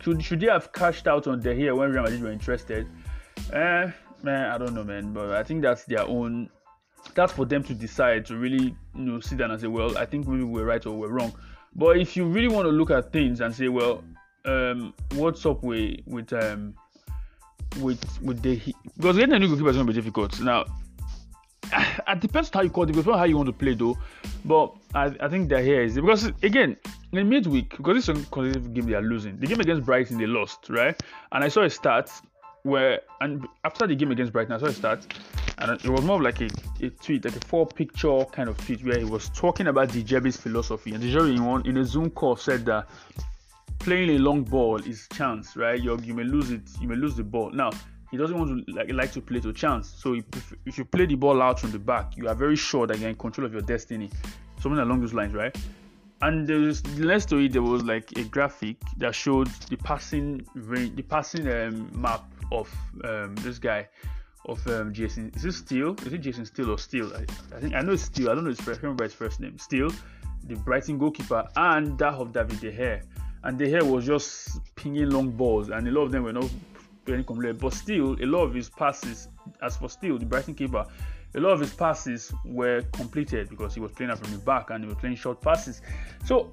Should, 0.02 0.22
should 0.22 0.40
they 0.40 0.48
have 0.48 0.72
cashed 0.72 1.06
out 1.06 1.26
on 1.26 1.40
De 1.40 1.54
Gea 1.54 1.74
when 1.74 1.90
Real 1.90 2.02
Madrid 2.02 2.22
were 2.22 2.30
interested? 2.30 2.86
Eh, 3.52 3.90
man, 4.22 4.50
I 4.50 4.58
don't 4.58 4.74
know, 4.74 4.84
man. 4.84 5.12
But 5.12 5.32
I 5.32 5.42
think 5.42 5.62
that's 5.62 5.84
their 5.84 6.02
own. 6.02 6.50
That's 7.14 7.32
for 7.32 7.46
them 7.46 7.62
to 7.64 7.74
decide 7.74 8.26
to 8.26 8.36
really, 8.36 8.76
you 8.94 9.02
know, 9.02 9.20
sit 9.20 9.38
down 9.38 9.50
and 9.50 9.60
say, 9.60 9.68
well, 9.68 9.96
I 9.96 10.04
think 10.04 10.26
maybe 10.26 10.42
we're 10.42 10.66
right 10.66 10.84
or 10.84 10.96
we're 10.96 11.08
wrong. 11.08 11.32
But 11.74 11.98
if 11.98 12.16
you 12.16 12.26
really 12.26 12.48
want 12.48 12.66
to 12.66 12.70
look 12.70 12.90
at 12.90 13.12
things 13.12 13.40
and 13.40 13.54
say, 13.54 13.68
well, 13.68 14.02
um, 14.46 14.94
what's 15.14 15.44
up 15.44 15.62
with 15.62 16.00
with 16.06 16.32
um 16.32 16.74
with 17.80 18.22
with 18.22 18.42
the 18.42 18.60
because 18.96 19.16
getting 19.16 19.34
a 19.34 19.38
new 19.38 19.48
goalkeeper 19.48 19.70
is 19.70 19.76
going 19.76 19.86
to 19.86 19.92
be 19.92 19.98
difficult. 19.98 20.40
Now, 20.40 20.64
it 21.72 22.20
depends 22.20 22.50
how 22.52 22.62
you 22.62 22.70
call 22.70 22.84
it, 22.84 22.86
depends 22.86 23.06
how 23.06 23.24
you 23.24 23.36
want 23.36 23.48
to 23.48 23.52
play 23.52 23.74
though. 23.74 23.98
But 24.44 24.74
I, 24.94 25.14
I 25.20 25.28
think 25.28 25.48
that 25.50 25.64
here 25.64 25.82
is 25.82 25.94
because 25.96 26.26
again 26.42 26.76
in 27.12 27.28
midweek 27.28 27.76
because 27.76 27.96
it's 27.98 28.08
a 28.08 28.14
consecutive 28.30 28.72
game 28.72 28.86
they 28.86 28.94
are 28.94 29.02
losing. 29.02 29.38
The 29.38 29.46
game 29.46 29.60
against 29.60 29.84
Brighton 29.84 30.18
they 30.18 30.26
lost 30.26 30.68
right, 30.70 31.00
and 31.32 31.44
I 31.44 31.48
saw 31.48 31.62
a 31.62 31.70
stat 31.70 32.10
where 32.62 33.00
and 33.20 33.46
after 33.64 33.86
the 33.86 33.94
game 33.94 34.10
against 34.10 34.32
Brighton 34.32 34.52
I 34.52 34.58
saw 34.58 34.66
a 34.66 34.72
stat 34.72 35.06
and 35.58 35.70
it 35.72 35.88
was 35.88 36.02
more 36.02 36.16
of 36.16 36.22
like 36.22 36.40
a, 36.40 36.48
a 36.82 36.90
tweet, 36.90 37.24
like 37.24 37.36
a 37.36 37.40
four 37.46 37.66
picture 37.66 38.24
kind 38.26 38.48
of 38.48 38.58
tweet 38.58 38.84
where 38.84 38.98
he 38.98 39.04
was 39.04 39.30
talking 39.30 39.68
about 39.68 39.88
De 39.88 40.02
Zerbi's 40.02 40.36
philosophy. 40.36 40.92
And 40.92 41.00
De 41.00 41.10
Zerbi 41.10 41.34
in 41.34 41.44
one 41.44 41.66
in 41.66 41.78
a 41.78 41.84
Zoom 41.84 42.10
call 42.10 42.36
said 42.36 42.66
that 42.66 42.86
playing 43.86 44.10
a 44.10 44.18
long 44.18 44.42
ball 44.42 44.78
is 44.78 45.06
chance, 45.12 45.56
right? 45.56 45.80
you 45.80 45.96
you 46.02 46.12
may 46.12 46.24
lose 46.24 46.50
it, 46.50 46.62
you 46.80 46.88
may 46.88 46.96
lose 46.96 47.14
the 47.14 47.22
ball. 47.22 47.52
Now, 47.52 47.70
he 48.10 48.16
doesn't 48.16 48.36
want 48.36 48.66
to 48.66 48.72
like, 48.72 48.92
like 48.92 49.12
to 49.12 49.20
play 49.20 49.38
to 49.38 49.52
chance. 49.52 49.88
So 49.88 50.14
if, 50.14 50.24
if 50.64 50.76
you 50.76 50.84
play 50.84 51.06
the 51.06 51.14
ball 51.14 51.40
out 51.40 51.60
from 51.60 51.70
the 51.70 51.78
back, 51.78 52.16
you 52.16 52.26
are 52.26 52.34
very 52.34 52.56
sure 52.56 52.88
that 52.88 52.98
you're 52.98 53.10
in 53.10 53.14
control 53.14 53.46
of 53.46 53.52
your 53.52 53.62
destiny. 53.62 54.10
Something 54.58 54.80
along 54.80 55.02
those 55.02 55.14
lines, 55.14 55.34
right? 55.34 55.56
And 56.20 56.48
there's 56.48 56.84
next 56.98 57.28
to 57.28 57.36
it, 57.36 57.52
there 57.52 57.62
was 57.62 57.84
like 57.84 58.10
a 58.18 58.24
graphic 58.24 58.78
that 58.96 59.14
showed 59.14 59.46
the 59.70 59.76
passing 59.76 60.44
range, 60.54 60.96
the 60.96 61.02
passing 61.02 61.46
um, 61.46 61.88
map 61.94 62.24
of 62.50 62.68
um, 63.04 63.36
this 63.36 63.60
guy, 63.60 63.86
of 64.46 64.66
um, 64.66 64.92
Jason. 64.92 65.30
Is 65.36 65.44
it 65.44 65.52
Steele? 65.52 65.94
Is 66.04 66.12
it 66.12 66.18
Jason 66.18 66.44
Steele 66.44 66.72
or 66.72 66.78
Steele? 66.78 67.12
I, 67.14 67.24
I, 67.56 67.60
think 67.60 67.72
I 67.74 67.82
know 67.82 67.92
it's 67.92 68.02
Steele. 68.02 68.30
I 68.30 68.34
don't 68.34 68.42
know 68.42 68.50
his 68.50 68.60
first. 68.60 68.80
I 68.80 68.82
remember 68.82 69.04
his 69.04 69.14
first 69.14 69.38
name. 69.38 69.56
Steele, 69.58 69.92
the 70.48 70.56
Brighton 70.56 70.98
goalkeeper, 70.98 71.46
and 71.54 71.96
that 71.98 72.14
of 72.14 72.32
David 72.32 72.58
De 72.58 72.72
Gea 72.72 73.02
and 73.44 73.58
De 73.58 73.66
Gea 73.66 73.82
was 73.82 74.06
just 74.06 74.60
pinging 74.74 75.10
long 75.10 75.30
balls, 75.30 75.70
and 75.70 75.86
a 75.86 75.90
lot 75.90 76.02
of 76.02 76.12
them 76.12 76.24
were 76.24 76.32
not 76.32 76.50
very 77.04 77.24
complete. 77.24 77.58
But 77.58 77.72
still, 77.72 78.16
a 78.20 78.26
lot 78.26 78.42
of 78.44 78.54
his 78.54 78.68
passes, 78.68 79.28
as 79.62 79.76
for 79.76 79.88
Steele 79.88 80.18
the 80.18 80.26
Brighton 80.26 80.54
keeper, 80.54 80.84
a 81.34 81.40
lot 81.40 81.52
of 81.52 81.60
his 81.60 81.74
passes 81.74 82.32
were 82.44 82.82
completed 82.92 83.48
because 83.48 83.74
he 83.74 83.80
was 83.80 83.92
playing 83.92 84.14
from 84.16 84.32
the 84.32 84.38
back 84.38 84.70
and 84.70 84.84
he 84.84 84.88
was 84.88 84.96
playing 84.98 85.16
short 85.16 85.40
passes. 85.40 85.82
So 86.24 86.52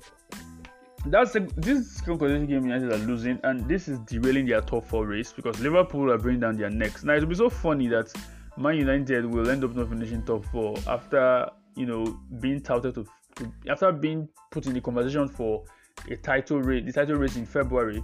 that's 1.06 1.34
the, 1.34 1.42
this 1.58 2.02
competition 2.02 2.48
game 2.48 2.66
United 2.66 2.92
are 2.92 3.06
losing, 3.06 3.40
and 3.44 3.68
this 3.68 3.88
is 3.88 4.00
derailing 4.00 4.46
their 4.46 4.62
top 4.62 4.86
four 4.86 5.06
race 5.06 5.34
because 5.34 5.60
Liverpool 5.60 6.12
are 6.12 6.18
bringing 6.18 6.42
down 6.42 6.58
their 6.58 6.70
necks. 6.70 7.04
Now 7.04 7.16
it'll 7.16 7.30
be 7.30 7.36
so 7.36 7.50
funny 7.50 7.88
that 7.88 8.14
Man 8.58 8.76
United 8.76 9.26
will 9.26 9.50
end 9.50 9.64
up 9.64 9.76
not 9.76 9.90
finishing 9.90 10.24
top 10.24 10.46
four 10.46 10.76
after 10.88 11.50
you 11.76 11.86
know 11.86 12.20
being 12.40 12.62
touted 12.62 12.96
to 12.96 13.06
after 13.68 13.92
being 13.92 14.30
put 14.52 14.68
in 14.68 14.74
the 14.74 14.82
conversation 14.82 15.28
for 15.28 15.64
a 16.10 16.16
title 16.18 16.62
race, 16.62 16.84
the 16.86 16.94
title 16.94 17.16
race 17.16 17.36
in 17.36 17.46
February, 17.46 18.04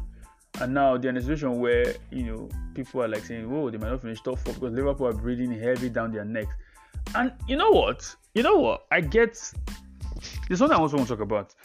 and 0.61 0.73
now 0.73 0.97
they're 0.97 1.09
in 1.09 1.17
a 1.17 1.21
situation 1.21 1.59
where 1.59 1.95
you 2.11 2.23
know 2.23 2.49
people 2.73 3.01
are 3.01 3.07
like 3.07 3.25
saying, 3.25 3.49
"Whoa, 3.49 3.69
they 3.69 3.77
might 3.77 3.89
not 3.89 4.01
finish 4.01 4.21
top 4.21 4.39
four 4.39 4.53
because 4.53 4.73
Liverpool 4.73 5.07
are 5.07 5.13
breathing 5.13 5.51
heavy 5.51 5.89
down 5.89 6.11
their 6.11 6.25
necks." 6.25 6.55
And 7.15 7.31
you 7.47 7.57
know 7.57 7.71
what? 7.71 8.15
You 8.35 8.43
know 8.43 8.57
what? 8.57 8.85
I 8.91 9.01
get. 9.01 9.39
There's 10.47 10.59
something 10.59 10.77
I 10.77 10.79
also 10.79 10.97
want 10.97 11.09
to 11.09 11.15
talk 11.15 11.23
about. 11.23 11.55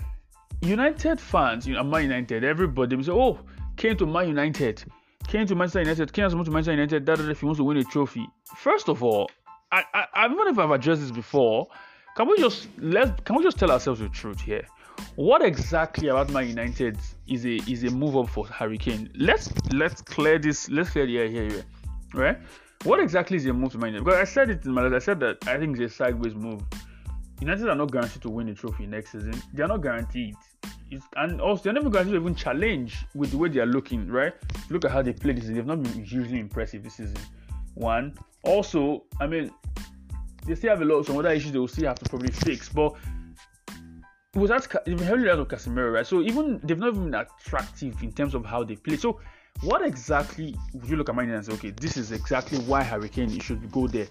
United 0.62 1.20
fans, 1.20 1.66
you 1.66 1.74
know, 1.74 1.82
Man 1.84 2.02
United, 2.02 2.44
everybody 2.44 2.96
will 2.96 3.04
say, 3.04 3.12
"Oh, 3.12 3.38
Kane 3.76 3.96
to 3.98 4.06
Man 4.06 4.28
United, 4.28 4.84
Kane 5.28 5.46
to 5.46 5.54
Manchester 5.54 5.80
United, 5.80 6.16
has 6.16 6.32
to 6.32 6.36
Manchester 6.36 6.72
United, 6.72 7.06
that 7.06 7.20
if 7.20 7.40
he 7.40 7.46
wants 7.46 7.58
to 7.58 7.64
win 7.64 7.76
a 7.78 7.84
trophy. 7.84 8.26
First 8.56 8.88
of 8.88 9.02
all, 9.02 9.30
I, 9.72 9.84
I, 9.92 10.06
I 10.14 10.26
even 10.26 10.48
if 10.48 10.58
I've 10.58 10.70
addressed 10.70 11.00
this 11.00 11.10
before, 11.10 11.68
can 12.16 12.28
we 12.28 12.38
just 12.38 12.68
let 12.78 13.24
can 13.24 13.36
we 13.36 13.42
just 13.42 13.58
tell 13.58 13.70
ourselves 13.70 14.00
the 14.00 14.08
truth 14.08 14.40
here? 14.40 14.66
What 15.16 15.42
exactly 15.42 16.08
about 16.08 16.30
Man 16.30 16.48
United 16.48 16.98
is 17.28 17.44
a 17.46 17.56
is 17.70 17.84
a 17.84 17.90
move 17.90 18.16
up 18.16 18.28
for 18.28 18.46
Harry 18.48 18.78
Kane? 18.78 19.10
Let's 19.16 19.52
let's 19.72 20.02
clear 20.02 20.38
this. 20.38 20.68
Let's 20.70 20.90
clear 20.90 21.06
the 21.06 21.18
air 21.18 21.28
here, 21.28 21.48
here 21.48 21.64
right? 22.14 22.38
What 22.84 23.00
exactly 23.00 23.36
is 23.36 23.46
a 23.46 23.52
move 23.52 23.72
to 23.72 23.78
Man 23.78 23.94
United? 23.94 24.04
Because 24.04 24.20
I 24.20 24.24
said 24.24 24.50
it 24.50 24.64
in 24.64 24.72
my 24.72 24.82
letter. 24.82 24.96
I 24.96 25.00
said 25.00 25.20
that 25.20 25.46
I 25.48 25.58
think 25.58 25.78
it's 25.78 25.94
a 25.94 25.96
sideways 25.96 26.34
move. 26.34 26.62
United 27.40 27.68
are 27.68 27.74
not 27.74 27.92
guaranteed 27.92 28.22
to 28.22 28.30
win 28.30 28.46
the 28.46 28.54
trophy 28.54 28.86
next 28.86 29.12
season. 29.12 29.34
They 29.52 29.62
are 29.62 29.68
not 29.68 29.82
guaranteed. 29.82 30.34
It's, 30.90 31.04
and 31.16 31.40
also, 31.40 31.64
they're 31.64 31.72
never 31.72 31.90
guaranteed 31.90 32.14
to 32.14 32.20
even 32.20 32.34
challenge 32.34 33.04
with 33.14 33.32
the 33.32 33.38
way 33.38 33.48
they 33.48 33.60
are 33.60 33.66
looking, 33.66 34.08
right? 34.08 34.32
Look 34.70 34.84
at 34.84 34.90
how 34.90 35.02
they 35.02 35.12
played 35.12 35.36
this 35.36 35.44
season. 35.44 35.56
They've 35.56 35.66
not 35.66 35.82
been 35.82 36.04
hugely 36.04 36.38
impressive 36.38 36.82
this 36.82 36.94
season. 36.94 37.16
One. 37.74 38.14
Also, 38.44 39.04
I 39.20 39.26
mean, 39.26 39.50
they 40.46 40.54
still 40.54 40.70
have 40.70 40.82
a 40.82 40.84
lot 40.84 40.96
of 40.96 41.06
some 41.06 41.16
other 41.16 41.30
issues 41.30 41.52
they 41.52 41.58
will 41.58 41.68
still 41.68 41.88
have 41.88 41.98
to 41.98 42.08
probably 42.08 42.30
fix. 42.30 42.68
But 42.68 42.94
it 44.34 44.38
was 44.38 44.50
that 44.50 44.84
they've 44.84 44.96
been 44.96 45.06
heavily 45.06 45.30
out 45.30 45.38
of 45.38 45.48
Casemiro, 45.48 45.92
right? 45.92 46.06
So 46.06 46.20
even 46.20 46.60
they've 46.64 46.78
not 46.78 46.90
even 46.90 47.10
been 47.10 47.14
attractive 47.14 48.02
in 48.02 48.12
terms 48.12 48.34
of 48.34 48.44
how 48.44 48.64
they 48.64 48.76
play. 48.76 48.96
So 48.96 49.20
what 49.62 49.82
exactly 49.84 50.56
would 50.72 50.88
you 50.88 50.96
look 50.96 51.08
at 51.08 51.14
United 51.14 51.34
and 51.36 51.46
say, 51.46 51.52
okay, 51.52 51.70
this 51.70 51.96
is 51.96 52.12
exactly 52.12 52.58
why 52.60 52.82
Harry 52.82 53.08
Kane 53.08 53.38
should 53.38 53.70
go 53.70 53.86
there? 53.86 54.08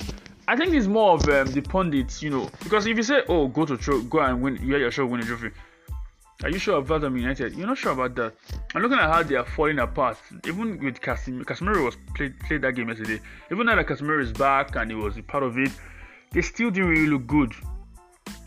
I 0.48 0.56
think 0.56 0.74
it's 0.74 0.88
more 0.88 1.14
of 1.14 1.28
um, 1.30 1.48
the 1.54 1.62
pundits, 1.62 2.24
you 2.24 2.30
know, 2.30 2.50
because 2.64 2.86
if 2.86 2.98
you 2.98 3.04
say, 3.04 3.24
oh, 3.28 3.48
go 3.48 3.66
to 3.66 3.78
tro- 3.78 4.02
go 4.02 4.20
and 4.20 4.42
win, 4.42 4.60
yeah, 4.64 4.78
you're 4.78 4.92
sure 4.92 5.06
win 5.06 5.22
a 5.22 5.26
trophy. 5.26 5.52
Are 6.44 6.50
you 6.50 6.58
sure 6.58 6.80
about 6.80 7.02
them 7.02 7.16
United? 7.16 7.56
You're 7.56 7.68
not 7.68 7.78
sure 7.78 7.94
about 7.94 8.16
that. 8.16 8.34
I'm 8.76 8.82
looking 8.82 8.98
at 8.98 9.10
how 9.10 9.24
they 9.24 9.36
are 9.36 9.46
falling 9.46 9.80
apart. 9.80 10.18
Even 10.46 10.84
with 10.84 11.00
Casemiro, 11.00 11.46
Casemiro 11.46 11.86
was 11.86 11.96
played, 12.16 12.38
played 12.42 12.62
that 12.64 12.74
game 12.74 12.90
yesterday. 12.90 13.22
Even 13.50 13.66
now 13.66 13.76
that 13.76 13.88
Casemiro 13.88 14.22
is 14.22 14.34
back 14.34 14.76
and 14.76 14.92
he 14.92 14.96
was 14.96 15.18
a 15.18 15.24
part 15.24 15.44
of 15.44 15.58
it, 15.58 15.72
they 16.32 16.42
still 16.42 16.70
didn't 16.70 16.90
really 16.90 17.08
look 17.08 17.28
good. 17.28 17.54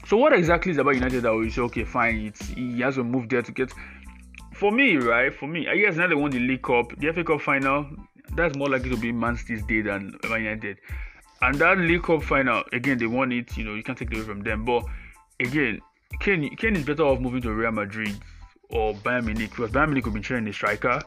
So 0.07 0.16
what 0.16 0.33
exactly 0.33 0.71
is 0.71 0.79
about 0.79 0.95
United 0.95 1.23
that 1.23 1.35
we 1.35 1.51
say, 1.51 1.62
okay, 1.62 1.83
fine, 1.83 2.27
it's, 2.27 2.47
he 2.49 2.81
has 2.81 2.95
to 2.95 3.03
move 3.03 3.29
there 3.29 3.42
to 3.42 3.51
get. 3.51 3.73
For 4.55 4.71
me, 4.71 4.97
right? 4.97 5.35
For 5.35 5.47
me, 5.49 5.69
I 5.69 5.77
guess 5.77 5.97
now 5.97 6.07
they 6.07 6.14
won 6.14 6.31
the 6.31 6.38
League 6.38 6.62
Cup, 6.62 6.97
the 6.99 7.12
FA 7.12 7.25
Cup 7.25 7.40
final. 7.40 7.87
That's 8.35 8.57
more 8.57 8.69
likely 8.69 8.90
to 8.90 8.97
be 8.97 9.11
Man 9.11 9.37
City's 9.37 9.64
day 9.64 9.83
than 9.83 10.16
Man 10.29 10.45
United. 10.45 10.79
And 11.42 11.57
that 11.57 11.79
League 11.79 12.05
Cup 12.05 12.23
final, 12.23 12.62
again, 12.73 12.99
they 12.99 13.07
won 13.07 13.33
it. 13.33 13.57
You 13.57 13.64
know, 13.64 13.75
you 13.75 13.83
can't 13.83 13.99
take 13.99 14.12
it 14.12 14.14
away 14.14 14.25
from 14.25 14.42
them. 14.42 14.64
But 14.64 14.85
again, 15.40 15.81
Kane, 16.21 16.55
Kane 16.57 16.77
is 16.77 16.85
better 16.85 17.03
off 17.03 17.21
moving 17.21 17.42
to 17.42 17.53
Real 17.53 17.73
Madrid 17.73 18.16
or 18.71 18.95
Bayern 18.95 19.25
Munich 19.25 19.51
because 19.51 19.73
Bayern 19.73 19.88
Munich 19.88 20.07
will 20.07 20.12
be 20.12 20.21
training 20.21 20.49
a 20.49 20.53
striker. 20.53 21.01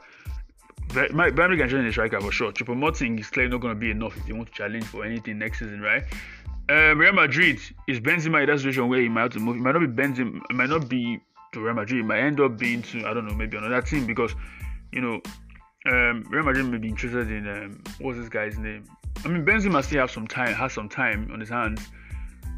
Bayern 0.90 1.36
Munich 1.36 1.60
can 1.60 1.70
train 1.70 1.86
a 1.86 1.92
striker 1.92 2.20
for 2.20 2.32
sure. 2.32 2.52
Choupo-Moting 2.52 3.20
is 3.20 3.30
clearly 3.30 3.52
not 3.52 3.62
going 3.62 3.74
to 3.74 3.80
be 3.80 3.92
enough 3.92 4.18
if 4.18 4.26
they 4.26 4.34
want 4.34 4.50
to 4.50 4.54
challenge 4.54 4.86
for 4.86 5.06
anything 5.06 5.38
next 5.38 5.60
season, 5.60 5.82
right? 5.82 6.04
Um, 6.70 7.00
Real 7.00 7.14
Madrid 7.14 7.60
is 7.88 8.00
Benzema 8.00 8.42
in 8.42 8.46
that 8.46 8.60
situation 8.60 8.90
where 8.90 9.02
he 9.02 9.10
might 9.10 9.22
have 9.22 9.32
to 9.32 9.40
move. 9.40 9.56
It 9.56 9.60
might 9.62 9.72
not 9.72 9.80
be 9.80 9.88
Benzema. 9.88 10.40
It 10.52 10.56
might 10.56 10.70
not 10.70 10.88
be 10.88 11.20
to 11.54 11.62
Real 11.62 11.74
Madrid. 11.74 12.02
It 12.02 12.04
might 12.04 12.20
end 12.20 12.40
up 12.40 12.60
being 12.60 12.84
to 12.84 13.08
I 13.08 13.14
don't 13.16 13.28
know 13.28 13.34
maybe 13.34 13.58
another 13.58 13.82
team 13.82 14.06
because 14.06 14.36
you 14.92 15.02
know 15.02 15.20
um, 15.88 16.24
Real 16.30 16.44
Madrid 16.44 16.68
may 16.68 16.78
be 16.78 16.90
interested 16.90 17.32
in 17.32 17.48
um, 17.48 17.84
what's 18.00 18.20
this 18.20 18.30
guy's 18.30 18.56
name? 18.60 18.84
I 19.26 19.30
mean 19.30 19.44
Benzema 19.44 19.84
still 19.84 20.02
have 20.02 20.12
some 20.12 20.28
time 20.28 20.54
has 20.54 20.72
some 20.72 20.88
time 20.88 21.32
on 21.34 21.40
his 21.40 21.50
hands, 21.50 21.88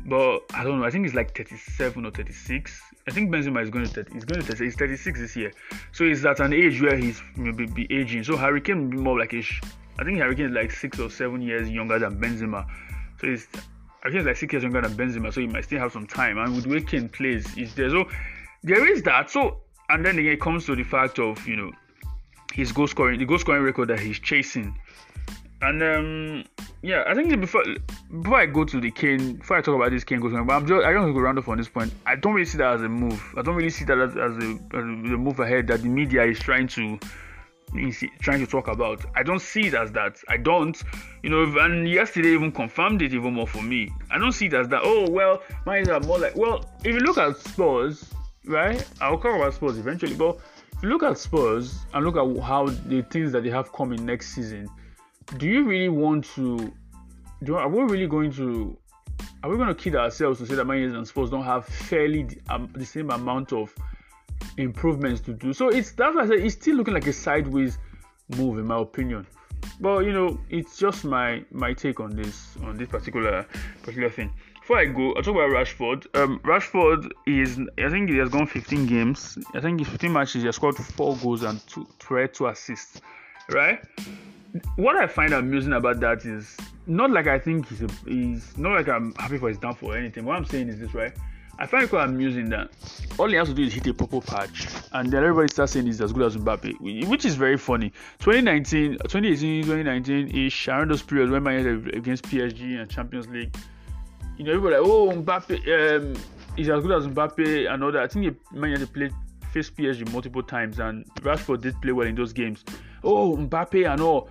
but 0.06 0.42
I 0.54 0.66
don't 0.66 0.80
know. 0.80 0.86
I 0.86 0.90
think 0.90 1.06
he's 1.06 1.16
like 1.16 1.34
37 1.34 2.06
or 2.06 2.12
36. 2.12 2.82
I 3.08 3.12
think 3.12 3.32
Benzema 3.32 3.64
is 3.64 3.70
going 3.70 3.86
to 3.86 3.92
30, 3.92 4.14
he's 4.14 4.26
going 4.26 4.42
to 4.42 4.48
30, 4.48 4.66
he's 4.66 4.76
36 4.76 5.20
this 5.22 5.36
year, 5.38 5.54
so 5.94 6.04
he's 6.04 6.26
at 6.26 6.42
an 6.42 6.52
age 6.52 6.82
where 6.82 6.98
he's 6.98 7.22
maybe 7.38 7.66
be 7.66 7.88
aging. 7.90 8.26
So 8.26 8.36
Harry 8.36 8.60
Kane 8.60 8.90
be 8.90 8.98
more 8.98 9.18
like. 9.18 9.34
I 9.34 10.04
think 10.04 10.18
Harry 10.18 10.36
Kane 10.36 10.48
is 10.48 10.52
like 10.52 10.72
six 10.72 11.00
or 11.00 11.10
seven 11.10 11.42
years 11.42 11.70
younger 11.70 11.98
than 11.98 12.20
Benzema, 12.20 12.66
so 13.22 13.28
he's 13.28 13.48
I 14.04 14.10
think 14.10 14.26
like 14.26 14.38
six 14.38 14.54
years 14.54 14.64
younger 14.64 14.82
than 14.82 14.94
Benzema, 14.94 15.32
so 15.32 15.42
he 15.42 15.48
might 15.48 15.64
still 15.64 15.80
have 15.80 15.92
some 15.92 16.08
time. 16.08 16.38
And 16.38 16.56
with 16.56 16.66
way 16.66 16.82
plays, 16.82 17.58
is 17.58 17.76
there 17.76 17.90
so 17.90 18.06
there 18.64 18.88
is 18.92 19.04
that. 19.04 19.30
So 19.30 19.58
and 19.90 20.06
then 20.06 20.18
again, 20.18 20.34
it 20.34 20.42
comes 20.42 20.66
to 20.66 20.76
the 20.76 20.84
fact 20.84 21.20
of 21.20 21.46
you 21.48 21.56
know 21.56 21.72
his 22.54 22.72
goal 22.72 22.88
scoring, 22.88 23.20
the 23.20 23.26
goal 23.26 23.40
scoring 23.40 23.64
record 23.64 23.90
that 23.90 24.00
he's 24.00 24.20
chasing. 24.20 24.78
And 25.62 25.84
um, 25.84 26.44
yeah, 26.82 27.04
I 27.08 27.14
think 27.14 27.40
before 27.40 27.64
before 28.22 28.40
I 28.40 28.48
go 28.48 28.66
to 28.66 28.82
the 28.82 28.90
Kane, 28.90 29.36
before 29.36 29.58
I 29.58 29.62
talk 29.62 29.76
about 29.76 29.92
this 29.92 30.04
Kane 30.04 30.20
goal 30.20 30.30
scoring, 30.32 30.48
but 30.48 30.56
I'm 30.56 30.68
just 30.68 30.84
I 30.84 30.92
don't 30.92 31.14
go 31.14 31.20
round 31.20 31.38
up 31.38 31.48
on 31.48 31.58
this 31.58 31.70
point. 31.70 31.94
I 32.08 32.16
don't 32.16 32.34
really 32.34 32.46
see 32.46 32.58
that 32.58 32.74
as 32.74 32.82
a 32.82 32.90
move. 32.90 33.24
I 33.38 33.44
don't 33.44 33.56
really 33.56 33.70
see 33.70 33.86
that 33.86 33.98
as, 34.00 34.12
as, 34.12 34.44
a, 34.44 34.60
as 34.74 34.84
a 34.84 35.18
move 35.18 35.40
ahead 35.40 35.68
that 35.68 35.84
the 35.84 35.90
media 35.90 36.24
is 36.24 36.40
trying 36.40 36.68
to 36.70 37.00
trying 38.20 38.40
to 38.40 38.48
talk 38.48 38.68
about. 38.68 39.06
I 39.16 39.24
don't 39.24 39.42
see 39.42 39.68
it 39.68 39.74
as 39.74 39.92
that. 39.94 40.18
I 40.28 40.38
don't, 40.38 40.82
you 41.24 41.30
know, 41.30 41.44
and 41.60 41.88
yesterday 41.88 42.34
even 42.34 42.52
confirmed 42.52 43.02
it 43.02 43.14
even 43.14 43.34
more 43.34 43.48
for 43.48 43.62
me. 43.62 43.90
I 44.10 44.18
don't 44.18 44.32
see 44.32 44.48
it 44.48 44.54
as 44.54 44.68
that. 44.70 44.82
Oh 44.84 45.10
well, 45.10 45.42
mine 45.66 45.90
are 45.90 46.00
more 46.02 46.20
like 46.20 46.36
well. 46.36 46.66
If 46.84 46.94
you 46.94 47.00
look 47.00 47.18
at 47.18 47.38
Spurs, 47.38 48.14
right? 48.46 48.86
I'll 49.00 49.18
talk 49.18 49.36
about 49.36 49.54
Spurs 49.54 49.78
eventually, 49.78 50.16
but 50.16 50.38
if 50.74 50.84
you 50.84 50.90
look 50.90 51.04
at 51.04 51.18
Spurs 51.18 51.80
and 51.94 52.06
look 52.06 52.18
at 52.18 52.44
how 52.44 52.68
the 52.68 53.04
things 53.10 53.32
that 53.32 53.44
they 53.44 53.50
have 53.50 53.72
coming 53.72 54.06
next 54.06 54.34
season, 54.34 54.68
do 55.38 55.48
you 55.48 55.64
really 55.64 55.90
want 55.90 56.26
to? 56.36 56.74
Do 57.44 57.56
are 57.56 57.70
we 57.70 57.84
really 57.84 58.08
going 58.08 58.32
to? 58.34 58.78
Are 59.44 59.50
we 59.50 59.56
going 59.56 59.70
to 59.70 59.76
kid 59.76 59.96
ourselves 59.96 60.40
to 60.40 60.46
say 60.46 60.56
that 60.56 60.66
Man 60.66 60.78
United 60.78 60.98
and 60.98 61.08
Spurs 61.08 61.30
don't 61.30 61.44
have 61.44 61.66
fairly 61.66 62.24
the, 62.24 62.40
um, 62.50 62.70
the 62.76 62.86
same 62.86 63.10
amount 63.12 63.54
of 63.54 63.74
improvements 64.58 65.22
to 65.22 65.34
do. 65.34 65.54
So 65.54 65.70
it's 65.70 65.92
that's 65.92 66.16
why 66.16 66.24
I 66.24 66.28
said 66.28 66.40
it's 66.40 66.56
still 66.56 66.76
looking 66.76 66.94
like 66.94 67.08
a 67.08 67.14
sideways 67.14 67.78
move 68.38 68.60
in 68.60 68.66
my 68.66 68.80
opinion. 68.80 69.26
But 69.80 70.00
you 70.06 70.14
know, 70.14 70.40
it's 70.50 70.78
just 70.78 71.06
my 71.06 71.44
my 71.52 71.74
take 71.74 72.00
on 72.00 72.16
this 72.16 72.56
on 72.64 72.78
this 72.78 72.90
particular 72.90 73.46
particular 73.82 74.10
thing. 74.10 74.32
Before 74.60 74.78
I 74.78 74.86
go, 74.86 75.14
I'll 75.14 75.24
talk 75.24 75.36
about 75.36 75.50
Rashford. 75.50 76.06
Um, 76.16 76.40
Rashford 76.40 77.10
is 77.26 77.60
I 77.78 77.90
think 77.90 78.10
he 78.10 78.18
has 78.18 78.30
gone 78.30 78.46
15 78.46 78.86
games. 78.86 79.38
I 79.54 79.60
think 79.60 79.80
he's 79.80 79.88
15 79.88 80.14
matches. 80.14 80.42
He 80.42 80.46
has 80.46 80.56
scored 80.56 80.76
four 80.76 81.18
goals 81.18 81.44
and 81.44 81.66
two 81.68 81.88
two 82.00 82.48
assists. 82.48 83.02
Right. 83.50 83.80
What 84.76 84.98
I 84.98 85.08
find 85.08 85.34
amusing 85.34 85.74
about 85.74 86.00
that 86.02 86.26
is 86.26 86.58
not 86.86 87.10
like 87.12 87.28
I 87.28 87.40
think 87.40 87.68
he's 87.70 87.82
a, 87.82 87.88
he's 88.06 88.58
not 88.58 88.76
like 88.76 88.88
I'm 88.88 89.14
happy 89.16 89.38
for 89.38 89.50
his 89.50 89.58
downfall 89.58 89.94
or 89.94 89.98
anything. 89.98 90.26
What 90.26 90.36
I'm 90.36 90.46
saying 90.46 90.70
is 90.70 90.80
this, 90.80 90.94
right? 90.94 91.14
I 91.62 91.68
find 91.68 91.84
it 91.84 91.92
quite 91.92 92.06
amusing 92.06 92.50
that 92.50 92.72
all 93.20 93.30
he 93.30 93.36
has 93.36 93.48
to 93.48 93.54
do 93.54 93.62
is 93.62 93.72
hit 93.72 93.86
a 93.86 93.94
purple 93.94 94.20
patch, 94.20 94.68
and 94.94 95.12
then 95.12 95.24
everybody 95.24 95.48
starts 95.48 95.74
saying 95.74 95.86
he's 95.86 96.02
as 96.02 96.12
good 96.12 96.24
as 96.24 96.36
Mbappe, 96.36 97.08
which 97.08 97.24
is 97.24 97.36
very 97.36 97.56
funny. 97.56 97.92
2019, 98.18 98.94
2018, 98.94 99.66
2019 99.66 100.36
ish, 100.36 100.68
around 100.68 100.90
those 100.90 101.04
periods 101.04 101.32
when 101.32 101.44
Man 101.44 101.92
against 101.94 102.24
PSG 102.24 102.82
and 102.82 102.90
Champions 102.90 103.28
League, 103.28 103.56
you 104.38 104.44
know, 104.44 104.54
everybody 104.54 104.76
like, 104.78 104.90
oh, 104.90 105.12
Mbappe 105.12 106.02
um, 106.02 106.16
is 106.58 106.68
as 106.68 106.82
good 106.82 106.94
as 106.94 107.06
Mbappe 107.06 107.72
and 107.72 107.84
all 107.84 107.92
that. 107.92 108.02
I 108.02 108.08
think 108.08 108.40
Man 108.52 108.72
United 108.72 108.92
played 108.92 109.14
faced 109.54 109.76
PSG 109.76 110.12
multiple 110.12 110.42
times, 110.42 110.80
and 110.80 111.06
Rashford 111.18 111.62
did 111.62 111.80
play 111.80 111.92
well 111.92 112.08
in 112.08 112.16
those 112.16 112.34
games. 112.34 112.66
Oh, 113.04 113.38
Mbappe 113.38 113.88
and 113.88 114.02
all. 114.02 114.30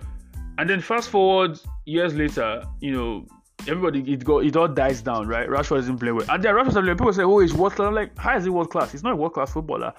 And 0.57 0.69
then 0.69 0.81
fast 0.81 1.09
forward 1.09 1.57
years 1.85 2.13
later, 2.13 2.65
you 2.81 2.91
know, 2.91 3.25
everybody 3.67 3.99
it 4.11 4.23
go 4.23 4.39
it 4.39 4.55
all 4.55 4.67
dies 4.67 5.01
down, 5.01 5.27
right? 5.27 5.47
Rashford 5.47 5.79
isn't 5.79 5.99
playing 5.99 6.15
well, 6.15 6.25
and 6.29 6.43
then 6.43 6.53
Rashford 6.53 6.97
people 6.97 7.13
say, 7.13 7.23
"Oh, 7.23 7.39
he's 7.39 7.53
world 7.53 7.73
class." 7.73 7.87
I'm 7.87 7.95
like, 7.95 8.17
how 8.17 8.37
is 8.37 8.43
he 8.43 8.49
world 8.49 8.69
class? 8.69 8.91
He's 8.91 9.03
not 9.03 9.13
a 9.13 9.15
world 9.15 9.33
class 9.33 9.51
footballer. 9.51 9.93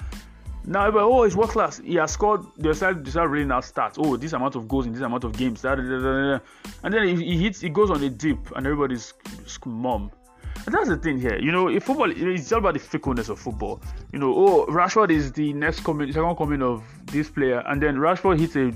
Now, 0.65 0.91
but 0.93 1.03
oh, 1.03 1.25
he's 1.25 1.37
world 1.37 1.51
class. 1.51 1.79
He 1.79 1.97
has 1.97 2.13
scored. 2.13 2.45
They 2.57 2.69
decided, 2.69 3.03
decided 3.03 3.29
really 3.31 3.45
now 3.45 3.61
stats. 3.61 3.95
Oh, 3.99 4.17
this 4.17 4.33
amount 4.33 4.55
of 4.55 4.69
goals 4.69 4.87
in 4.87 4.93
this 4.93 5.03
amount 5.03 5.25
of 5.25 5.37
games. 5.37 5.63
Da, 5.63 5.75
da, 5.75 5.83
da, 5.83 6.39
and 6.85 6.95
then 6.95 7.09
he, 7.09 7.25
he 7.25 7.43
hits. 7.43 7.61
He 7.61 7.69
goes 7.69 7.91
on 7.91 8.03
a 8.03 8.11
dip, 8.11 8.39
and 8.55 8.67
everybody's 8.67 9.13
mum. 9.67 10.11
And 10.67 10.75
that's 10.75 10.89
the 10.89 10.97
thing 10.97 11.19
here. 11.19 11.39
You 11.39 11.51
know, 11.51 11.69
if 11.69 11.85
football, 11.85 12.13
it's 12.15 12.53
all 12.53 12.61
about 12.61 12.75
the 12.75 12.81
fickleness 12.81 13.29
of 13.29 13.41
football. 13.41 13.81
You 14.13 14.21
know, 14.21 14.33
oh, 14.33 14.67
Rashford 14.67 15.11
is 15.11 15.33
the 15.33 15.53
next 15.53 15.81
coming, 15.81 16.13
second 16.13 16.37
coming 16.37 16.63
of 16.63 16.85
this 17.07 17.29
player, 17.29 17.65
and 17.67 17.83
then 17.83 17.97
Rashford 17.97 18.39
hits 18.39 18.55
a, 18.55 18.73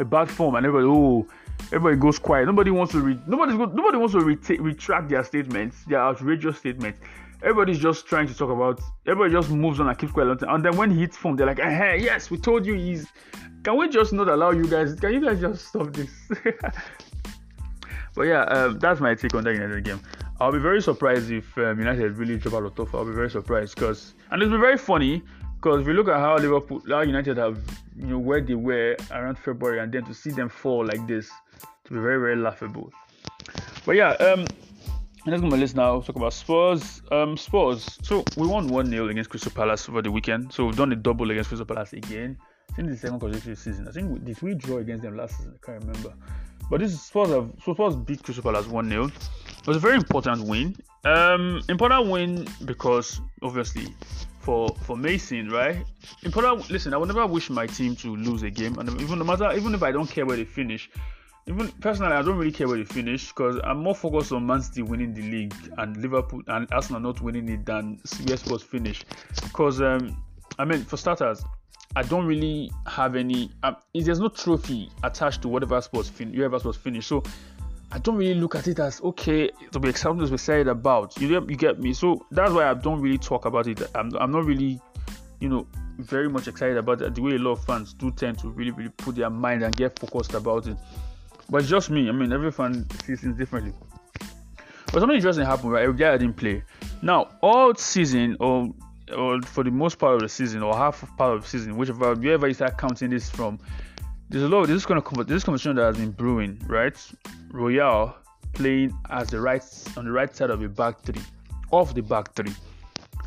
a 0.00 0.04
bad 0.04 0.28
form, 0.28 0.56
and 0.56 0.66
everybody, 0.66 0.88
oh, 0.88 1.26
everybody 1.72 1.96
goes 1.96 2.18
quiet. 2.18 2.46
Nobody 2.46 2.70
wants 2.70 2.92
to 2.92 3.00
read. 3.00 3.26
Nobody's 3.26 3.56
go, 3.56 3.64
nobody 3.66 3.98
wants 3.98 4.14
to 4.14 4.20
re- 4.20 4.58
retract 4.58 5.08
their 5.08 5.24
statements, 5.24 5.84
their 5.84 6.00
outrageous 6.00 6.58
statements. 6.58 7.00
Everybody's 7.42 7.78
just 7.78 8.06
trying 8.06 8.28
to 8.28 8.34
talk 8.34 8.50
about. 8.50 8.80
Everybody 9.06 9.32
just 9.32 9.50
moves 9.50 9.80
on 9.80 9.88
and 9.88 9.98
keeps 9.98 10.12
quiet. 10.12 10.42
And 10.42 10.64
then 10.64 10.76
when 10.76 10.90
he 10.90 11.00
hits 11.00 11.16
phone, 11.16 11.36
they're 11.36 11.46
like, 11.46 11.58
"Hey, 11.58 11.98
yes, 12.00 12.30
we 12.30 12.38
told 12.38 12.66
you 12.66 12.74
he's." 12.74 13.06
Can 13.64 13.76
we 13.76 13.88
just 13.88 14.12
not 14.12 14.28
allow 14.28 14.50
you 14.50 14.66
guys? 14.66 14.94
Can 14.94 15.12
you 15.12 15.20
guys 15.20 15.40
just 15.40 15.68
stop 15.68 15.92
this? 15.92 16.10
but 18.14 18.22
yeah, 18.22 18.42
um, 18.42 18.78
that's 18.78 19.00
my 19.00 19.14
take 19.14 19.34
on 19.34 19.44
that 19.44 19.54
United 19.54 19.84
game. 19.84 20.00
I'll 20.40 20.52
be 20.52 20.58
very 20.58 20.82
surprised 20.82 21.30
if 21.30 21.56
um, 21.58 21.78
United 21.78 22.16
really 22.16 22.36
drop 22.36 22.54
out 22.54 22.78
of. 22.78 22.94
I'll 22.94 23.04
be 23.04 23.12
very 23.12 23.30
surprised 23.30 23.76
because, 23.76 24.14
and 24.30 24.42
it'll 24.42 24.56
be 24.56 24.60
very 24.60 24.78
funny 24.78 25.22
because 25.62 25.80
if 25.80 25.86
you 25.86 25.92
look 25.92 26.08
at 26.08 26.18
how 26.18 26.36
Liverpool, 26.36 26.82
how 26.88 27.02
United 27.02 27.36
have, 27.36 27.56
you 27.96 28.06
know, 28.06 28.18
where 28.18 28.40
they 28.40 28.56
were 28.56 28.96
around 29.12 29.38
February, 29.38 29.78
and 29.78 29.92
then 29.92 30.04
to 30.04 30.12
see 30.12 30.30
them 30.30 30.48
fall 30.48 30.84
like 30.84 31.06
this, 31.06 31.30
to 31.84 31.92
be 31.92 32.00
very, 32.00 32.18
very 32.18 32.36
laughable. 32.36 32.92
But 33.86 33.94
yeah, 33.94 34.10
um, 34.14 34.44
let's 35.24 35.40
go 35.40 35.46
my 35.46 35.56
list 35.56 35.76
now. 35.76 36.00
Talk 36.00 36.16
about 36.16 36.32
Spurs. 36.32 37.02
Um, 37.12 37.36
Spurs. 37.36 37.96
So 38.02 38.24
we 38.36 38.48
won 38.48 38.66
one 38.66 38.86
0 38.86 39.08
against 39.08 39.30
Crystal 39.30 39.52
Palace 39.52 39.88
over 39.88 40.02
the 40.02 40.10
weekend. 40.10 40.52
So 40.52 40.66
we've 40.66 40.76
done 40.76 40.90
a 40.90 40.96
double 40.96 41.30
against 41.30 41.50
Crystal 41.50 41.66
Palace 41.66 41.92
again. 41.92 42.36
Think 42.74 42.88
the 42.88 42.96
second 42.96 43.20
consecutive 43.20 43.58
season. 43.58 43.86
I 43.86 43.92
think 43.92 44.10
we 44.10 44.18
did 44.18 44.42
we 44.42 44.54
draw 44.54 44.78
against 44.78 45.04
them 45.04 45.16
last 45.16 45.36
season? 45.36 45.54
I 45.62 45.64
can't 45.64 45.84
remember. 45.84 46.12
But 46.70 46.80
this 46.80 46.92
is 46.92 47.02
Spurs 47.02 47.28
have 47.28 47.52
so 47.64 47.74
Spurs 47.74 47.94
beat 47.94 48.24
Crystal 48.24 48.42
Palace 48.42 48.66
1 48.66 48.88
0. 48.88 49.04
It 49.04 49.66
was 49.66 49.76
a 49.76 49.80
very 49.80 49.94
important 49.94 50.44
win. 50.48 50.74
Um 51.04 51.60
important 51.68 52.08
win 52.08 52.48
because 52.64 53.20
obviously 53.42 53.94
for 54.42 54.68
for 54.82 54.96
Mason, 54.96 55.48
right? 55.48 55.84
Important 56.24 56.68
listen, 56.70 56.92
I 56.92 56.96
would 56.96 57.08
never 57.08 57.26
wish 57.26 57.48
my 57.48 57.66
team 57.66 57.96
to 57.96 58.16
lose 58.16 58.42
a 58.42 58.50
game 58.50 58.78
and 58.78 59.00
even 59.00 59.18
no 59.18 59.24
matter 59.24 59.52
even 59.52 59.74
if 59.74 59.82
I 59.82 59.92
don't 59.92 60.08
care 60.08 60.26
where 60.26 60.36
they 60.36 60.44
finish. 60.44 60.90
Even 61.48 61.68
personally, 61.80 62.12
I 62.12 62.22
don't 62.22 62.38
really 62.38 62.52
care 62.52 62.68
where 62.68 62.76
they 62.76 62.84
finish 62.84 63.28
because 63.28 63.58
I'm 63.64 63.78
more 63.78 63.96
focused 63.96 64.30
on 64.30 64.46
Man 64.46 64.62
City 64.62 64.82
winning 64.82 65.12
the 65.12 65.22
league 65.22 65.54
and 65.78 65.96
Liverpool 65.96 66.40
and 66.46 66.68
Arsenal 66.72 67.00
not 67.00 67.20
winning 67.20 67.48
it 67.48 67.66
than 67.66 68.00
where 68.26 68.36
Spurs 68.36 68.62
finish. 68.62 69.02
Because 69.42 69.80
um, 69.80 70.22
I 70.58 70.64
mean, 70.64 70.84
for 70.84 70.96
starters, 70.96 71.42
I 71.96 72.02
don't 72.02 72.26
really 72.26 72.70
have 72.86 73.16
any. 73.16 73.50
Um, 73.64 73.76
there's 73.92 74.20
no 74.20 74.28
trophy 74.28 74.88
attached 75.02 75.42
to 75.42 75.48
whatever 75.48 75.80
Spurs 75.80 76.08
fin- 76.08 76.32
whoever 76.32 76.58
Spurs 76.60 76.76
finish. 76.76 77.06
So 77.06 77.24
I 77.92 77.98
don't 77.98 78.16
really 78.16 78.34
look 78.34 78.54
at 78.54 78.66
it 78.68 78.78
as 78.78 79.02
okay 79.02 79.50
to 79.70 79.78
be 79.78 79.90
excited 79.90 80.18
to 80.18 80.26
be 80.26 80.34
excited 80.34 80.66
about. 80.66 81.20
You 81.20 81.28
get, 81.28 81.50
you 81.50 81.56
get 81.56 81.78
me. 81.78 81.92
So 81.92 82.24
that's 82.30 82.50
why 82.50 82.70
I 82.70 82.72
don't 82.72 83.02
really 83.02 83.18
talk 83.18 83.44
about 83.44 83.66
it. 83.66 83.82
I'm, 83.94 84.10
I'm 84.16 84.32
not 84.32 84.46
really, 84.46 84.80
you 85.40 85.50
know, 85.50 85.66
very 85.98 86.30
much 86.30 86.48
excited 86.48 86.78
about 86.78 87.02
it. 87.02 87.14
The 87.14 87.20
way 87.20 87.32
a 87.32 87.38
lot 87.38 87.52
of 87.52 87.64
fans 87.66 87.92
do 87.92 88.10
tend 88.10 88.38
to 88.38 88.48
really, 88.48 88.70
really 88.70 88.88
put 88.96 89.16
their 89.16 89.28
mind 89.28 89.62
and 89.62 89.76
get 89.76 89.98
focused 89.98 90.32
about 90.32 90.66
it. 90.66 90.78
But 91.50 91.58
it's 91.58 91.68
just 91.68 91.90
me. 91.90 92.08
I 92.08 92.12
mean, 92.12 92.32
every 92.32 92.50
fan 92.50 92.86
sees 93.04 93.20
things 93.20 93.36
differently. 93.36 93.74
But 94.86 95.00
something 95.00 95.16
interesting 95.16 95.44
happened. 95.44 95.72
Right, 95.72 95.94
guy 95.94 96.16
didn't 96.16 96.36
play. 96.36 96.64
Now 97.02 97.28
all 97.42 97.74
season 97.74 98.38
or 98.40 98.72
or 99.14 99.42
for 99.42 99.64
the 99.64 99.70
most 99.70 99.98
part 99.98 100.14
of 100.14 100.20
the 100.20 100.28
season 100.30 100.62
or 100.62 100.74
half 100.74 101.04
part 101.18 101.34
of 101.34 101.42
the 101.42 101.48
season, 101.48 101.76
whichever 101.76 102.14
wherever 102.14 102.48
you 102.48 102.54
start 102.54 102.78
counting 102.78 103.10
this 103.10 103.28
from, 103.28 103.58
there's 104.32 104.44
a 104.44 104.48
lot 104.48 104.62
of 104.62 104.68
this 104.68 104.86
kind 104.86 104.98
of 104.98 105.26
this 105.26 105.44
conversation 105.44 105.76
that 105.76 105.84
has 105.84 105.98
been 105.98 106.10
brewing, 106.10 106.58
right? 106.66 106.96
Royal 107.50 108.16
playing 108.54 108.98
as 109.10 109.28
the 109.28 109.38
right 109.38 109.62
on 109.98 110.06
the 110.06 110.10
right 110.10 110.34
side 110.34 110.48
of 110.48 110.60
the 110.60 110.68
back 110.68 111.02
three, 111.02 111.20
off 111.70 111.92
the 111.92 112.00
back 112.00 112.32
three. 112.34 112.52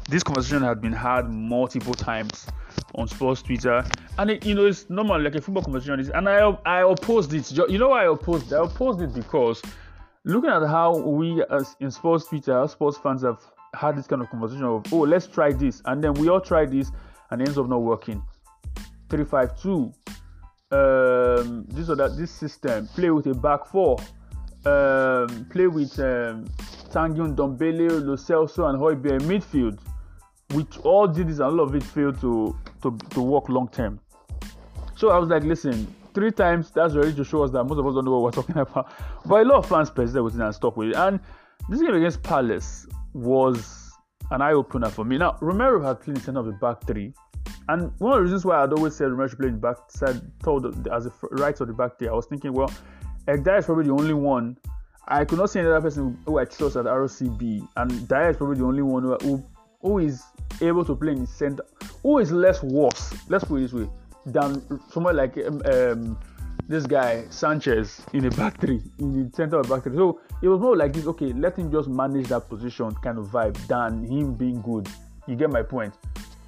This 0.10 0.24
conversation 0.24 0.64
has 0.64 0.80
been 0.80 0.92
had 0.92 1.30
multiple 1.30 1.94
times 1.94 2.48
on 2.96 3.08
Spurs 3.08 3.44
Twitter, 3.44 3.86
and 4.18 4.32
it, 4.32 4.46
you 4.48 4.56
know 4.56 4.66
it's 4.66 4.90
normal 4.90 5.22
like 5.22 5.36
a 5.36 5.42
football 5.42 5.62
conversation. 5.62 6.12
And 6.16 6.28
I 6.28 6.40
I 6.66 6.82
opposed 6.82 7.32
it. 7.34 7.52
You 7.70 7.78
know 7.78 7.90
why 7.90 8.06
I 8.06 8.12
opposed? 8.12 8.52
It? 8.52 8.56
I 8.56 8.64
opposed 8.64 9.00
it 9.00 9.14
because 9.14 9.62
looking 10.24 10.50
at 10.50 10.64
how 10.68 10.98
we 10.98 11.44
as 11.52 11.76
in 11.82 11.92
Spurs 11.92 12.26
Twitter, 12.26 12.68
Spurs 12.68 12.98
fans 12.98 13.22
have 13.22 13.44
had 13.76 13.96
this 13.96 14.08
kind 14.08 14.24
of 14.24 14.30
conversation 14.32 14.64
of 14.64 14.92
oh 14.92 15.02
let's 15.02 15.28
try 15.28 15.52
this 15.52 15.84
and 15.86 16.04
then 16.04 16.16
we 16.16 16.30
all 16.30 16.42
try 16.42 16.66
this 16.66 16.92
and 17.30 17.42
it 17.42 17.48
ends 17.48 17.60
up 17.60 17.68
not 17.68 17.82
working 17.82 18.24
352 19.10 19.94
um, 20.76 21.66
this 21.70 21.90
or 21.90 21.96
that 21.96 22.16
this 22.18 22.32
system 22.32 22.88
play 22.96 23.10
with 23.12 23.28
a 23.28 23.34
back 23.34 23.66
four 23.66 23.98
um, 24.66 25.48
play 25.52 25.68
with 25.68 25.98
um, 26.00 26.46
Tanguy 26.92 27.36
Ndombele, 27.36 28.06
Lo 28.06 28.16
Celso 28.16 28.68
and 28.68 29.06
in 29.06 29.30
midfield 29.30 29.80
which 30.54 30.78
all 30.80 31.08
did 31.08 31.28
this 31.28 31.40
and 31.40 31.48
all 31.48 31.60
of 31.60 31.76
it 31.76 31.84
failed 31.84 32.20
to, 32.22 32.56
to, 32.82 32.98
to 33.10 33.22
work 33.22 33.50
long 33.50 33.68
term. 33.70 34.00
So 34.96 35.10
I 35.10 35.18
was 35.18 35.30
like 35.30 35.44
listen 35.44 35.94
three 36.14 36.32
times 36.32 36.72
that's 36.72 36.96
already 36.96 37.14
to 37.16 37.24
show 37.24 37.44
us 37.44 37.52
that 37.52 37.64
most 37.64 37.80
of 37.80 37.86
us 37.86 37.96
don't 37.96 38.06
know 38.06 38.20
what 38.20 38.24
we're 38.24 38.44
talking 38.44 38.58
about. 38.60 38.92
But 39.26 39.46
a 39.46 39.50
lot 39.50 39.58
of 39.58 39.70
fans 39.70 39.90
persisted 39.90 40.24
with 40.24 40.36
it 40.36 40.42
and 40.42 40.56
stuck 40.56 40.78
with 40.78 40.90
it. 40.90 40.96
And 40.96 41.20
this 41.70 41.82
game 41.82 41.94
against 41.94 42.24
Palace 42.24 42.88
was 43.14 43.92
an 44.32 44.42
eye 44.42 44.54
opener 44.54 44.90
for 44.90 45.04
me. 45.04 45.18
Now, 45.18 45.38
Romero 45.42 45.84
had 45.84 46.02
played 46.02 46.18
in 46.18 46.24
center 46.24 46.40
of 46.40 46.46
the 46.46 46.54
back 46.54 46.86
three, 46.86 47.14
and 47.68 47.92
one 48.00 48.14
of 48.14 48.18
the 48.18 48.24
reasons 48.24 48.46
why 48.46 48.62
I'd 48.62 48.74
always 48.74 48.96
said 48.96 49.06
Romero 49.06 49.28
should 49.28 49.40
play 49.40 49.48
in 49.48 49.56
the 49.56 49.60
back 49.60 49.78
side, 49.90 50.22
told 50.44 50.88
as 50.88 51.06
a 51.08 51.12
right 51.32 51.60
of 51.60 51.68
the 51.68 51.74
back 51.74 51.98
three, 51.98 52.08
I 52.08 52.14
was 52.14 52.26
thinking, 52.28 52.54
well, 52.54 52.72
Dier 53.26 53.58
is 53.58 53.66
probably 53.66 53.86
the 53.86 53.92
only 53.92 54.14
one. 54.14 54.58
I 55.08 55.26
could 55.26 55.40
not 55.40 55.50
see 55.50 55.60
another 55.60 55.82
person 55.82 56.18
who 56.26 56.40
I 56.40 56.46
trust 56.46 56.76
at 56.76 56.86
RCB, 56.86 57.68
and 57.78 58.08
Dier 58.08 58.30
is 58.30 58.38
probably 58.38 58.58
the 58.58 58.66
only 58.66 58.84
one 58.84 59.04
who, 59.04 59.44
who, 59.82 60.00
is 60.00 60.24
able 60.62 60.86
to 60.86 60.96
play 60.96 61.14
in 61.14 61.22
the 61.22 61.28
center, 61.28 61.64
who 62.04 62.20
is 62.20 62.32
less 62.32 62.62
worse, 62.64 63.14
let's 63.30 63.44
put 63.44 63.58
it 63.58 63.62
this 63.62 63.74
way, 63.74 63.90
than 64.26 64.82
someone 64.90 65.16
like 65.16 65.38
um, 65.38 65.62
um 65.66 66.18
this 66.68 66.88
guy 66.88 67.26
Sanchez 67.30 68.02
in 68.14 68.24
the 68.24 68.36
back 68.36 68.60
three, 68.60 68.82
in 68.98 69.30
the 69.30 69.36
center 69.36 69.58
of 69.60 69.68
the 69.68 69.76
back 69.76 69.84
three. 69.84 69.96
So 69.96 70.20
it 70.42 70.48
was 70.48 70.60
more 70.60 70.76
like 70.76 70.94
this. 70.94 71.06
Okay, 71.06 71.34
let 71.34 71.58
him 71.58 71.72
just 71.72 71.88
manage 71.88 72.28
that 72.30 72.50
position 72.50 72.94
kind 72.96 73.18
of 73.18 73.28
vibe 73.28 73.56
than 73.68 74.04
him 74.04 74.34
being 74.34 74.62
good. 74.62 74.88
You 75.28 75.36
get 75.36 75.52
my 75.52 75.62
point. 75.62 75.94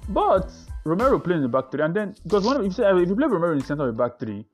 But 0.08 0.50
Romero 0.88 1.18
plays 1.18 1.36
in 1.36 1.42
the 1.42 1.48
back 1.48 1.70
three, 1.70 1.82
and 1.82 1.94
then 1.94 2.14
because 2.22 2.44
one 2.44 2.64
if 2.64 2.78
if 2.78 3.08
you 3.08 3.14
play 3.14 3.26
Romero 3.26 3.52
in 3.52 3.58
the 3.58 3.64
center 3.64 3.88
of 3.88 3.94
the 3.94 4.02
back 4.02 4.18
three, 4.18 4.46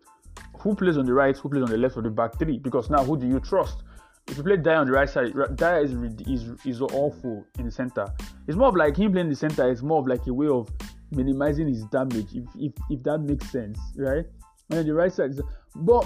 who 0.58 0.74
plays 0.74 0.98
on 0.98 1.06
the 1.06 1.12
right, 1.12 1.36
who 1.36 1.48
plays 1.48 1.62
on 1.62 1.70
the 1.70 1.76
left 1.76 1.96
of 1.96 2.02
the 2.02 2.10
back 2.10 2.38
three? 2.38 2.58
Because 2.58 2.90
now 2.90 3.04
who 3.04 3.16
do 3.16 3.26
you 3.26 3.38
trust? 3.38 3.84
If 4.26 4.38
you 4.38 4.42
play 4.42 4.56
Dier 4.56 4.76
on 4.76 4.86
the 4.86 4.92
right 4.92 5.08
side, 5.08 5.32
Dier 5.54 5.78
is, 5.78 5.92
is 6.26 6.50
is 6.64 6.80
awful 6.80 7.44
in 7.58 7.66
the 7.66 7.70
center. 7.70 8.06
It's 8.48 8.56
more 8.56 8.68
of 8.68 8.74
like 8.74 8.96
him 8.96 9.12
playing 9.12 9.26
in 9.26 9.30
the 9.30 9.36
center. 9.36 9.70
It's 9.70 9.82
more 9.82 10.00
of 10.00 10.08
like 10.08 10.26
a 10.26 10.32
way 10.34 10.48
of 10.48 10.68
minimizing 11.12 11.68
his 11.68 11.84
damage, 11.84 12.34
if 12.34 12.44
if, 12.56 12.72
if 12.90 13.02
that 13.04 13.18
makes 13.18 13.48
sense, 13.50 13.78
right? 13.96 14.24
And 14.70 14.88
the 14.88 14.94
right 14.94 15.12
side 15.12 15.30
is, 15.30 15.40
but 15.76 16.04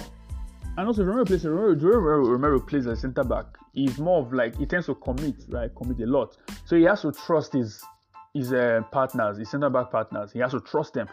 and 0.76 0.86
also 0.86 1.04
Romero 1.04 1.24
plays 1.24 1.46
Romero, 1.46 1.74
Romero, 1.74 2.28
Romero 2.28 2.60
plays 2.60 2.86
as 2.86 3.00
centre 3.00 3.24
back. 3.24 3.46
He's 3.72 3.98
more 3.98 4.20
of 4.20 4.32
like 4.32 4.58
he 4.58 4.66
tends 4.66 4.86
to 4.86 4.94
commit, 4.96 5.36
right? 5.48 5.74
Commit 5.74 6.00
a 6.00 6.06
lot. 6.06 6.36
So 6.66 6.76
he 6.76 6.82
has 6.82 7.02
to 7.02 7.12
trust 7.12 7.54
his 7.54 7.82
his 8.38 8.52
uh, 8.52 8.80
partners, 8.90 9.38
his 9.38 9.50
centre 9.50 9.70
back 9.70 9.90
partners. 9.90 10.32
He 10.32 10.38
has 10.38 10.52
to 10.52 10.60
trust 10.60 10.94
them. 10.94 11.08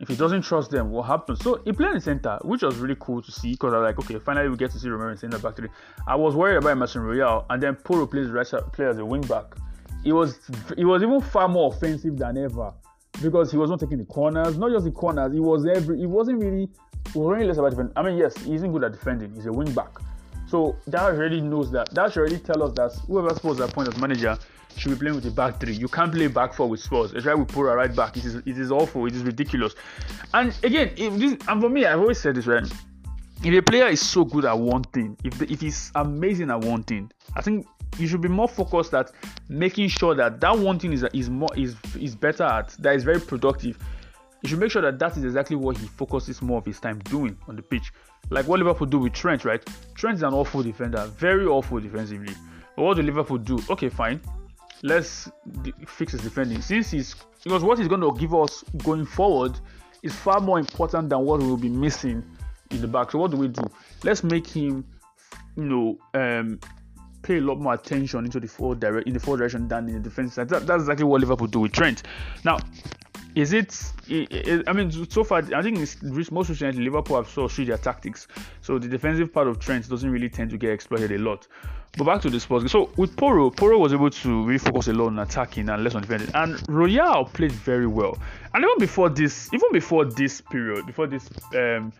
If 0.00 0.08
he 0.08 0.14
doesn't 0.16 0.42
trust 0.42 0.70
them, 0.70 0.90
what 0.90 1.06
happens? 1.06 1.40
So 1.42 1.60
he 1.64 1.72
played 1.72 1.94
in 1.94 2.00
center, 2.00 2.38
which 2.42 2.62
was 2.62 2.76
really 2.76 2.96
cool 3.00 3.20
to 3.20 3.32
see 3.32 3.52
because 3.52 3.74
I 3.74 3.78
was 3.78 3.86
like, 3.86 3.98
okay, 3.98 4.18
finally 4.24 4.48
we 4.48 4.56
get 4.56 4.70
to 4.70 4.78
see 4.78 4.88
Romero 4.88 5.10
in 5.10 5.18
centre 5.18 5.38
back 5.38 5.56
today. 5.56 5.68
I 6.06 6.14
was 6.14 6.36
worried 6.36 6.56
about 6.56 6.70
Emerson 6.70 7.02
Royal, 7.02 7.44
and 7.50 7.60
then 7.60 7.74
Porro 7.74 8.06
plays 8.06 8.28
play 8.72 8.86
as 8.86 8.98
a 8.98 9.04
wing 9.04 9.22
back. 9.22 9.56
He 10.04 10.12
was 10.12 10.38
he 10.76 10.84
was 10.84 11.02
even 11.02 11.20
far 11.20 11.48
more 11.48 11.72
offensive 11.74 12.16
than 12.16 12.38
ever 12.38 12.72
because 13.20 13.50
he 13.50 13.56
was 13.56 13.70
not 13.70 13.80
taking 13.80 13.98
the 13.98 14.04
corners, 14.04 14.56
not 14.56 14.70
just 14.70 14.84
the 14.84 14.92
corners. 14.92 15.32
He 15.32 15.40
was 15.40 15.66
every. 15.66 15.98
He 15.98 16.06
wasn't 16.06 16.40
really 16.40 16.68
we 17.14 17.20
worry 17.22 17.44
less 17.44 17.56
about 17.58 17.70
defending. 17.70 17.92
I 17.96 18.02
mean, 18.02 18.18
yes, 18.18 18.36
he 18.36 18.54
isn't 18.54 18.70
good 18.72 18.84
at 18.84 18.92
defending. 18.92 19.34
He's 19.34 19.46
a 19.46 19.52
wing 19.52 19.72
back. 19.72 19.98
So 20.48 20.76
that 20.86 21.02
already 21.02 21.40
knows 21.40 21.70
that. 21.72 21.94
That 21.94 22.12
should 22.12 22.20
already 22.20 22.38
tell 22.38 22.62
us 22.62 22.72
that 22.72 22.92
whoever 23.06 23.34
Spurs 23.34 23.60
appoint 23.60 23.88
as 23.88 23.98
manager 23.98 24.38
should 24.76 24.92
be 24.92 24.96
playing 24.96 25.16
with 25.16 25.24
the 25.24 25.30
back 25.30 25.60
three. 25.60 25.74
You 25.74 25.88
can't 25.88 26.12
play 26.12 26.26
back 26.28 26.54
four 26.54 26.68
with 26.68 26.80
Spurs. 26.80 27.12
It's 27.12 27.26
right 27.26 27.36
we 27.36 27.44
put 27.44 27.68
a 27.68 27.76
right 27.76 27.94
back. 27.94 28.16
It 28.16 28.24
is 28.24 28.36
it 28.36 28.46
is 28.46 28.72
awful. 28.72 29.06
It 29.06 29.14
is 29.14 29.22
ridiculous. 29.22 29.74
And 30.32 30.56
again, 30.62 30.92
this 30.96 31.36
and 31.48 31.60
for 31.60 31.68
me, 31.68 31.84
I've 31.84 32.00
always 32.00 32.18
said 32.18 32.34
this 32.36 32.46
right. 32.46 32.64
If 33.44 33.54
a 33.54 33.62
player 33.62 33.86
is 33.86 34.00
so 34.00 34.24
good 34.24 34.44
at 34.44 34.58
one 34.58 34.82
thing, 34.84 35.16
if 35.22 35.38
the, 35.38 35.50
if 35.52 35.60
he's 35.60 35.92
amazing 35.94 36.50
at 36.50 36.60
one 36.60 36.82
thing, 36.82 37.10
I 37.36 37.42
think 37.42 37.66
you 37.98 38.08
should 38.08 38.20
be 38.20 38.28
more 38.28 38.48
focused 38.48 38.94
at 38.94 39.12
making 39.48 39.88
sure 39.88 40.14
that 40.14 40.40
that 40.40 40.58
one 40.58 40.78
thing 40.78 40.92
is 40.92 41.04
is 41.12 41.28
more 41.28 41.50
is 41.56 41.76
is 42.00 42.16
better 42.16 42.44
at 42.44 42.70
that 42.80 42.94
is 42.94 43.04
very 43.04 43.20
productive 43.20 43.78
he 44.42 44.48
should 44.48 44.60
make 44.60 44.70
sure 44.70 44.82
that 44.82 44.98
that 44.98 45.16
is 45.16 45.24
exactly 45.24 45.56
what 45.56 45.76
he 45.76 45.86
focuses 45.86 46.40
more 46.40 46.58
of 46.58 46.64
his 46.64 46.78
time 46.78 47.00
doing 47.00 47.36
on 47.48 47.56
the 47.56 47.62
pitch. 47.62 47.92
Like 48.30 48.46
what 48.46 48.58
Liverpool 48.58 48.86
do 48.86 48.98
with 48.98 49.12
Trent, 49.12 49.44
right? 49.44 49.62
Trent 49.94 50.16
is 50.16 50.22
an 50.22 50.34
awful 50.34 50.62
defender, 50.62 51.06
very 51.16 51.46
awful 51.46 51.80
defensively. 51.80 52.34
But 52.76 52.82
what 52.82 52.96
do 52.96 53.02
Liverpool 53.02 53.38
do? 53.38 53.58
Okay, 53.70 53.88
fine. 53.88 54.20
Let's 54.82 55.30
fix 55.86 56.12
his 56.12 56.20
defending. 56.20 56.60
Since 56.62 56.90
he's 56.90 57.14
because 57.42 57.62
what 57.62 57.78
he's 57.78 57.88
going 57.88 58.00
to 58.00 58.12
give 58.18 58.34
us 58.34 58.64
going 58.84 59.06
forward 59.06 59.58
is 60.02 60.14
far 60.14 60.40
more 60.40 60.58
important 60.58 61.08
than 61.08 61.20
what 61.20 61.40
we 61.40 61.46
will 61.46 61.56
be 61.56 61.68
missing 61.68 62.22
in 62.70 62.80
the 62.80 62.88
back. 62.88 63.10
So 63.10 63.18
what 63.18 63.30
do 63.30 63.36
we 63.36 63.48
do? 63.48 63.62
Let's 64.04 64.22
make 64.22 64.46
him, 64.46 64.84
you 65.56 65.64
know, 65.64 65.98
um, 66.14 66.60
pay 67.28 67.38
a 67.38 67.40
lot 67.40 67.60
more 67.60 67.74
attention 67.74 68.24
into 68.24 68.40
the 68.40 68.48
forward 68.48 68.82
in 69.06 69.12
the 69.12 69.20
direction 69.20 69.68
than 69.68 69.86
in 69.88 69.94
the 69.94 70.00
defense 70.00 70.34
side. 70.34 70.48
That, 70.48 70.66
that's 70.66 70.82
exactly 70.84 71.04
what 71.04 71.20
Liverpool 71.20 71.46
do 71.46 71.60
with 71.60 71.72
Trent. 71.72 72.02
Now, 72.44 72.58
is 73.34 73.52
it, 73.52 73.92
I 74.66 74.72
mean, 74.72 74.90
so 74.90 75.22
far, 75.22 75.42
I 75.54 75.62
think 75.62 75.78
most 76.32 76.48
recently 76.48 76.82
Liverpool 76.82 77.16
have 77.16 77.28
sort 77.28 77.50
of 77.50 77.54
switched 77.54 77.68
their 77.68 77.78
tactics. 77.78 78.26
So 78.62 78.78
the 78.78 78.88
defensive 78.88 79.32
part 79.32 79.46
of 79.46 79.60
Trent 79.60 79.88
doesn't 79.88 80.10
really 80.10 80.30
tend 80.30 80.50
to 80.50 80.56
get 80.56 80.70
exploited 80.70 81.12
a 81.12 81.18
lot. 81.18 81.46
But 81.96 82.04
back 82.04 82.22
to 82.22 82.30
the 82.30 82.40
Spurs. 82.40 82.70
So 82.70 82.90
with 82.96 83.16
Porro, 83.16 83.50
Porro 83.50 83.78
was 83.78 83.92
able 83.92 84.10
to 84.10 84.44
really 84.44 84.58
focus 84.58 84.88
a 84.88 84.92
lot 84.92 85.08
on 85.08 85.18
attacking 85.18 85.68
and 85.68 85.84
less 85.84 85.94
on 85.94 86.02
defending. 86.02 86.30
And 86.34 86.58
Royal 86.68 87.26
played 87.26 87.52
very 87.52 87.86
well. 87.86 88.16
And 88.54 88.64
even 88.64 88.78
before 88.78 89.10
this, 89.10 89.52
even 89.52 89.70
before 89.72 90.04
this 90.04 90.40
period, 90.40 90.86
before 90.86 91.06
this 91.06 91.28
um, 91.54 91.92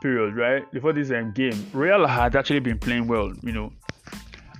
period, 0.00 0.36
right? 0.36 0.70
Before 0.72 0.92
this 0.92 1.10
um, 1.10 1.32
game, 1.32 1.66
Royal 1.72 2.06
had 2.06 2.36
actually 2.36 2.60
been 2.60 2.78
playing 2.78 3.08
well. 3.08 3.32
You 3.42 3.52
know, 3.52 3.72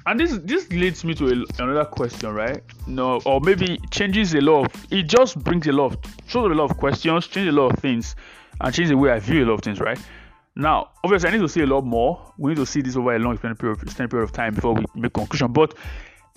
and 0.08 0.18
this 0.18 0.38
this 0.44 0.70
leads 0.70 1.04
me 1.04 1.14
to 1.14 1.26
a, 1.26 1.62
another 1.62 1.84
question 1.84 2.32
right? 2.32 2.62
No 2.86 3.20
or 3.26 3.40
maybe 3.40 3.78
changes 3.90 4.34
a 4.34 4.40
lot 4.40 4.64
of 4.64 4.86
it 4.90 5.02
just 5.02 5.38
brings 5.44 5.66
a 5.66 5.72
lot 5.72 5.96
shows 6.26 6.50
a 6.50 6.54
lot 6.54 6.70
of 6.70 6.76
questions 6.78 7.26
change 7.26 7.48
a 7.48 7.52
lot 7.52 7.72
of 7.72 7.78
things 7.78 8.16
and 8.60 8.74
change 8.74 8.88
the 8.88 8.96
way 8.96 9.10
i 9.10 9.18
view 9.18 9.44
a 9.44 9.46
lot 9.46 9.54
of 9.54 9.60
things 9.60 9.80
right? 9.80 9.98
Now 10.56 10.90
obviously 11.04 11.28
i 11.28 11.32
need 11.32 11.40
to 11.40 11.48
see 11.48 11.60
a 11.60 11.66
lot 11.66 11.84
more. 11.84 12.32
We 12.38 12.50
need 12.50 12.56
to 12.56 12.66
see 12.66 12.80
this 12.80 12.96
over 12.96 13.14
a 13.14 13.18
long 13.18 13.34
extended 13.34 13.58
period, 13.58 13.82
extended 13.82 14.10
period 14.10 14.24
of 14.24 14.32
time 14.32 14.54
before 14.54 14.74
we 14.74 14.84
make 14.94 15.10
a 15.10 15.20
conclusion. 15.20 15.52
But 15.52 15.74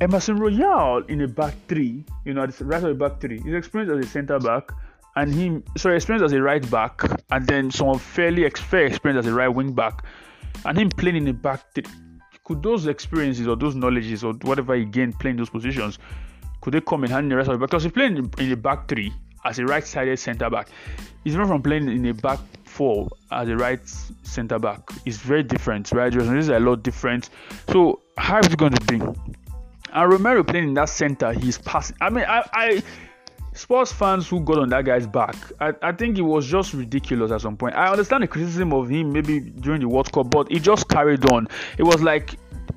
Emerson 0.02 0.38
Royal 0.38 1.04
in 1.06 1.22
a 1.22 1.28
back 1.28 1.54
three, 1.68 2.04
you 2.26 2.34
know, 2.34 2.42
right 2.42 2.84
of 2.84 2.90
the 2.90 2.94
back 2.96 3.22
three, 3.22 3.40
his 3.40 3.54
experience 3.54 3.92
as 3.92 4.06
a 4.06 4.10
centre 4.10 4.40
back, 4.40 4.72
and 5.16 5.34
him 5.34 5.64
sorry 5.78 5.96
experience 5.96 6.24
as 6.24 6.34
a 6.34 6.42
right 6.42 6.70
back, 6.72 7.02
and 7.30 7.48
then 7.48 7.72
some 7.72 7.98
fairly 8.00 8.50
fair 8.50 8.86
experience 8.88 9.26
as 9.26 9.32
a 9.32 9.36
right 9.36 9.48
wing 9.48 9.74
back, 9.74 10.04
and 10.66 10.78
him 10.78 10.90
playing 10.90 11.18
in 11.18 11.26
the 11.26 11.34
back. 11.34 11.62
Could 12.44 12.64
those 12.64 12.88
experiences 12.88 13.48
or 13.48 13.56
those 13.56 13.76
knowledges 13.76 14.24
or 14.24 14.34
whatever 14.42 14.76
he 14.76 14.86
gained 14.86 15.20
playing 15.20 15.38
those 15.38 15.50
positions, 15.50 16.00
could 16.62 16.74
they 16.74 16.82
come 16.82 17.04
in 17.04 17.12
hand 17.12 17.26
in 17.26 17.30
the 17.30 17.36
rest 17.36 17.50
of 17.50 17.56
it? 17.56 17.60
Because 17.60 17.84
he's 17.84 17.92
playing 17.92 18.18
in 18.18 18.50
the 18.50 18.56
back 18.56 18.88
three 18.88 19.14
as 19.46 19.60
a 19.60 19.66
right-sided 19.66 20.18
centre 20.18 20.50
back. 20.50 20.70
He's 21.24 21.36
not 21.36 21.48
from 21.48 21.62
playing 21.62 21.88
in 21.88 22.06
a 22.06 22.14
back 22.14 22.40
four 22.66 23.10
as 23.32 23.50
a 23.50 23.56
right 23.56 23.80
centre 24.24 24.60
back. 24.60 24.82
It's 25.06 25.18
very 25.18 25.44
different, 25.44 25.92
right? 25.92 26.12
This 26.12 26.28
is 26.28 26.50
a 26.50 26.60
lot 26.60 26.84
different. 26.84 27.30
So 27.70 28.02
how 28.18 28.40
is 28.40 28.48
it 28.48 28.58
going 28.58 28.74
to 28.74 28.86
be? 28.86 29.02
And 29.94 30.12
Romero 30.12 30.44
playing 30.44 30.70
in 30.70 30.74
that 30.76 30.90
center, 30.90 31.34
he's 31.34 31.58
passing. 31.58 31.98
I 32.00 32.10
mean, 32.10 32.26
I, 32.28 32.48
I 32.54 32.84
Spurs 33.54 33.92
fans 33.92 34.30
who 34.30 34.40
got 34.40 34.60
on 34.60 34.70
that 34.70 34.86
guy's 34.86 35.06
back, 35.06 35.36
I, 35.60 35.74
I 35.82 35.92
think 35.92 36.18
it 36.18 36.22
was 36.22 36.48
just 36.48 36.74
ridiculous 36.74 37.32
at 37.32 37.42
some 37.42 37.58
point. 37.58 37.76
I 37.76 37.92
understand 37.92 38.24
the 38.24 38.28
criticism 38.28 38.72
of 38.74 38.90
him 38.90 39.12
maybe 39.12 39.40
during 39.40 39.82
the 39.82 39.90
World 39.90 40.12
Cup, 40.12 40.30
but 40.30 40.52
it 40.52 40.62
just 40.62 40.88
carried 40.88 41.30
on. 41.32 41.48
It 41.78 41.84
was 41.84 42.02
like 42.02 42.36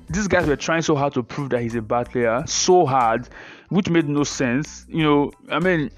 these 0.09 0.27
guys 0.27 0.47
were 0.47 0.55
trying 0.55 0.81
so 0.81 0.95
hard 0.95 1.13
to 1.13 1.23
prove 1.23 1.49
that 1.51 1.61
he's 1.61 1.75
a 1.75 1.81
bad 1.81 2.09
player, 2.09 2.43
so 2.45 2.85
hard, 2.85 3.29
which 3.69 3.89
made 3.89 4.07
no 4.09 4.23
sense. 4.23 4.85
You 4.89 5.03
know, 5.03 5.31
I 5.49 5.59
mean, 5.59 5.89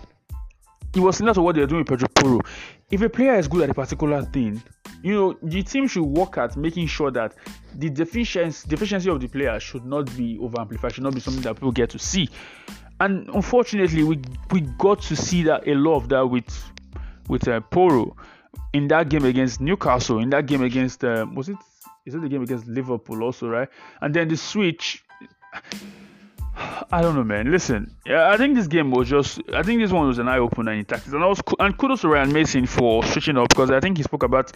it 0.96 1.00
was 1.00 1.18
similar 1.18 1.34
to 1.34 1.42
what 1.42 1.56
they 1.56 1.62
were 1.62 1.68
doing 1.68 1.80
with 1.80 1.90
Pedro 1.90 2.08
Porro. 2.14 2.42
If 2.90 3.02
a 3.02 3.10
player 3.10 3.36
is 3.36 3.48
good 3.48 3.64
at 3.64 3.70
a 3.70 3.74
particular 3.74 4.24
thing, 4.24 4.62
you 5.04 5.14
know, 5.14 5.38
the 5.44 5.62
team 5.64 5.88
should 5.88 6.06
work 6.06 6.38
at 6.38 6.56
making 6.56 6.88
sure 6.88 7.12
that 7.12 7.34
the 7.76 7.90
deficiency 7.90 8.68
deficiency 8.68 9.10
of 9.10 9.20
the 9.20 9.28
player 9.28 9.60
should 9.60 9.86
not 9.86 10.16
be 10.16 10.38
over 10.40 10.60
amplified, 10.60 10.94
should 10.94 11.04
not 11.04 11.14
be 11.14 11.20
something 11.20 11.44
that 11.44 11.56
people 11.56 11.72
get 11.72 11.90
to 11.90 12.00
see. 12.00 12.30
And 13.00 13.30
unfortunately, 13.30 14.04
we 14.04 14.20
we 14.52 14.62
got 14.62 15.02
to 15.04 15.16
see 15.16 15.44
that 15.44 15.68
a 15.68 15.76
lot 15.76 15.98
of 15.98 16.10
that 16.10 16.28
with 16.28 16.72
with 17.28 17.48
uh, 17.48 17.60
Porro 17.62 18.16
in 18.74 18.88
that 18.88 19.10
game 19.10 19.26
against 19.26 19.62
Newcastle, 19.62 20.20
in 20.20 20.30
that 20.32 20.46
game 20.46 20.64
against 20.64 21.04
uh, 21.04 21.26
was 21.34 21.50
it 21.50 21.58
is 22.06 22.16
it 22.16 22.22
the 22.22 22.30
game 22.30 22.42
against 22.42 22.68
Liverpool 22.68 23.24
also, 23.24 23.48
right? 23.48 23.70
And 24.02 24.14
then 24.14 24.28
the 24.30 24.38
switch 24.38 25.04
I 26.92 27.02
don't 27.02 27.16
know, 27.16 27.24
man. 27.24 27.52
Listen, 27.52 27.96
I 28.08 28.36
think 28.38 28.56
this 28.56 28.68
game 28.68 28.90
was 28.90 29.08
just. 29.08 29.42
I 29.54 29.62
think 29.62 29.80
this 29.82 29.92
one 29.92 30.08
was 30.08 30.18
an 30.18 30.28
eye 30.28 30.40
opener 30.40 30.72
in 30.72 30.86
tactics, 30.86 31.14
and 31.14 31.24
I 31.24 31.28
was 31.28 31.40
and 31.60 31.78
kudos 31.78 32.02
to 32.02 32.08
Ryan 32.08 32.34
Mason 32.34 32.66
for 32.66 33.04
switching 33.04 33.38
up 33.38 33.50
because 33.50 33.70
I 33.70 33.80
think 33.80 33.98
he 33.98 34.04
spoke 34.04 34.24
about 34.24 34.52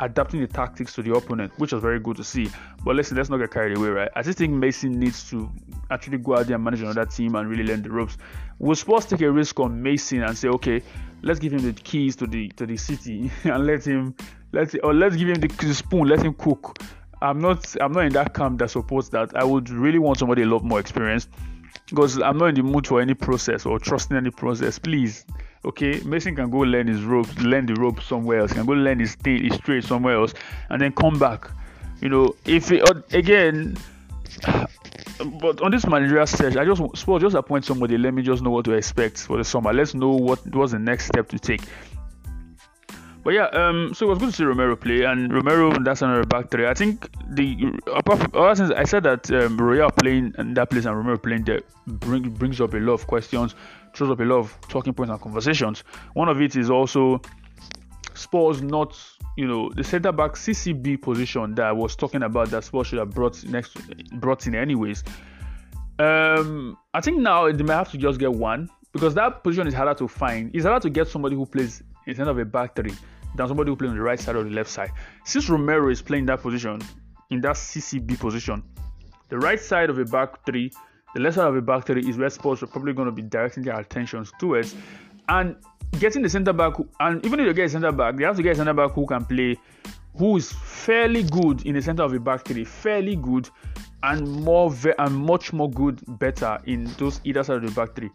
adapting 0.00 0.40
the 0.40 0.48
tactics 0.48 0.92
to 0.94 1.02
the 1.02 1.14
opponent, 1.14 1.52
which 1.58 1.72
was 1.72 1.80
very 1.80 1.98
good 1.98 2.16
to 2.16 2.24
see. 2.24 2.50
But 2.84 2.96
listen, 2.96 3.16
let's 3.16 3.30
not 3.30 3.38
get 3.38 3.50
carried 3.52 3.76
away, 3.76 3.88
right? 3.88 4.10
I 4.14 4.22
just 4.22 4.36
think 4.36 4.52
Mason 4.52 4.98
needs 4.98 5.30
to 5.30 5.50
actually 5.90 6.18
go 6.18 6.36
out 6.36 6.46
there 6.46 6.56
and 6.56 6.64
manage 6.64 6.82
another 6.82 7.06
team 7.06 7.34
and 7.36 7.48
really 7.48 7.64
learn 7.64 7.82
the 7.82 7.90
ropes. 7.90 8.18
Will 8.58 8.74
Spurs 8.74 9.06
take 9.06 9.22
a 9.22 9.30
risk 9.30 9.58
on 9.60 9.82
Mason 9.82 10.22
and 10.22 10.36
say, 10.36 10.48
okay, 10.48 10.82
let's 11.22 11.40
give 11.40 11.52
him 11.52 11.62
the 11.62 11.72
keys 11.72 12.16
to 12.16 12.26
the 12.26 12.48
to 12.50 12.66
the 12.66 12.76
city 12.76 13.30
and 13.44 13.66
let 13.66 13.86
him 13.86 14.14
let 14.52 14.74
or 14.84 14.92
let's 14.92 15.16
give 15.16 15.28
him 15.28 15.40
the, 15.40 15.48
the 15.48 15.74
spoon, 15.74 16.06
let 16.08 16.22
him 16.22 16.34
cook. 16.34 16.78
I'm 17.26 17.40
not 17.40 17.74
I'm 17.80 17.92
not 17.92 18.04
in 18.04 18.12
that 18.12 18.34
camp 18.34 18.58
that 18.60 18.70
supports 18.70 19.08
that. 19.10 19.36
I 19.36 19.42
would 19.42 19.68
really 19.68 19.98
want 19.98 20.18
somebody 20.18 20.42
a 20.42 20.46
lot 20.46 20.62
more 20.62 20.78
experienced 20.78 21.28
because 21.88 22.20
I'm 22.20 22.38
not 22.38 22.46
in 22.46 22.54
the 22.54 22.62
mood 22.62 22.86
for 22.86 23.00
any 23.00 23.14
process 23.14 23.66
or 23.66 23.78
trusting 23.78 24.16
any 24.16 24.30
process. 24.30 24.78
Please, 24.78 25.24
okay, 25.64 26.00
Mason 26.04 26.36
can 26.36 26.50
go 26.50 26.58
learn 26.58 26.86
his 26.86 27.02
ropes, 27.02 27.36
learn 27.38 27.66
the 27.66 27.74
rope 27.74 28.00
somewhere 28.00 28.40
else, 28.40 28.52
can 28.52 28.64
go 28.64 28.72
learn 28.72 29.00
his, 29.00 29.16
th- 29.16 29.42
his 29.42 29.58
trade 29.58 29.84
somewhere 29.84 30.14
else, 30.14 30.34
and 30.70 30.80
then 30.80 30.92
come 30.92 31.18
back. 31.18 31.50
You 32.00 32.08
know, 32.08 32.34
if 32.44 32.70
it, 32.70 32.88
uh, 32.88 33.00
again, 33.10 33.76
but 35.40 35.60
on 35.62 35.70
this 35.70 35.86
managerial 35.86 36.26
search, 36.26 36.56
I 36.56 36.64
just 36.64 36.80
suppose 36.96 37.22
just 37.22 37.34
appoint 37.34 37.64
somebody. 37.64 37.98
Let 37.98 38.14
me 38.14 38.22
just 38.22 38.42
know 38.42 38.50
what 38.50 38.64
to 38.66 38.72
expect 38.72 39.18
for 39.18 39.36
the 39.36 39.44
summer. 39.44 39.72
Let's 39.72 39.94
know 39.94 40.10
what 40.10 40.46
was 40.54 40.72
the 40.72 40.78
next 40.78 41.06
step 41.06 41.28
to 41.30 41.38
take. 41.38 41.62
But 43.26 43.34
yeah, 43.34 43.46
um, 43.46 43.92
so 43.92 44.06
it 44.06 44.10
was 44.10 44.18
good 44.20 44.30
to 44.30 44.36
see 44.36 44.44
Romero 44.44 44.76
play, 44.76 45.02
and 45.02 45.32
Romero 45.32 45.72
and 45.72 45.84
that's 45.84 46.00
another 46.00 46.22
back 46.22 46.48
three. 46.48 46.68
I 46.68 46.74
think 46.74 47.10
the 47.28 47.76
apart 47.92 48.20
from, 48.20 48.54
since 48.54 48.70
I 48.70 48.84
said 48.84 49.02
that 49.02 49.28
um, 49.32 49.56
Royal 49.56 49.90
playing 49.90 50.32
in 50.38 50.54
that 50.54 50.70
place 50.70 50.84
and 50.84 50.96
Romero 50.96 51.18
playing 51.18 51.42
there 51.42 51.62
bring, 51.88 52.30
brings 52.30 52.60
up 52.60 52.72
a 52.74 52.76
lot 52.76 52.92
of 52.92 53.08
questions, 53.08 53.56
throws 53.96 54.12
up 54.12 54.20
a 54.20 54.22
lot 54.22 54.36
of 54.36 54.56
talking 54.68 54.94
points 54.94 55.10
and 55.10 55.20
conversations. 55.20 55.82
One 56.14 56.28
of 56.28 56.40
it 56.40 56.54
is 56.54 56.70
also 56.70 57.20
Spurs 58.14 58.62
not, 58.62 58.96
you 59.36 59.48
know, 59.48 59.70
the 59.74 59.82
centre 59.82 60.12
back 60.12 60.34
CCB 60.34 61.02
position 61.02 61.56
that 61.56 61.66
I 61.66 61.72
was 61.72 61.96
talking 61.96 62.22
about 62.22 62.50
that 62.50 62.62
Spurs 62.62 62.86
should 62.86 63.00
have 63.00 63.10
brought 63.10 63.44
next 63.46 63.76
brought 64.20 64.46
in 64.46 64.54
anyways. 64.54 65.02
Um, 65.98 66.78
I 66.94 67.00
think 67.00 67.18
now 67.18 67.50
they 67.50 67.64
may 67.64 67.74
have 67.74 67.90
to 67.90 67.98
just 67.98 68.20
get 68.20 68.32
one 68.32 68.70
because 68.92 69.14
that 69.14 69.42
position 69.42 69.66
is 69.66 69.74
harder 69.74 69.94
to 69.94 70.06
find. 70.06 70.54
It's 70.54 70.64
harder 70.64 70.82
to 70.82 70.90
get 70.90 71.08
somebody 71.08 71.34
who 71.34 71.44
plays 71.44 71.82
instead 72.06 72.28
of 72.28 72.38
a 72.38 72.44
back 72.44 72.76
three 72.76 72.94
than 73.36 73.48
somebody 73.48 73.70
who 73.70 73.76
plays 73.76 73.90
on 73.90 73.96
the 73.96 74.02
right 74.02 74.18
side 74.18 74.36
or 74.36 74.44
the 74.44 74.50
left 74.50 74.70
side. 74.70 74.90
Since 75.24 75.48
Romero 75.48 75.90
is 75.90 76.02
playing 76.02 76.26
that 76.26 76.42
position, 76.42 76.80
in 77.30 77.40
that 77.40 77.56
CCB 77.56 78.18
position, 78.18 78.62
the 79.28 79.38
right 79.38 79.60
side 79.60 79.90
of 79.90 79.98
a 79.98 80.04
back 80.04 80.44
three, 80.46 80.70
the 81.14 81.20
left 81.20 81.36
side 81.36 81.48
of 81.48 81.56
a 81.56 81.62
back 81.62 81.86
three 81.86 82.08
is 82.08 82.16
where 82.16 82.30
Spurs 82.30 82.62
are 82.62 82.66
probably 82.66 82.92
going 82.92 83.06
to 83.06 83.12
be 83.12 83.22
directing 83.22 83.62
their 83.62 83.78
attentions 83.78 84.32
towards. 84.38 84.74
And 85.28 85.56
getting 85.98 86.22
the 86.22 86.28
centre 86.28 86.52
back, 86.52 86.74
and 87.00 87.24
even 87.24 87.40
if 87.40 87.46
they 87.46 87.54
get 87.54 87.66
a 87.66 87.68
centre 87.70 87.92
back, 87.92 88.16
they 88.16 88.24
have 88.24 88.36
to 88.36 88.42
get 88.42 88.52
a 88.52 88.56
centre 88.56 88.74
back 88.74 88.92
who 88.92 89.06
can 89.06 89.24
play, 89.24 89.56
who 90.16 90.36
is 90.36 90.52
fairly 90.52 91.22
good 91.24 91.64
in 91.66 91.74
the 91.74 91.82
centre 91.82 92.02
of 92.02 92.12
a 92.12 92.20
back 92.20 92.44
three, 92.44 92.64
fairly 92.64 93.16
good, 93.16 93.48
and 94.02 94.28
more 94.44 94.72
and 94.98 95.16
much 95.16 95.52
more 95.52 95.70
good, 95.70 96.00
better 96.18 96.58
in 96.66 96.84
those 96.98 97.20
either 97.24 97.42
side 97.42 97.56
of 97.56 97.74
the 97.74 97.80
back 97.80 97.96
three. 97.96 98.10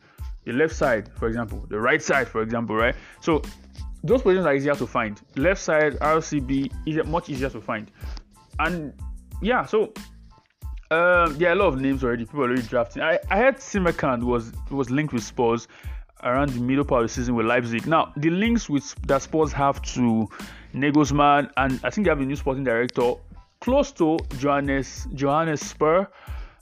The 0.45 0.53
left 0.53 0.75
side, 0.75 1.09
for 1.17 1.27
example, 1.27 1.65
the 1.69 1.79
right 1.79 2.01
side, 2.01 2.27
for 2.27 2.41
example, 2.41 2.75
right? 2.75 2.95
So 3.19 3.41
those 4.03 4.21
positions 4.21 4.45
are 4.45 4.55
easier 4.55 4.75
to 4.75 4.87
find. 4.87 5.21
Left 5.35 5.61
side 5.61 5.93
RCB 5.99 6.71
is 6.85 7.05
much 7.07 7.29
easier 7.29 7.49
to 7.49 7.61
find, 7.61 7.91
and 8.59 8.93
yeah, 9.41 9.65
so 9.65 9.93
um, 10.91 11.37
there 11.37 11.49
are 11.49 11.53
a 11.53 11.55
lot 11.55 11.67
of 11.67 11.81
names 11.81 12.03
already. 12.03 12.25
People 12.25 12.41
already 12.41 12.61
drafting. 12.63 13.01
I, 13.01 13.19
I 13.29 13.37
heard 13.37 13.57
Simakan 13.57 14.23
was 14.23 14.51
was 14.69 14.89
linked 14.89 15.13
with 15.13 15.23
Spurs 15.23 15.67
around 16.23 16.49
the 16.49 16.59
middle 16.59 16.85
part 16.85 17.03
of 17.03 17.09
the 17.09 17.13
season 17.13 17.35
with 17.35 17.45
Leipzig. 17.45 17.87
Now 17.87 18.11
the 18.17 18.29
links 18.29 18.69
with 18.69 18.93
that 19.07 19.21
Spurs 19.21 19.51
have 19.53 19.81
to 19.93 20.27
Nagelsmann 20.73 21.49
and 21.57 21.79
I 21.83 21.89
think 21.89 22.05
they 22.05 22.11
have 22.11 22.21
a 22.21 22.25
new 22.25 22.35
sporting 22.35 22.63
director 22.63 23.13
close 23.61 23.91
to 23.93 24.17
Johannes 24.37 25.07
Johannes 25.13 25.61
Spors. 25.61 26.07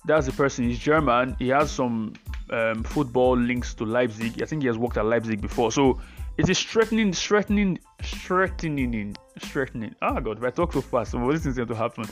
That's 0.06 0.28
the 0.28 0.32
person. 0.32 0.66
He's 0.66 0.80
German. 0.80 1.36
He 1.40 1.50
has 1.50 1.72
some 1.72 2.14
um, 2.52 2.84
football 2.84 3.38
links 3.38 3.74
to 3.76 3.86
Leipzig. 3.86 4.42
I 4.42 4.46
think 4.46 4.62
he 4.62 4.68
has 4.68 4.78
worked 4.78 4.98
at 4.98 5.06
Leipzig 5.06 5.42
before. 5.42 5.72
So 5.72 6.00
it 6.40 6.48
is 6.48 6.58
strengthening, 6.58 7.12
strengthening, 7.12 7.78
strengthening, 8.02 9.14
strengthening. 9.40 9.94
Oh 10.02 10.22
God, 10.22 10.38
if 10.38 10.44
I 10.46 10.50
talk 10.52 10.72
so 10.72 10.80
fast, 10.80 11.14
what 11.14 11.36
is 11.36 11.46
going 11.46 11.68
to 11.68 11.76
happen? 11.76 12.06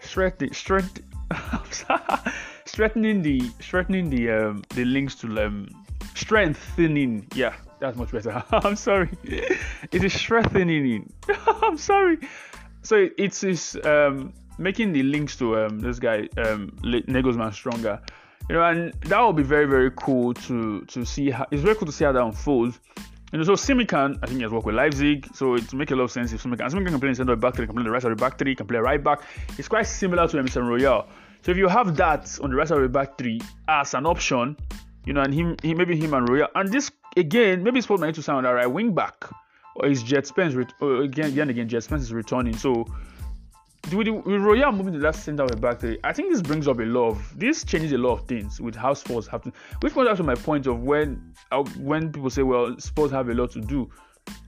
Strengthening, 0.00 0.54
strength, 0.54 1.02
strengthening 2.64 3.20
the, 3.20 3.42
strengthening 3.60 4.08
the, 4.08 4.30
um, 4.30 4.62
the 4.70 4.86
links 4.86 5.16
to 5.16 5.26
um, 5.38 5.68
strengthening. 6.14 7.26
Yeah, 7.34 7.52
that's 7.78 7.98
much 7.98 8.10
better. 8.10 8.42
I'm 8.52 8.74
sorry. 8.74 9.10
It 9.22 10.02
is 10.02 10.14
strengthening. 10.14 11.12
I'm 11.46 11.76
sorry. 11.76 12.20
So 12.80 13.08
it 13.18 13.44
is 13.44 13.78
um, 13.84 14.32
making 14.56 14.94
the 14.94 15.02
links 15.02 15.36
to 15.36 15.58
um, 15.58 15.78
this 15.80 15.98
guy 15.98 16.20
um, 16.38 16.70
Nagelsmann 16.82 17.52
stronger. 17.52 18.00
You 18.48 18.56
know, 18.56 18.62
and 18.62 18.94
that 19.02 19.20
will 19.20 19.32
be 19.34 19.42
very 19.42 19.66
very 19.66 19.90
cool 19.90 20.32
to 20.32 20.86
to 20.86 21.04
see. 21.04 21.30
How, 21.30 21.46
it's 21.50 21.62
very 21.62 21.74
cool 21.74 21.86
to 21.86 21.92
see 21.92 22.04
how 22.04 22.12
that 22.12 22.22
unfolds. 22.22 22.78
You 23.34 23.38
know, 23.38 23.44
so 23.44 23.54
Simakan, 23.54 24.20
I 24.22 24.26
think 24.26 24.36
he 24.36 24.42
has 24.44 24.52
worked 24.52 24.64
with 24.64 24.76
Leipzig, 24.76 25.26
so 25.34 25.56
it 25.56 25.74
makes 25.74 25.90
a 25.90 25.96
lot 25.96 26.04
of 26.04 26.12
sense 26.12 26.32
if 26.32 26.40
Simakan, 26.40 26.70
Simakan 26.70 26.90
can 26.90 27.00
play 27.00 27.08
in 27.08 27.16
center 27.16 27.34
back 27.34 27.56
three, 27.56 27.66
can 27.66 27.74
play 27.74 27.82
the 27.82 27.90
right 27.90 28.00
side 28.00 28.12
of 28.12 28.16
the 28.16 28.24
back 28.24 28.38
three, 28.38 28.54
can 28.54 28.64
play 28.64 28.78
right 28.78 29.02
back. 29.02 29.22
It's 29.58 29.66
quite 29.66 29.88
similar 29.88 30.28
to 30.28 30.38
Emerson 30.38 30.64
Royal. 30.64 31.08
So 31.42 31.50
if 31.50 31.56
you 31.56 31.66
have 31.66 31.96
that 31.96 32.38
on 32.44 32.50
the 32.50 32.56
right 32.56 32.68
side 32.68 32.76
of 32.76 32.84
the 32.84 32.88
back 32.88 33.18
three 33.18 33.40
as 33.66 33.92
an 33.94 34.06
option, 34.06 34.56
you 35.04 35.14
know, 35.14 35.22
and 35.22 35.34
him, 35.34 35.56
he, 35.64 35.74
maybe 35.74 35.96
him 35.96 36.14
and 36.14 36.28
Royal, 36.28 36.46
and 36.54 36.70
this 36.70 36.92
again, 37.16 37.64
maybe 37.64 37.80
Spurs 37.80 37.98
might 37.98 38.06
need 38.06 38.14
to 38.14 38.22
sign 38.22 38.36
on 38.36 38.44
that 38.44 38.50
right 38.50 38.70
wing 38.70 38.94
back, 38.94 39.28
or 39.74 39.88
is 39.88 40.04
Djed 40.04 40.26
Spence, 40.26 40.54
or 40.80 41.02
again, 41.02 41.30
again, 41.30 41.50
again, 41.50 41.68
Djed 41.68 41.82
Spence 41.82 42.02
is 42.02 42.12
returning, 42.12 42.56
so 42.56 42.86
with, 43.92 44.08
with 44.08 44.40
Royal 44.40 44.72
moving 44.72 44.94
to 44.94 44.98
that 45.00 45.14
center 45.14 45.42
of 45.42 45.50
the 45.50 45.56
back 45.56 45.80
three, 45.80 45.98
I 46.04 46.12
think 46.12 46.32
this 46.32 46.42
brings 46.42 46.68
up 46.68 46.78
a 46.78 46.82
lot 46.82 47.10
of 47.10 47.38
this 47.38 47.64
changes 47.64 47.92
a 47.92 47.98
lot 47.98 48.20
of 48.20 48.28
things 48.28 48.60
with 48.60 48.74
how 48.74 48.94
Spurs 48.94 49.26
have 49.28 49.42
to. 49.42 49.52
Which 49.80 49.94
goes 49.94 50.06
back 50.06 50.16
to 50.16 50.22
my 50.22 50.34
point 50.34 50.66
of 50.66 50.82
when 50.82 51.34
uh, 51.52 51.64
when 51.78 52.12
people 52.12 52.30
say, 52.30 52.42
well, 52.42 52.78
Spurs 52.78 53.10
have 53.10 53.28
a 53.28 53.34
lot 53.34 53.50
to 53.52 53.60
do. 53.60 53.90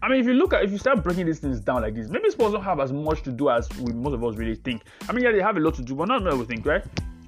I 0.03 0.09
mean, 0.09 0.20
if 0.20 0.26
you 0.26 0.32
look 0.32 0.55
at 0.55 0.64
if 0.64 0.70
you 0.70 0.78
start 0.78 1.03
breaking 1.03 1.26
these 1.26 1.39
things 1.39 1.61
down 1.61 1.82
like 1.82 1.95
this, 1.95 2.09
maybe 2.09 2.30
Spurs 2.30 2.53
don't 2.53 2.62
have 2.62 2.80
as 2.80 2.93
much 2.93 3.22
to 3.22 3.32
do 3.32 3.51
as 3.51 3.68
we, 3.78 3.93
most 3.93 4.14
of 4.14 4.24
us 4.24 4.37
really 4.37 4.57
think. 4.57 4.82
I 5.09 5.12
mean, 5.12 5.24
yeah, 5.24 5.32
they 5.32 5.43
have 5.43 5.57
a 5.57 5.61
lot 5.61 5.74
to 5.74 5.82
do, 5.82 5.95
but 5.95 6.09
not 6.09 6.26
everything, 6.26 6.62
right? 6.62 6.84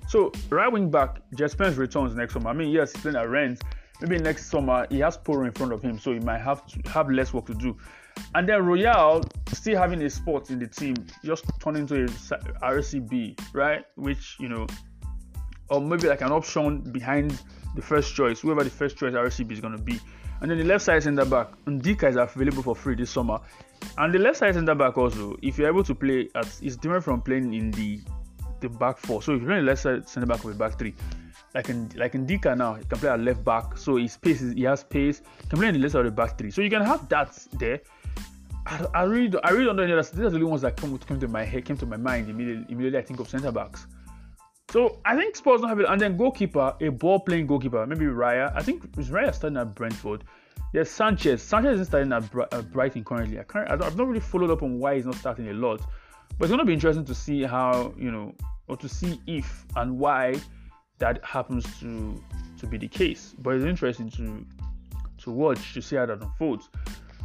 So 0.09 0.33
right 0.49 0.73
wing 0.73 0.91
back, 0.91 1.21
Djed 1.37 1.51
Spence 1.51 1.77
returns 1.77 2.15
next 2.15 2.33
summer. 2.33 2.49
I 2.49 2.55
mean, 2.55 2.71
yes, 2.71 2.93
he's 2.93 3.03
playing 3.03 3.17
at 3.17 3.29
Rennes. 3.29 3.61
Maybe 4.01 4.19
next 4.19 4.47
summer 4.47 4.87
he 4.89 5.01
has 5.01 5.17
Porro 5.17 5.45
in 5.45 5.53
front 5.53 5.73
of 5.73 5.83
him, 5.83 5.99
so 5.99 6.13
he 6.13 6.21
might 6.21 6.39
have 6.39 6.65
to 6.67 6.91
have 6.91 7.11
less 7.11 7.33
work 7.35 7.47
to 7.47 7.55
do. 7.55 7.77
And 8.35 8.49
then 8.49 8.65
Royal 8.65 9.23
still 9.53 9.79
having 9.79 10.03
a 10.03 10.11
spot 10.11 10.51
in 10.51 10.59
the 10.59 10.67
team, 10.67 10.95
just 11.25 11.45
turning 11.61 11.83
into 11.83 12.05
a 12.05 12.09
RCB, 12.09 13.39
right? 13.55 13.85
Which 13.97 14.37
you 14.39 14.49
know, 14.49 14.67
or 15.71 15.81
maybe 15.81 16.09
like 16.09 16.23
an 16.23 16.33
option 16.33 16.81
behind 16.81 17.41
the 17.75 17.83
first 17.83 18.15
choice, 18.15 18.41
whoever 18.41 18.65
the 18.65 18.71
first 18.71 18.97
choice 18.97 19.13
RCB 19.13 19.53
is 19.53 19.61
going 19.61 19.77
to 19.77 19.83
be. 19.83 20.01
And 20.41 20.51
then 20.51 20.59
the 20.59 20.65
left 20.65 20.85
side 20.85 21.03
center 21.03 21.25
back, 21.25 21.49
Ndicka 21.67 22.11
is 22.11 22.17
available 22.17 22.63
for 22.63 22.77
free 22.77 22.95
this 22.95 23.11
summer. 23.11 23.41
And 23.97 24.15
the 24.15 24.19
left 24.19 24.39
side 24.39 24.55
center 24.55 24.75
back 24.75 24.97
also, 24.97 25.37
if 25.43 25.59
you're 25.59 25.69
able 25.69 25.85
to 25.85 25.95
play 25.95 26.29
at, 26.35 26.47
it's 26.63 26.77
different 26.77 27.05
from 27.05 27.23
playing 27.23 27.55
in 27.55 27.71
the 27.73 28.01
the 28.61 28.69
back 28.69 28.99
four. 28.99 29.23
So 29.23 29.35
if 29.35 29.43
you're 29.43 29.53
in 29.53 29.65
the 29.65 29.71
left 29.71 29.83
side 29.83 30.09
center 30.09 30.27
back 30.27 30.45
with 30.45 30.59
back 30.59 30.79
three, 30.79 30.95
like 31.55 31.69
in 31.69 31.91
like 31.97 32.13
Ndicka 32.13 32.57
now, 32.57 32.75
he 32.75 32.85
can 32.85 32.99
play 32.99 33.11
at 33.11 33.21
left 33.21 33.45
back. 33.45 33.77
So 33.77 33.97
his 33.97 34.17
pace 34.17 34.43
is, 34.43 34.55
he 34.55 34.63
has 34.63 34.85
pace. 34.85 35.23
He 35.43 35.49
can 35.49 35.59
play 35.59 35.69
in 35.69 35.75
the 35.75 35.81
left 35.81 35.93
side 35.93 36.07
of 36.07 36.07
the 36.07 36.23
back 36.23 36.39
three. 36.39 36.51
So 36.51 36.63
you 36.63 36.71
can 36.71 36.83
have 36.85 37.09
that 37.09 37.37
there. 37.55 37.81
I, 38.69 38.87
I 38.95 39.03
really 39.05 39.33
I 39.45 39.51
really 39.51 39.65
don't 39.65 39.77
know 39.77 39.83
any. 39.83 39.95
These 39.95 40.13
are 40.13 40.31
the 40.31 40.37
only 40.37 40.45
ones 40.45 40.61
that 40.63 40.77
come, 40.77 40.97
came 40.99 41.19
to 41.21 41.29
my 41.29 41.43
head, 41.43 41.65
came 41.65 41.79
to 41.79 41.87
my 41.87 41.97
mind 41.97 42.29
immediately. 42.29 42.67
Immediately, 42.69 42.99
I 42.99 43.03
think 43.03 43.19
of 43.19 43.29
center 43.29 43.51
backs. 43.51 43.87
So 44.71 45.01
I 45.07 45.17
think 45.17 45.35
Spurs 45.35 45.63
don't 45.63 45.71
have 45.71 45.81
it. 45.81 45.87
And 45.89 45.99
then 45.99 46.19
goalkeeper, 46.19 46.75
a 46.81 46.91
ball 46.91 47.21
playing 47.21 47.47
goalkeeper, 47.47 47.87
maybe 47.87 48.05
Raya. 48.05 48.53
I 48.55 48.63
think 48.63 48.85
is 48.99 49.09
Raya 49.09 49.35
starting 49.35 49.57
at 49.57 49.75
Brentford. 49.75 50.25
There's 50.75 50.91
Sanchez. 50.91 51.43
Sanchez 51.43 51.75
isn't 51.75 51.87
starting 51.87 52.13
at, 52.13 52.31
Br- 52.31 52.43
at 52.43 52.55
uh, 52.55 52.63
Brighton 52.63 53.05
currently. 53.05 53.41
I 53.41 53.45
can't. 53.45 53.71
I've 53.71 53.97
not 53.97 54.07
really 54.07 54.21
followed 54.21 54.51
up 54.51 54.63
on 54.63 54.79
why 54.79 54.97
he's 54.97 55.07
not 55.07 55.15
starting 55.15 55.49
a 55.49 55.55
lot, 55.55 55.81
but 56.39 56.51
it's 56.51 56.59
to 56.59 56.65
be 56.65 56.75
interesting 56.75 57.07
to 57.07 57.15
see 57.15 57.43
how 57.43 57.95
you 57.97 58.11
know, 58.11 58.35
or 58.67 58.77
to 58.77 58.89
see 58.89 59.19
if 59.27 59.65
and 59.77 59.99
why 59.99 60.39
that 60.99 61.25
happens 61.25 61.65
to 61.81 62.23
to 62.59 62.67
be 62.67 62.77
the 62.77 62.89
case. 62.89 63.35
But 63.39 63.55
it's 63.55 63.65
interesting 63.65 64.11
to 64.11 64.45
to 65.23 65.31
watch 65.31 65.73
to 65.73 65.81
see 65.81 65.97
how 65.97 66.05
that 66.05 66.21
unfolds. 66.21 66.69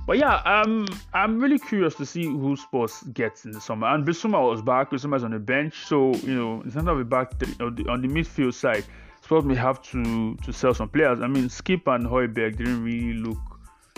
But 0.05 0.17
yeah, 0.17 0.35
um, 0.41 0.85
I'm 1.13 1.39
really 1.39 1.59
curious 1.59 1.95
to 1.95 2.05
see 2.05 2.25
who 2.25 2.57
Spurs 2.57 3.03
gets 3.13 3.45
in 3.45 3.51
the 3.51 3.61
summer. 3.61 3.87
And 3.87 4.05
Bissouma 4.05 4.49
was 4.49 4.61
back. 4.61 4.91
Bissouma's 4.91 5.23
on 5.23 5.31
the 5.31 5.39
bench, 5.39 5.85
so 5.85 6.13
you 6.15 6.35
know, 6.35 6.61
in 6.61 6.71
terms 6.71 6.87
of 6.89 6.97
the 6.97 7.05
back 7.05 7.31
on 7.61 7.75
the, 7.75 7.89
on 7.89 8.01
the 8.01 8.07
midfield 8.07 8.53
side, 8.53 8.83
Spurs 9.21 9.45
may 9.45 9.55
have 9.55 9.81
to 9.83 10.35
to 10.35 10.51
sell 10.51 10.73
some 10.73 10.89
players. 10.89 11.21
I 11.21 11.27
mean, 11.27 11.45
Skipp 11.45 11.87
and 11.87 12.05
Højbjerg 12.05 12.57
didn't 12.57 12.83
really 12.83 13.13
look 13.13 13.39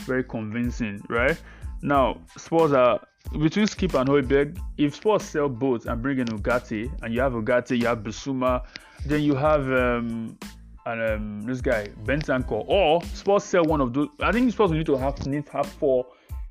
very 0.01 0.23
convincing, 0.23 1.01
right? 1.09 1.39
Now, 1.81 2.19
Spurs 2.37 2.71
are 2.73 2.99
between 3.39 3.65
Skipp 3.65 3.99
and 3.99 4.07
Højbjerg. 4.07 4.59
If 4.77 4.95
Spurs 4.95 5.23
sell 5.23 5.49
both 5.49 5.87
and 5.87 6.03
bring 6.03 6.19
in 6.19 6.27
Ugarte, 6.27 6.91
and 7.01 7.13
you 7.13 7.21
have 7.21 7.33
Ugarte, 7.33 7.77
you 7.79 7.87
have 7.87 7.99
Bissouma, 7.99 8.63
then 9.07 9.23
you 9.23 9.33
have 9.35 9.71
um, 9.71 10.37
and 10.85 11.01
um, 11.01 11.41
this 11.41 11.61
guy 11.61 11.87
Bentancur, 12.03 12.63
or 12.67 13.03
Spurs 13.03 13.43
sell 13.43 13.63
one 13.63 13.81
of 13.81 13.93
those. 13.93 14.09
I 14.19 14.31
think 14.31 14.51
Spurs 14.51 14.69
will 14.69 14.77
need 14.77 14.85
to 14.87 14.97
have 14.97 15.25
need 15.25 15.45
to 15.47 15.51
have 15.51 15.65
four 15.65 16.05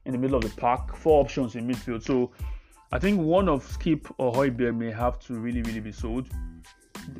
in 0.04 0.12
the 0.12 0.18
middle 0.18 0.36
of 0.36 0.42
the 0.42 0.60
park, 0.60 0.96
four 0.96 1.20
options 1.20 1.54
in 1.54 1.66
midfield. 1.68 2.02
So 2.02 2.32
I 2.92 2.98
think 2.98 3.20
one 3.20 3.48
of 3.48 3.66
Skipp 3.66 4.10
or 4.18 4.32
Højbjerg 4.32 4.76
may 4.76 4.90
have 4.90 5.18
to 5.20 5.34
really 5.34 5.62
really 5.62 5.80
be 5.80 5.92
sold. 5.92 6.28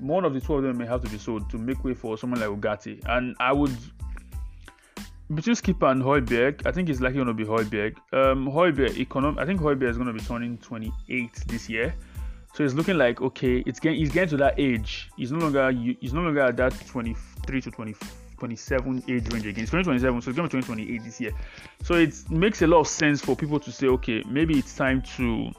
One 0.01 0.25
of 0.25 0.33
the 0.33 0.41
two 0.41 0.55
of 0.55 0.63
them 0.63 0.79
may 0.79 0.87
have 0.87 1.03
to 1.03 1.11
be 1.11 1.19
sold 1.19 1.51
to 1.51 1.59
make 1.59 1.85
way 1.85 1.95
for 1.95 2.17
someone 2.17 2.41
like 2.41 2.49
Ugarte. 2.49 3.01
And 3.07 3.37
I 3.39 3.53
would 3.53 3.77
between 5.35 5.57
Skipp 5.57 5.83
and 5.91 6.03
Højbjerg, 6.03 6.67
I 6.67 6.73
think 6.73 6.89
it's 6.89 7.01
likely 7.01 7.17
going 7.17 7.29
to 7.29 7.35
be 7.35 7.45
Højbjerg. 7.45 7.97
Um, 8.13 8.47
Højbjerg, 8.47 8.97
econom- 8.97 9.39
I 9.39 9.47
think 9.47 9.61
Højbjerg 9.61 9.91
is 9.91 9.97
going 9.97 10.09
to 10.09 10.13
be 10.13 10.21
turning 10.21 10.59
28 10.59 11.45
this 11.47 11.69
year. 11.69 11.95
So 12.55 12.63
it's 12.63 12.75
looking 12.75 12.97
like 12.97 13.21
okay, 13.21 13.65
it's 13.67 13.81
getting 13.81 13.99
he's 13.99 14.13
getting 14.13 14.31
to 14.31 14.37
that 14.37 14.59
age. 14.59 15.11
He's 15.17 15.33
no 15.33 15.39
longer 15.39 15.73
he's 15.73 16.13
no 16.13 16.23
longer 16.23 16.41
at 16.41 16.57
that 16.59 16.73
23 16.87 17.61
to 17.63 17.71
20, 17.71 17.97
27 18.39 19.03
age 19.09 19.33
range 19.33 19.47
again. 19.47 19.65
It's 19.65 19.73
2027, 19.73 20.23
so 20.23 20.31
it's 20.31 20.37
going 20.37 20.49
to 20.49 20.57
be 20.57 20.63
2028 20.63 21.05
this 21.05 21.21
year. 21.21 21.33
So 21.83 21.95
it 21.95 22.15
makes 22.31 22.63
a 22.63 22.69
lot 22.69 22.79
of 22.79 22.87
sense 22.87 23.21
for 23.21 23.35
people 23.35 23.59
to 23.59 23.73
say, 23.73 23.89
okay, 23.89 24.23
maybe 24.29 24.57
it's 24.57 24.77
time 24.77 25.03
to 25.17 25.51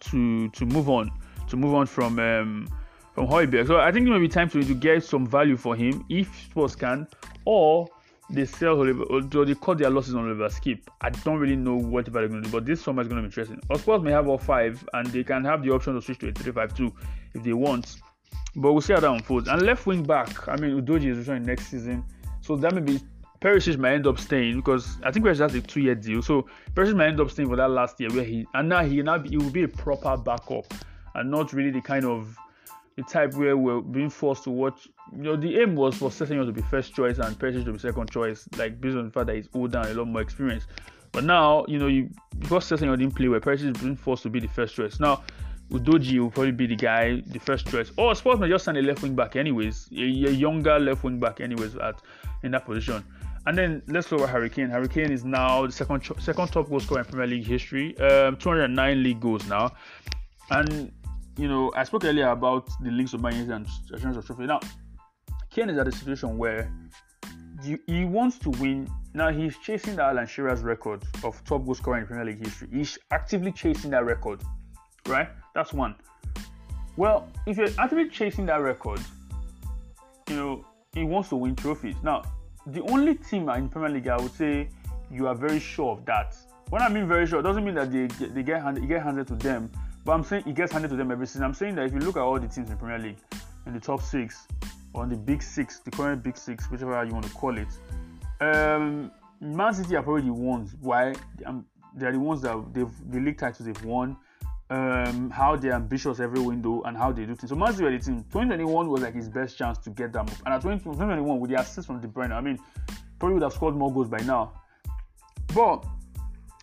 to 0.00 0.48
to 0.48 0.66
move 0.66 0.90
on, 0.90 1.12
to 1.48 1.56
move 1.56 1.74
on 1.74 1.86
from 1.86 2.18
um, 2.18 2.68
from 3.14 3.28
Højbjerg. 3.28 3.68
So 3.68 3.78
I 3.78 3.92
think 3.92 4.08
it 4.08 4.10
may 4.10 4.18
be 4.18 4.28
time 4.28 4.50
to, 4.50 4.64
to 4.64 4.74
get 4.74 5.04
some 5.04 5.24
value 5.24 5.56
for 5.56 5.76
him 5.76 6.04
if 6.08 6.26
Spurs 6.42 6.74
can, 6.74 7.06
or 7.44 7.88
they 8.30 8.44
sell 8.44 8.78
Oliver, 8.78 9.04
or 9.04 9.22
they 9.22 9.54
cut 9.54 9.78
their 9.78 9.90
losses 9.90 10.14
on 10.14 10.24
Oliver 10.24 10.48
Skipp. 10.48 10.80
I 11.00 11.10
don't 11.10 11.38
really 11.38 11.56
know 11.56 11.76
what 11.76 12.06
they're 12.06 12.28
going 12.28 12.42
to 12.42 12.48
do, 12.48 12.52
but 12.52 12.64
this 12.64 12.82
summer 12.82 13.02
is 13.02 13.08
going 13.08 13.22
to 13.22 13.22
be 13.22 13.26
interesting. 13.26 13.60
Of 13.70 13.84
course, 13.84 14.02
may 14.02 14.12
have 14.12 14.28
all 14.28 14.38
five, 14.38 14.86
and 14.92 15.06
they 15.08 15.24
can 15.24 15.44
have 15.44 15.62
the 15.62 15.70
option 15.70 15.94
to 15.94 16.02
switch 16.02 16.18
to 16.20 16.28
a 16.28 16.32
3-5-2 16.32 16.92
if 17.34 17.42
they 17.42 17.52
want. 17.52 17.96
But 18.56 18.72
we'll 18.72 18.80
see 18.80 18.92
how 18.92 19.00
that 19.00 19.10
unfolds. 19.10 19.48
And 19.48 19.62
left 19.62 19.86
wing 19.86 20.02
back, 20.02 20.48
I 20.48 20.56
mean, 20.56 20.80
Udogie 20.80 21.10
is 21.10 21.18
returning 21.18 21.44
next 21.44 21.68
season, 21.68 22.04
so 22.40 22.56
that 22.56 22.74
may 22.74 22.80
be 22.80 23.00
Perisic 23.40 23.78
might 23.78 23.94
end 23.94 24.06
up 24.06 24.18
staying 24.18 24.56
because 24.56 24.98
I 25.02 25.10
think 25.10 25.24
Perisic 25.24 25.40
has 25.40 25.54
a 25.54 25.60
two-year 25.62 25.94
deal. 25.94 26.22
So 26.22 26.46
Perisic 26.74 26.94
might 26.94 27.08
end 27.08 27.20
up 27.20 27.30
staying 27.30 27.48
for 27.48 27.56
that 27.56 27.70
last 27.70 27.98
year 27.98 28.10
where 28.10 28.24
he 28.24 28.46
and 28.54 28.68
now 28.68 28.84
he 28.84 29.02
now 29.02 29.18
he 29.18 29.38
will 29.38 29.50
be 29.50 29.62
a 29.62 29.68
proper 29.68 30.16
backup 30.16 30.72
and 31.14 31.30
not 31.30 31.52
really 31.54 31.70
the 31.70 31.80
kind 31.80 32.04
of 32.04 32.36
the 33.00 33.10
type 33.10 33.34
where 33.34 33.56
we're 33.56 33.80
being 33.80 34.10
forced 34.10 34.44
to 34.44 34.50
watch. 34.50 34.88
You 35.12 35.22
know, 35.22 35.36
the 35.36 35.60
aim 35.60 35.74
was 35.74 35.96
for 35.96 36.10
Sessegnon 36.10 36.46
to 36.46 36.52
be 36.52 36.62
first 36.62 36.94
choice 36.94 37.18
and 37.18 37.38
Perisic 37.38 37.64
to 37.64 37.72
be 37.72 37.78
second 37.78 38.10
choice, 38.10 38.48
like 38.56 38.80
based 38.80 38.96
on 38.96 39.06
the 39.06 39.10
fact 39.10 39.26
that 39.26 39.36
he's 39.36 39.48
older 39.54 39.78
and 39.78 39.88
a 39.88 39.94
lot 39.94 40.08
more 40.08 40.20
experience. 40.20 40.66
But 41.12 41.24
now, 41.24 41.64
you 41.66 41.78
know, 41.78 41.86
you 41.86 42.10
because 42.38 42.68
Sessegnon 42.70 42.98
didn't 42.98 43.16
play 43.16 43.28
well, 43.28 43.40
Perisic 43.40 43.74
is 43.74 43.82
being 43.82 43.96
forced 43.96 44.22
to 44.24 44.30
be 44.30 44.40
the 44.40 44.48
first 44.48 44.74
choice. 44.74 45.00
Now, 45.00 45.22
Udogie 45.70 46.18
will 46.18 46.30
probably 46.30 46.52
be 46.52 46.66
the 46.66 46.76
guy, 46.76 47.22
the 47.26 47.38
first 47.38 47.66
choice. 47.68 47.90
Or 47.96 48.14
Spurs 48.14 48.38
may 48.38 48.48
just 48.48 48.64
sign 48.64 48.76
a 48.76 48.82
left 48.82 49.02
wing 49.02 49.14
back, 49.14 49.36
anyways, 49.36 49.88
a, 49.92 50.02
a 50.02 50.30
younger 50.30 50.78
left 50.78 51.04
wing 51.04 51.18
back, 51.18 51.40
anyways, 51.40 51.76
at 51.76 52.00
in 52.42 52.50
that 52.52 52.66
position. 52.66 53.04
And 53.46 53.56
then 53.56 53.82
let's 53.86 54.12
look 54.12 54.20
at. 54.20 54.28
Harry 54.28 54.50
Kane 54.50 55.10
is 55.10 55.24
now 55.24 55.66
the 55.66 55.72
second 55.72 56.02
second 56.18 56.48
top 56.48 56.68
goal 56.68 56.80
scorer 56.80 57.00
in 57.00 57.06
Premier 57.06 57.26
League 57.26 57.46
history. 57.46 57.98
Um, 57.98 58.36
209 58.36 59.02
league 59.02 59.20
goals 59.20 59.46
now, 59.46 59.72
and 60.50 60.92
you 61.36 61.48
know, 61.48 61.72
I 61.74 61.84
spoke 61.84 62.04
earlier 62.04 62.28
about 62.28 62.68
the 62.80 62.90
links 62.90 63.12
of 63.14 63.22
Man 63.22 63.50
and 63.50 63.66
Assurance 63.92 64.16
of 64.16 64.26
Trophy. 64.26 64.46
Now, 64.46 64.60
Kane 65.50 65.70
is 65.70 65.78
at 65.78 65.88
a 65.88 65.92
situation 65.92 66.38
where 66.38 66.70
he 67.86 68.04
wants 68.04 68.38
to 68.38 68.50
win. 68.50 68.88
Now 69.14 69.30
he's 69.30 69.56
chasing 69.58 69.96
the 69.96 70.02
Alan 70.02 70.26
Shearer's 70.26 70.62
record 70.62 71.02
of 71.24 71.42
top 71.44 71.64
goal 71.64 71.74
scorer 71.74 71.98
in 71.98 72.06
Premier 72.06 72.24
League 72.24 72.44
history. 72.44 72.68
He's 72.72 72.98
actively 73.10 73.52
chasing 73.52 73.90
that 73.90 74.04
record, 74.04 74.42
right? 75.06 75.28
That's 75.54 75.72
one. 75.72 75.96
Well, 76.96 77.28
if 77.46 77.56
you're 77.56 77.68
actively 77.78 78.08
chasing 78.08 78.46
that 78.46 78.60
record, 78.60 79.00
you 80.28 80.36
know 80.36 80.64
he 80.94 81.04
wants 81.04 81.28
to 81.30 81.36
win 81.36 81.56
trophies. 81.56 81.96
Now, 82.02 82.22
the 82.66 82.82
only 82.82 83.16
team 83.16 83.48
in 83.48 83.68
Premier 83.68 83.90
League 83.90 84.08
I 84.08 84.16
would 84.16 84.34
say 84.34 84.68
you 85.10 85.26
are 85.26 85.34
very 85.34 85.60
sure 85.60 85.92
of 85.92 86.04
that. 86.06 86.36
When 86.70 86.82
I 86.82 86.88
mean 86.88 87.08
very 87.08 87.26
sure, 87.26 87.40
it 87.40 87.42
doesn't 87.42 87.64
mean 87.64 87.74
that 87.74 87.92
they 87.92 88.06
they 88.06 88.42
get 88.42 88.62
handed, 88.62 88.86
get 88.88 89.02
handed 89.02 89.26
to 89.28 89.34
them 89.34 89.70
but 90.10 90.16
I'm 90.16 90.24
saying 90.24 90.42
it 90.44 90.56
gets 90.56 90.72
handed 90.72 90.88
to 90.88 90.96
them 90.96 91.12
every 91.12 91.24
season. 91.24 91.44
I'm 91.44 91.54
saying 91.54 91.76
that 91.76 91.86
if 91.86 91.92
you 91.92 92.00
look 92.00 92.16
at 92.16 92.22
all 92.22 92.34
the 92.34 92.48
teams 92.48 92.68
in 92.68 92.70
the 92.70 92.74
Premier 92.74 92.98
League, 92.98 93.18
in 93.66 93.72
the 93.72 93.78
top 93.78 94.02
six, 94.02 94.48
or 94.92 95.04
in 95.04 95.08
the 95.08 95.14
big 95.14 95.40
six, 95.40 95.78
the 95.78 95.92
current 95.92 96.24
big 96.24 96.36
six, 96.36 96.68
whichever 96.68 97.04
you 97.04 97.12
want 97.12 97.26
to 97.26 97.32
call 97.32 97.56
it, 97.56 97.68
um, 98.40 99.12
Man 99.40 99.72
City 99.72 99.94
are 99.94 100.02
probably 100.02 100.22
the 100.22 100.32
ones. 100.32 100.74
Why? 100.80 101.14
Um, 101.46 101.64
they're 101.94 102.10
the 102.10 102.18
ones 102.18 102.42
that 102.42 102.60
they've 102.74 102.90
the 103.12 103.20
league 103.20 103.38
titles 103.38 103.64
they've 103.64 103.84
won. 103.84 104.16
Um, 104.68 105.30
how 105.30 105.54
they're 105.54 105.74
ambitious 105.74 106.18
every 106.18 106.40
window 106.40 106.82
and 106.86 106.96
how 106.96 107.12
they 107.12 107.24
do 107.24 107.36
things. 107.36 107.50
So 107.50 107.54
Man 107.54 107.70
City 107.70 107.84
were 107.84 107.92
the 107.92 108.00
team. 108.00 108.24
2021 108.32 108.88
was 108.88 109.02
like 109.02 109.14
his 109.14 109.28
best 109.28 109.56
chance 109.56 109.78
to 109.78 109.90
get 109.90 110.12
that 110.14 110.24
move. 110.24 110.42
And 110.44 110.52
at 110.52 110.60
2021, 110.60 111.38
with 111.38 111.52
the 111.52 111.60
assist 111.60 111.86
from 111.86 112.00
De 112.00 112.08
Bruyne, 112.08 112.32
I 112.32 112.40
mean, 112.40 112.58
probably 113.20 113.34
would 113.34 113.44
have 113.44 113.52
scored 113.52 113.76
more 113.76 113.92
goals 113.94 114.08
by 114.08 114.18
now. 114.22 114.54
But 115.54 115.84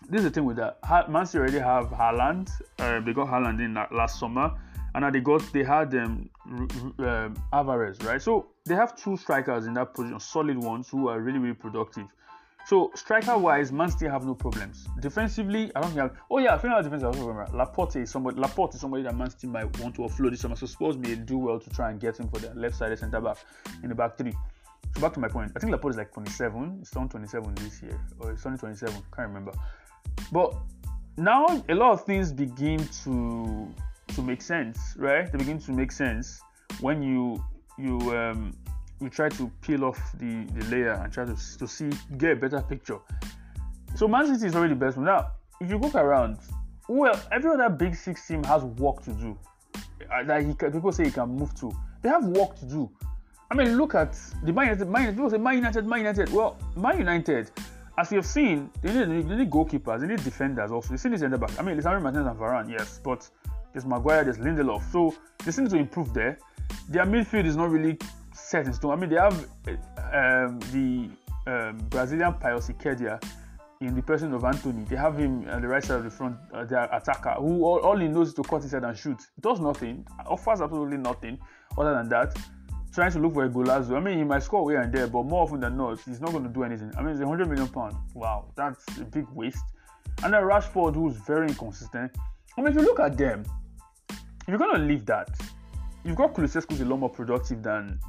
this 0.08 0.20
is 0.20 0.24
the 0.24 0.30
thing 0.30 0.44
with 0.44 0.56
that. 0.56 0.78
Man 1.08 1.26
City 1.26 1.38
already 1.38 1.58
have 1.58 1.86
Haaland. 1.86 2.50
Uh, 2.78 3.00
they 3.00 3.12
got 3.12 3.28
Haaland 3.28 3.60
in 3.60 3.74
last 3.74 4.18
summer, 4.18 4.52
and 4.94 5.02
now 5.02 5.10
they 5.10 5.20
got 5.20 5.42
they 5.52 5.62
had 5.62 5.94
um, 5.94 6.30
um, 6.98 7.36
Alvarez, 7.52 7.98
right? 8.02 8.20
So 8.20 8.46
they 8.64 8.74
have 8.74 8.96
two 8.96 9.16
strikers 9.16 9.66
in 9.66 9.74
that 9.74 9.94
position, 9.94 10.18
solid 10.18 10.56
ones 10.56 10.88
who 10.88 11.08
are 11.08 11.20
really 11.20 11.38
really 11.38 11.54
productive. 11.54 12.06
So 12.66 12.90
striker 12.94 13.38
wise, 13.38 13.72
Man 13.72 13.90
City 13.90 14.06
have 14.08 14.26
no 14.26 14.34
problems. 14.34 14.88
Defensively, 15.00 15.72
I 15.74 15.80
don't. 15.80 15.92
Have, 15.92 16.18
oh 16.30 16.38
yeah, 16.38 16.54
I 16.54 16.58
think 16.58 16.72
our 16.74 16.82
defense. 16.82 17.02
I 17.02 17.06
also 17.06 17.26
remember 17.26 17.50
Laporte 17.56 17.96
is 17.96 18.10
somebody. 18.10 18.38
Laporte 18.38 18.74
is 18.74 18.80
somebody 18.80 19.02
that 19.04 19.16
Man 19.16 19.30
City 19.30 19.46
might 19.46 19.78
want 19.80 19.94
to 19.94 20.02
offload 20.02 20.30
this 20.30 20.40
summer. 20.40 20.56
So 20.56 20.66
suppose 20.66 20.96
may 20.96 21.14
do 21.14 21.38
well 21.38 21.58
to 21.60 21.70
try 21.70 21.90
and 21.90 22.00
get 22.00 22.18
him 22.18 22.28
for 22.28 22.40
the 22.40 22.54
left-sided 22.54 22.98
centre 22.98 23.20
back 23.20 23.38
in 23.82 23.88
the 23.88 23.94
back 23.94 24.18
three. 24.18 24.34
So 24.94 25.00
back 25.00 25.14
to 25.14 25.20
my 25.20 25.28
point. 25.28 25.52
I 25.56 25.60
think 25.60 25.70
Laporte 25.70 25.94
is 25.94 25.96
like 25.98 26.12
27. 26.12 26.76
He's 26.80 26.90
turned 26.90 27.10
27 27.10 27.54
this 27.54 27.82
year, 27.82 27.98
or 28.20 28.32
he's 28.32 28.44
only 28.44 28.58
27. 28.58 28.94
Can't 29.16 29.28
remember. 29.28 29.52
But 30.32 30.54
now 31.16 31.46
a 31.68 31.74
lot 31.74 31.92
of 31.92 32.04
things 32.04 32.32
begin 32.32 32.86
to 33.04 33.72
to 34.14 34.22
make 34.22 34.42
sense, 34.42 34.94
right? 34.96 35.30
They 35.30 35.38
begin 35.38 35.58
to 35.60 35.72
make 35.72 35.92
sense 35.92 36.40
when 36.80 37.02
you 37.02 37.42
you 37.76 37.98
um, 38.16 38.52
you 39.00 39.08
try 39.08 39.28
to 39.28 39.50
peel 39.60 39.84
off 39.84 39.98
the, 40.18 40.44
the 40.54 40.64
layer 40.66 40.92
and 40.92 41.12
try 41.12 41.24
to, 41.24 41.36
to 41.58 41.68
see 41.68 41.90
get 42.16 42.32
a 42.32 42.36
better 42.36 42.60
picture. 42.62 42.98
So 43.94 44.08
Man 44.08 44.26
City 44.26 44.46
is 44.46 44.56
already 44.56 44.74
the 44.74 44.80
best 44.80 44.96
one. 44.96 45.06
Now, 45.06 45.32
if 45.60 45.70
you 45.70 45.78
look 45.78 45.94
around, 45.94 46.38
well, 46.88 47.20
every 47.32 47.50
other 47.50 47.68
big 47.68 47.94
six 47.94 48.26
team 48.26 48.42
has 48.44 48.64
work 48.64 49.02
to 49.04 49.12
do. 49.12 49.38
Uh, 50.12 50.24
that 50.24 50.42
he 50.44 50.54
can, 50.54 50.72
people 50.72 50.92
say 50.92 51.04
he 51.04 51.10
can 51.10 51.28
move 51.28 51.54
to. 51.56 51.70
They 52.02 52.08
have 52.08 52.24
work 52.24 52.58
to 52.60 52.64
do. 52.64 52.90
I 53.50 53.54
mean, 53.54 53.76
look 53.76 53.94
at 53.94 54.18
the 54.44 54.52
Man 54.52 54.66
United. 54.66 54.88
Man 54.88 55.02
United 55.02 55.16
people 55.16 55.30
say 55.30 55.38
Man 55.38 55.54
United, 55.54 55.86
Man 55.86 55.98
United. 55.98 56.32
Well, 56.32 56.56
Man 56.76 56.98
United 56.98 57.50
as 57.98 58.12
you've 58.12 58.26
seen, 58.26 58.70
they 58.80 58.92
need, 58.92 59.28
they 59.28 59.36
need 59.36 59.50
goalkeepers, 59.50 60.00
they 60.00 60.06
need 60.06 60.22
defenders 60.22 60.70
also. 60.70 60.92
You 60.92 60.98
see 60.98 61.08
this 61.08 61.22
in 61.22 61.32
the 61.32 61.38
back. 61.38 61.50
I 61.58 61.62
mean, 61.62 61.76
Lisandro 61.76 62.00
Martinez 62.00 62.28
and 62.28 62.38
Varane, 62.38 62.70
yes, 62.70 63.00
but 63.02 63.28
there's 63.72 63.84
Maguire, 63.84 64.24
there's 64.24 64.38
Lindelof. 64.38 64.90
So 64.92 65.14
they 65.44 65.50
seem 65.50 65.68
to 65.68 65.76
improve 65.76 66.14
there. 66.14 66.38
their 66.88 67.04
midfield 67.04 67.44
is 67.44 67.56
not 67.56 67.70
really 67.70 67.98
set 68.32 68.66
in 68.66 68.72
stone. 68.72 68.92
I 68.92 68.96
mean, 68.96 69.10
they 69.10 69.16
have 69.16 69.34
um, 70.12 70.60
the 70.72 71.10
um, 71.46 71.78
Brazilian 71.88 72.34
Pius 72.34 72.68
Ikedia 72.68 73.22
in 73.80 73.94
the 73.94 74.02
person 74.02 74.32
of 74.32 74.44
Antony. 74.44 74.84
They 74.84 74.96
have 74.96 75.18
him 75.18 75.48
on 75.48 75.62
the 75.62 75.68
right 75.68 75.82
side 75.82 75.98
of 75.98 76.04
the 76.04 76.10
front, 76.10 76.36
uh, 76.54 76.64
their 76.64 76.84
attacker, 76.92 77.34
who 77.34 77.64
all, 77.64 77.80
all, 77.80 77.96
he 77.96 78.06
knows 78.06 78.28
is 78.28 78.34
to 78.34 78.42
cut 78.42 78.62
inside 78.62 78.84
and 78.84 78.96
shoot. 78.96 79.18
Does 79.40 79.60
nothing, 79.60 80.06
offers 80.26 80.60
absolutely 80.60 80.98
nothing 80.98 81.38
other 81.76 81.94
than 81.94 82.08
that. 82.10 82.36
Trying 82.98 83.12
to 83.12 83.20
look 83.20 83.34
for 83.34 83.44
a 83.44 83.48
golazo. 83.48 83.96
I 83.96 84.00
mean, 84.00 84.18
he 84.18 84.24
might 84.24 84.42
score 84.42 84.68
here 84.68 84.80
and 84.80 84.92
there, 84.92 85.06
but 85.06 85.22
more 85.22 85.44
often 85.44 85.60
than 85.60 85.76
not, 85.76 86.00
he's 86.00 86.20
not 86.20 86.32
going 86.32 86.42
to 86.42 86.48
do 86.48 86.64
anything. 86.64 86.90
I 86.98 87.00
mean, 87.00 87.12
it's 87.12 87.20
a 87.20 87.28
hundred 87.28 87.48
million 87.48 87.68
pound. 87.68 87.94
Wow, 88.12 88.46
that's 88.56 88.84
a 88.98 89.04
big 89.04 89.24
waste. 89.28 89.62
And 90.24 90.34
then 90.34 90.42
Rashford, 90.42 90.96
who's 90.96 91.14
very 91.18 91.46
inconsistent. 91.46 92.10
I 92.56 92.60
mean, 92.60 92.72
if 92.72 92.74
you 92.74 92.82
look 92.82 92.98
at 92.98 93.16
them, 93.16 93.44
if 94.10 94.48
you're 94.48 94.58
going 94.58 94.74
to 94.74 94.82
leave 94.82 95.06
that, 95.06 95.28
you've 96.02 96.16
got 96.16 96.34
Kulusevski 96.34 96.70
who's 96.70 96.80
a 96.80 96.86
lot 96.86 96.96
more 96.96 97.08
productive 97.08 97.62
than 97.62 98.00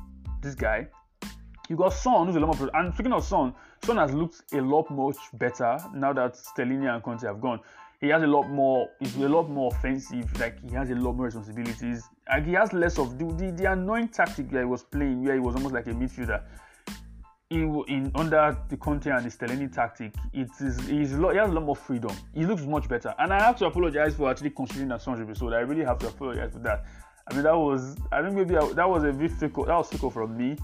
this 0.42 0.56
guy. 0.56 0.88
You've 1.70 1.78
got 1.78 1.94
Son, 1.94 2.26
who's 2.26 2.36
a 2.36 2.40
lot 2.40 2.48
more. 2.48 2.56
Productive. 2.56 2.80
And 2.80 2.94
speaking 2.96 3.14
of 3.14 3.24
Son, 3.24 3.54
Son 3.84 3.98
has 3.98 4.12
looked 4.12 4.42
a 4.54 4.60
lot 4.60 4.90
much 4.90 5.18
better 5.34 5.78
now 5.94 6.14
that 6.14 6.34
Stellini 6.34 6.92
and 6.92 7.04
Conte 7.04 7.28
have 7.28 7.40
gone. 7.40 7.60
He 8.02 8.08
has 8.08 8.24
a 8.24 8.28
lot 8.28 8.50
more. 8.50 8.90
He's 9.00 9.16
a 9.18 9.30
lot 9.30 9.52
more 9.52 9.72
offensive. 9.72 10.36
Like 10.40 10.68
he 10.68 10.74
has 10.74 10.90
a 10.90 10.96
lot 10.96 11.14
more 11.14 11.26
responsibilities. 11.26 12.10
Like 12.30 12.46
he 12.46 12.54
has 12.54 12.72
less 12.74 13.00
of 13.00 13.18
the, 13.18 13.26
the, 13.26 13.52
the 13.52 13.72
annoying 13.72 14.08
tactic 14.10 14.50
that 14.52 14.60
he 14.60 14.66
was 14.66 14.84
playing, 14.84 15.24
where 15.24 15.34
he 15.34 15.40
was 15.40 15.56
almost 15.56 15.74
like 15.74 15.88
a 15.88 15.92
midfielder. 15.92 16.44
In, 17.50 17.84
in 17.88 18.12
under 18.14 18.56
the 18.70 18.78
Conte 18.78 19.10
and 19.10 19.26
the 19.26 19.30
Stellini 19.30 19.74
tactic, 19.74 20.14
it 20.34 20.50
is 20.60 20.80
he's, 20.82 21.10
he 21.10 21.18
has 21.18 21.50
a 21.50 21.54
lot 21.54 21.64
more 21.64 21.76
freedom. 21.76 22.16
He 22.36 22.46
looks 22.46 22.62
much 22.62 22.88
better, 22.88 23.16
and 23.18 23.34
I 23.34 23.42
have 23.44 23.58
to 23.58 23.66
apologize 23.66 24.14
for 24.14 24.30
actually 24.30 24.52
considering 24.52 24.90
that 24.90 25.02
Son 25.02 25.20
episode. 25.20 25.54
I 25.54 25.62
really 25.62 25.84
have 25.84 25.98
to 26.00 26.08
apologize 26.10 26.54
for 26.54 26.60
that. 26.60 26.86
I 27.28 27.34
mean, 27.34 27.44
that 27.44 27.58
was 27.58 27.98
I 28.12 28.22
think 28.22 28.36
maybe 28.36 28.56
I, 28.56 28.72
that 28.74 28.88
was 28.88 29.04
a 29.04 29.12
bit 29.12 29.32
fickle. 29.32 29.66
That 29.66 29.76
was 29.76 29.90
fickle 29.90 30.12
from 30.12 30.38
me. 30.38 30.58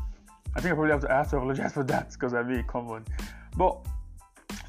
I 0.55 0.61
think 0.61 0.73
I 0.73 0.75
probably 0.75 0.91
have 0.91 1.01
to, 1.01 1.11
I 1.11 1.17
have 1.17 1.29
to 1.31 1.37
apologize 1.37 1.73
for 1.73 1.83
that 1.85 2.11
because 2.11 2.35
I 2.35 2.43
made 2.43 2.67
come 2.67 2.87
on, 2.87 3.03
But 3.57 3.77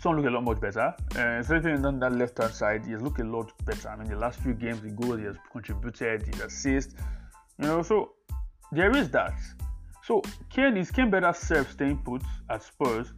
Son 0.06 0.14
look 0.14 0.26
a 0.26 0.30
lot 0.30 0.44
much 0.44 0.60
better. 0.60 0.94
Uh, 1.16 1.40
especially 1.40 1.72
on 1.72 1.98
that 1.98 2.12
left 2.12 2.38
hand 2.38 2.54
side, 2.54 2.86
he 2.86 2.92
has 2.92 3.02
looked 3.02 3.18
a 3.18 3.24
lot 3.24 3.50
better. 3.64 3.88
I 3.88 3.96
mean, 3.96 4.08
the 4.08 4.14
last 4.14 4.38
few 4.38 4.54
games, 4.54 4.80
the 4.80 4.90
goals 4.90 5.18
he 5.18 5.24
has 5.24 5.34
contributed, 5.50 6.22
his 6.22 6.40
assist, 6.42 6.94
you 7.58 7.66
know. 7.66 7.82
So 7.82 8.12
there 8.70 8.96
is 8.96 9.10
that. 9.10 9.34
So 10.04 10.22
Kane 10.48 10.76
is 10.76 10.92
Kane 10.92 11.10
better 11.10 11.32
served 11.32 11.72
staying 11.72 11.98
put 12.04 12.22
at 12.48 12.62
Spurs. 12.62 13.14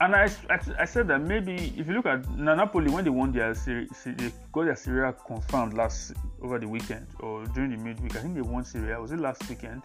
And 0.00 0.16
I, 0.16 0.28
I, 0.50 0.58
I, 0.80 0.84
said 0.86 1.06
that 1.06 1.20
maybe 1.20 1.72
if 1.76 1.86
you 1.86 1.94
look 1.94 2.06
at 2.06 2.28
Napoli 2.36 2.90
when 2.90 3.04
they 3.04 3.10
won 3.10 3.30
their 3.30 3.54
series, 3.54 3.90
they 4.04 4.32
got 4.52 4.64
their 4.64 4.76
Serie 4.76 5.08
A 5.08 5.12
confirmed 5.12 5.74
last 5.74 6.14
over 6.42 6.58
the 6.58 6.68
weekend 6.68 7.06
or 7.20 7.44
during 7.46 7.70
the 7.70 7.76
midweek. 7.76 8.16
I 8.16 8.22
think 8.22 8.34
they 8.34 8.42
won 8.42 8.64
Serie 8.64 8.92
A. 8.92 9.00
Was 9.00 9.12
it 9.12 9.20
last 9.20 9.48
weekend? 9.48 9.82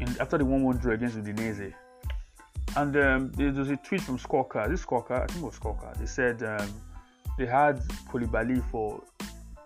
in, 0.00 0.08
after 0.20 0.38
the 0.38 0.44
1 0.44 0.62
1 0.62 0.76
draw 0.78 0.94
against 0.94 1.16
Udinese. 1.16 1.72
And 2.76 2.96
um, 2.96 3.32
there 3.32 3.52
was 3.52 3.70
a 3.70 3.76
tweet 3.76 4.00
from 4.00 4.18
Scorecard. 4.18 4.70
This 4.70 4.84
Scorecard, 4.84 5.22
I 5.22 5.26
think 5.26 5.44
it 5.44 5.46
was 5.46 5.58
Scorecard. 5.58 5.98
They 5.98 6.06
said 6.06 6.42
um, 6.42 6.68
they 7.38 7.46
had 7.46 7.80
Koulibaly 8.10 8.62
for 8.70 9.02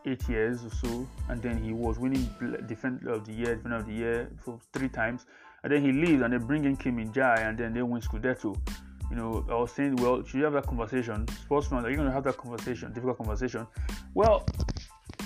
eight 0.04 0.28
years 0.28 0.64
or 0.64 0.70
so, 0.70 1.08
and 1.28 1.42
then 1.42 1.62
he 1.62 1.72
was 1.72 1.98
winning 1.98 2.28
Defender 2.66 3.10
of 3.10 3.24
the 3.24 3.32
Year, 3.32 3.56
Defender 3.56 3.76
of 3.76 3.86
the 3.86 3.92
Year 3.92 4.30
for 4.44 4.58
three 4.72 4.88
times. 4.88 5.26
And 5.62 5.72
then 5.72 5.82
he 5.82 5.92
leaves, 5.92 6.22
and 6.22 6.32
they 6.32 6.38
bring 6.38 6.64
in 6.64 6.76
Kim 6.76 6.96
Min 6.96 7.12
Jae, 7.12 7.40
and 7.48 7.58
then 7.58 7.74
they 7.74 7.82
win 7.82 8.00
Scudetto. 8.00 8.56
You 9.10 9.16
know, 9.16 9.44
I 9.50 9.54
was 9.54 9.72
saying, 9.72 9.96
well, 9.96 10.22
should 10.22 10.38
you 10.38 10.44
have 10.44 10.52
that 10.52 10.66
conversation? 10.66 11.26
Sportsman, 11.42 11.84
are 11.84 11.90
you 11.90 11.96
going 11.96 12.08
to 12.08 12.14
have 12.14 12.24
that 12.24 12.36
conversation, 12.36 12.92
difficult 12.92 13.16
conversation? 13.16 13.66
Well, 14.14 14.46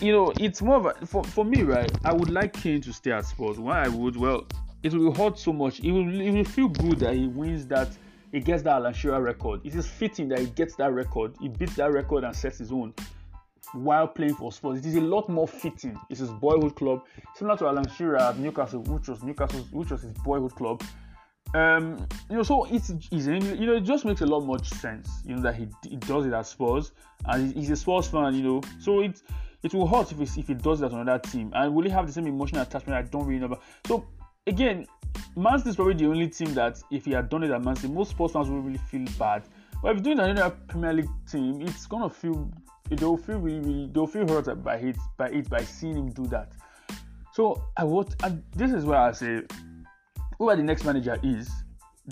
you 0.00 0.12
know, 0.12 0.32
it's 0.38 0.62
more 0.62 0.76
of 0.76 0.86
a, 0.86 1.06
for, 1.06 1.24
for 1.24 1.44
me, 1.44 1.62
right? 1.62 1.90
I 2.04 2.12
would 2.12 2.30
like 2.30 2.52
Kane 2.52 2.80
to 2.82 2.92
stay 2.92 3.12
at 3.12 3.26
Spurs. 3.26 3.58
Why 3.58 3.84
I 3.84 3.88
would, 3.88 4.16
well, 4.16 4.46
it 4.82 4.92
will 4.92 5.14
hurt 5.14 5.38
so 5.38 5.52
much. 5.52 5.80
It 5.80 5.92
will, 5.92 6.20
it 6.20 6.30
will 6.30 6.44
feel 6.44 6.68
good 6.68 6.98
that 7.00 7.14
he 7.14 7.26
wins 7.26 7.66
that, 7.66 7.88
he 8.32 8.40
gets 8.40 8.62
that 8.62 8.74
Alan 8.74 8.94
Shearer 8.94 9.20
record. 9.20 9.60
It 9.64 9.74
is 9.74 9.86
fitting 9.86 10.28
that 10.28 10.40
he 10.40 10.46
gets 10.46 10.74
that 10.76 10.92
record. 10.92 11.34
He 11.40 11.48
beats 11.48 11.76
that 11.76 11.92
record 11.92 12.24
and 12.24 12.34
sets 12.34 12.58
his 12.58 12.72
own 12.72 12.94
while 13.72 14.06
playing 14.06 14.34
for 14.34 14.52
Spurs. 14.52 14.78
It 14.78 14.86
is 14.86 14.96
a 14.96 15.00
lot 15.00 15.28
more 15.28 15.48
fitting. 15.48 15.98
It's 16.10 16.20
his 16.20 16.30
boyhood 16.30 16.76
club, 16.76 17.04
similar 17.34 17.56
to 17.58 17.66
Alan 17.66 17.88
Shearer 17.88 18.18
at 18.18 18.38
Newcastle, 18.38 18.82
which 18.82 19.08
was 19.08 19.22
Newcastle, 19.22 19.60
which 19.70 19.90
was 19.90 20.02
his 20.02 20.12
boyhood 20.12 20.54
club. 20.54 20.82
Um, 21.54 22.06
you 22.30 22.36
know, 22.36 22.42
so 22.42 22.64
it's, 22.64 22.90
it's 22.90 23.26
you 23.26 23.66
know, 23.66 23.76
it 23.76 23.82
just 23.82 24.04
makes 24.04 24.22
a 24.22 24.26
lot 24.26 24.40
more 24.40 24.62
sense. 24.64 25.08
You 25.24 25.36
know 25.36 25.42
that 25.42 25.54
he, 25.54 25.68
he 25.88 25.96
does 25.96 26.24
it 26.26 26.32
at 26.32 26.46
Spurs, 26.46 26.92
and 27.26 27.54
he's 27.54 27.70
a 27.70 27.76
Spurs 27.76 28.08
fan. 28.08 28.34
You 28.34 28.42
know, 28.42 28.62
so 28.80 29.00
it 29.02 29.20
it 29.62 29.74
will 29.74 29.86
hurt 29.86 30.12
if 30.12 30.38
if 30.38 30.48
he 30.48 30.54
does 30.54 30.80
that 30.80 30.92
on 30.92 31.00
another 31.00 31.22
team, 31.28 31.52
and 31.54 31.74
will 31.74 31.84
he 31.84 31.90
have 31.90 32.06
the 32.06 32.12
same 32.12 32.26
emotional 32.26 32.62
attachment? 32.62 32.96
I 32.96 33.02
don't 33.08 33.26
really 33.26 33.40
know. 33.40 33.46
About. 33.46 33.62
So 33.86 34.06
again, 34.46 34.86
Man 35.36 35.58
City 35.58 35.70
is 35.70 35.76
probably 35.76 35.94
the 35.94 36.06
only 36.06 36.28
team 36.28 36.54
that 36.54 36.82
if 36.90 37.04
he 37.04 37.12
had 37.12 37.28
done 37.28 37.42
it 37.42 37.50
at 37.50 37.62
Man 37.62 37.76
City, 37.76 37.92
most 37.92 38.10
Spurs 38.10 38.32
fans 38.32 38.48
would 38.48 38.64
really 38.64 38.78
feel 38.78 39.06
bad. 39.18 39.42
But 39.82 39.96
if 39.96 39.96
you're 39.96 40.14
doing 40.14 40.30
another 40.30 40.54
Premier 40.68 40.92
League 40.92 41.10
team, 41.30 41.60
it's 41.60 41.86
gonna 41.86 42.10
feel 42.10 42.50
they'll 42.90 43.16
feel 43.16 43.38
really, 43.38 43.60
really 43.60 43.90
they'll 43.92 44.06
feel 44.06 44.28
hurt 44.28 44.62
by 44.62 44.76
it 44.76 44.96
by 45.16 45.28
it 45.28 45.48
by 45.48 45.62
seeing 45.62 45.96
him 45.96 46.10
do 46.10 46.26
that. 46.26 46.52
So 47.32 47.64
I 47.76 47.84
would 47.84 48.14
and 48.22 48.42
this 48.54 48.72
is 48.72 48.84
where 48.84 48.98
I 48.98 49.12
say 49.12 49.42
whoever 50.38 50.56
the 50.56 50.62
next 50.62 50.84
manager 50.84 51.18
is, 51.22 51.50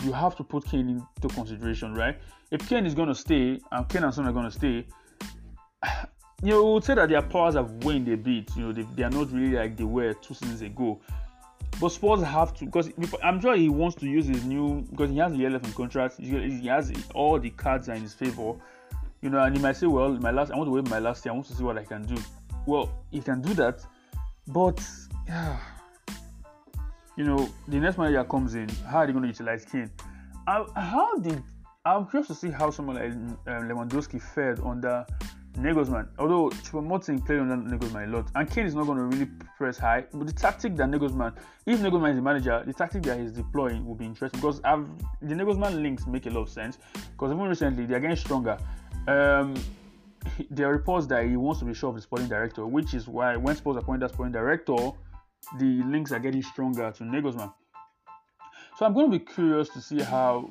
you 0.02 0.12
have 0.12 0.36
to 0.36 0.44
put 0.44 0.64
Kane 0.64 0.88
into 0.88 1.34
consideration, 1.34 1.94
right? 1.94 2.18
If 2.50 2.68
Kane 2.68 2.86
is 2.86 2.94
gonna 2.94 3.14
stay 3.14 3.60
and 3.70 3.88
Kane 3.88 4.04
and 4.04 4.14
Son 4.14 4.26
are 4.26 4.32
gonna 4.32 4.50
stay, 4.50 4.86
you 6.42 6.64
would 6.64 6.84
say 6.84 6.94
that 6.94 7.08
their 7.08 7.22
powers 7.22 7.54
have 7.54 7.70
waned 7.84 8.08
a 8.08 8.16
bit. 8.16 8.50
You 8.56 8.62
know, 8.62 8.72
they, 8.72 8.82
they 8.94 9.02
are 9.02 9.10
not 9.10 9.30
really 9.30 9.56
like 9.56 9.76
they 9.76 9.84
were 9.84 10.14
two 10.14 10.34
seasons 10.34 10.62
ago. 10.62 11.00
But 11.80 11.92
Spurs 11.92 12.22
have 12.22 12.54
to 12.56 12.66
because 12.66 12.90
I'm 13.22 13.40
sure 13.40 13.56
he 13.56 13.70
wants 13.70 13.96
to 13.96 14.06
use 14.06 14.26
his 14.26 14.44
new 14.44 14.82
because 14.90 15.10
he 15.10 15.16
has 15.16 15.32
the 15.32 15.46
elephant 15.46 15.74
contract. 15.74 16.16
He 16.18 16.66
has 16.66 16.92
all 17.14 17.38
the 17.38 17.50
cards 17.50 17.88
are 17.88 17.94
in 17.94 18.02
his 18.02 18.12
favor, 18.12 18.54
you 19.22 19.30
know. 19.30 19.42
And 19.42 19.56
he 19.56 19.62
might 19.62 19.76
say, 19.76 19.86
"Well, 19.86 20.12
my 20.12 20.30
last 20.30 20.52
I 20.52 20.56
want 20.56 20.68
to 20.68 20.72
wait 20.72 20.88
my 20.90 20.98
last 20.98 21.24
year. 21.24 21.32
I 21.32 21.34
want 21.36 21.46
to 21.46 21.54
see 21.54 21.64
what 21.64 21.78
I 21.78 21.84
can 21.84 22.02
do." 22.02 22.20
Well, 22.66 22.92
he 23.10 23.20
can 23.20 23.40
do 23.40 23.54
that, 23.54 23.80
but 24.48 24.78
you 27.16 27.24
know, 27.24 27.48
the 27.66 27.80
next 27.80 27.96
manager 27.96 28.24
comes 28.24 28.54
in. 28.54 28.68
How 28.86 28.98
are 28.98 29.06
they 29.06 29.12
going 29.12 29.22
to 29.22 29.28
utilize 29.28 29.64
Kane? 29.64 29.90
How, 30.46 30.66
how 30.76 31.16
did 31.18 31.42
I'm 31.86 32.06
curious 32.06 32.28
to 32.28 32.34
see 32.34 32.50
how 32.50 32.70
someone 32.70 32.96
like 32.96 33.12
um, 33.12 33.68
Lewandowski 33.68 34.20
fared 34.20 34.60
under 34.60 35.06
Nagelsmann, 35.54 36.08
although 36.18 36.48
Choupo-Moting 36.50 37.24
played 37.26 37.40
under 37.40 37.56
Nagelsmann 37.56 38.08
a 38.08 38.16
lot, 38.16 38.30
and 38.34 38.50
Kane 38.50 38.66
is 38.66 38.74
not 38.74 38.86
going 38.86 38.98
to 38.98 39.04
really 39.04 39.30
press 39.56 39.76
high, 39.76 40.04
but 40.12 40.26
the 40.26 40.32
tactic 40.32 40.76
that 40.76 40.88
Nagelsmann, 40.88 41.36
if 41.66 41.80
Nagelsmann 41.80 42.10
is 42.10 42.16
the 42.16 42.22
manager, 42.22 42.62
the 42.64 42.72
tactic 42.72 43.02
that 43.02 43.18
he's 43.18 43.32
deploying 43.32 43.84
will 43.84 43.94
be 43.94 44.04
interesting 44.04 44.40
because 44.40 44.60
I've, 44.64 44.86
the 45.20 45.34
Nagelsmann 45.34 45.82
links 45.82 46.06
make 46.06 46.26
a 46.26 46.30
lot 46.30 46.42
of 46.42 46.48
sense 46.48 46.78
because 47.12 47.32
even 47.32 47.44
recently 47.46 47.84
they're 47.86 48.00
getting 48.00 48.16
stronger. 48.16 48.58
Um, 49.08 49.54
there 50.50 50.68
are 50.68 50.72
reports 50.72 51.06
that 51.08 51.24
he 51.26 51.36
wants 51.36 51.60
to 51.60 51.66
be 51.66 51.74
sure 51.74 51.90
of 51.90 51.96
the 51.96 52.02
sporting 52.02 52.28
director, 52.28 52.66
which 52.66 52.94
is 52.94 53.08
why 53.08 53.36
when 53.36 53.56
Spurs 53.56 53.76
appoint 53.76 54.00
that 54.00 54.10
sporting 54.10 54.32
director, 54.32 54.76
the 55.58 55.82
links 55.84 56.12
are 56.12 56.20
getting 56.20 56.42
stronger 56.42 56.92
to 56.92 57.02
Nagelsmann. 57.04 57.52
So 58.78 58.86
I'm 58.86 58.94
going 58.94 59.10
to 59.10 59.18
be 59.18 59.24
curious 59.24 59.68
to 59.70 59.80
see 59.80 60.00
how 60.00 60.50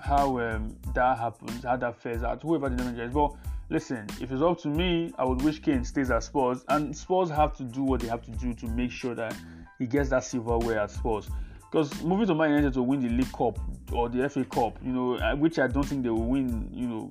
how 0.00 0.38
um, 0.38 0.76
that 0.94 1.18
happens, 1.18 1.64
how 1.64 1.76
that 1.76 2.00
fares 2.00 2.22
out, 2.22 2.40
whoever 2.42 2.68
the 2.68 2.76
manager 2.76 3.04
is. 3.04 3.12
But 3.12 3.32
listen, 3.70 4.06
if 4.20 4.30
it's 4.32 4.42
up 4.42 4.58
to 4.60 4.68
me, 4.68 5.12
I 5.18 5.24
would 5.24 5.42
wish 5.42 5.60
Kane 5.60 5.84
stays 5.84 6.10
at 6.10 6.22
Spurs, 6.22 6.64
and 6.68 6.96
Spurs 6.96 7.30
have 7.30 7.56
to 7.56 7.64
do 7.64 7.82
what 7.82 8.00
they 8.00 8.08
have 8.08 8.22
to 8.22 8.30
do 8.32 8.54
to 8.54 8.66
make 8.66 8.90
sure 8.90 9.14
that 9.14 9.34
he 9.78 9.86
gets 9.86 10.10
that 10.10 10.24
silverware 10.24 10.80
at 10.80 10.90
Spurs. 10.90 11.28
Because 11.70 12.02
moving 12.02 12.26
to 12.26 12.34
Man 12.34 12.50
United 12.50 12.72
to 12.74 12.82
win 12.82 13.00
the 13.00 13.10
League 13.10 13.32
Cup 13.32 13.58
or 13.92 14.08
the 14.08 14.28
FA 14.28 14.44
Cup, 14.44 14.78
you 14.82 14.92
know, 14.92 15.36
which 15.36 15.58
I 15.58 15.66
don't 15.66 15.84
think 15.84 16.02
they 16.02 16.08
will 16.08 16.24
win, 16.24 16.70
you 16.72 16.86
know, 16.86 17.10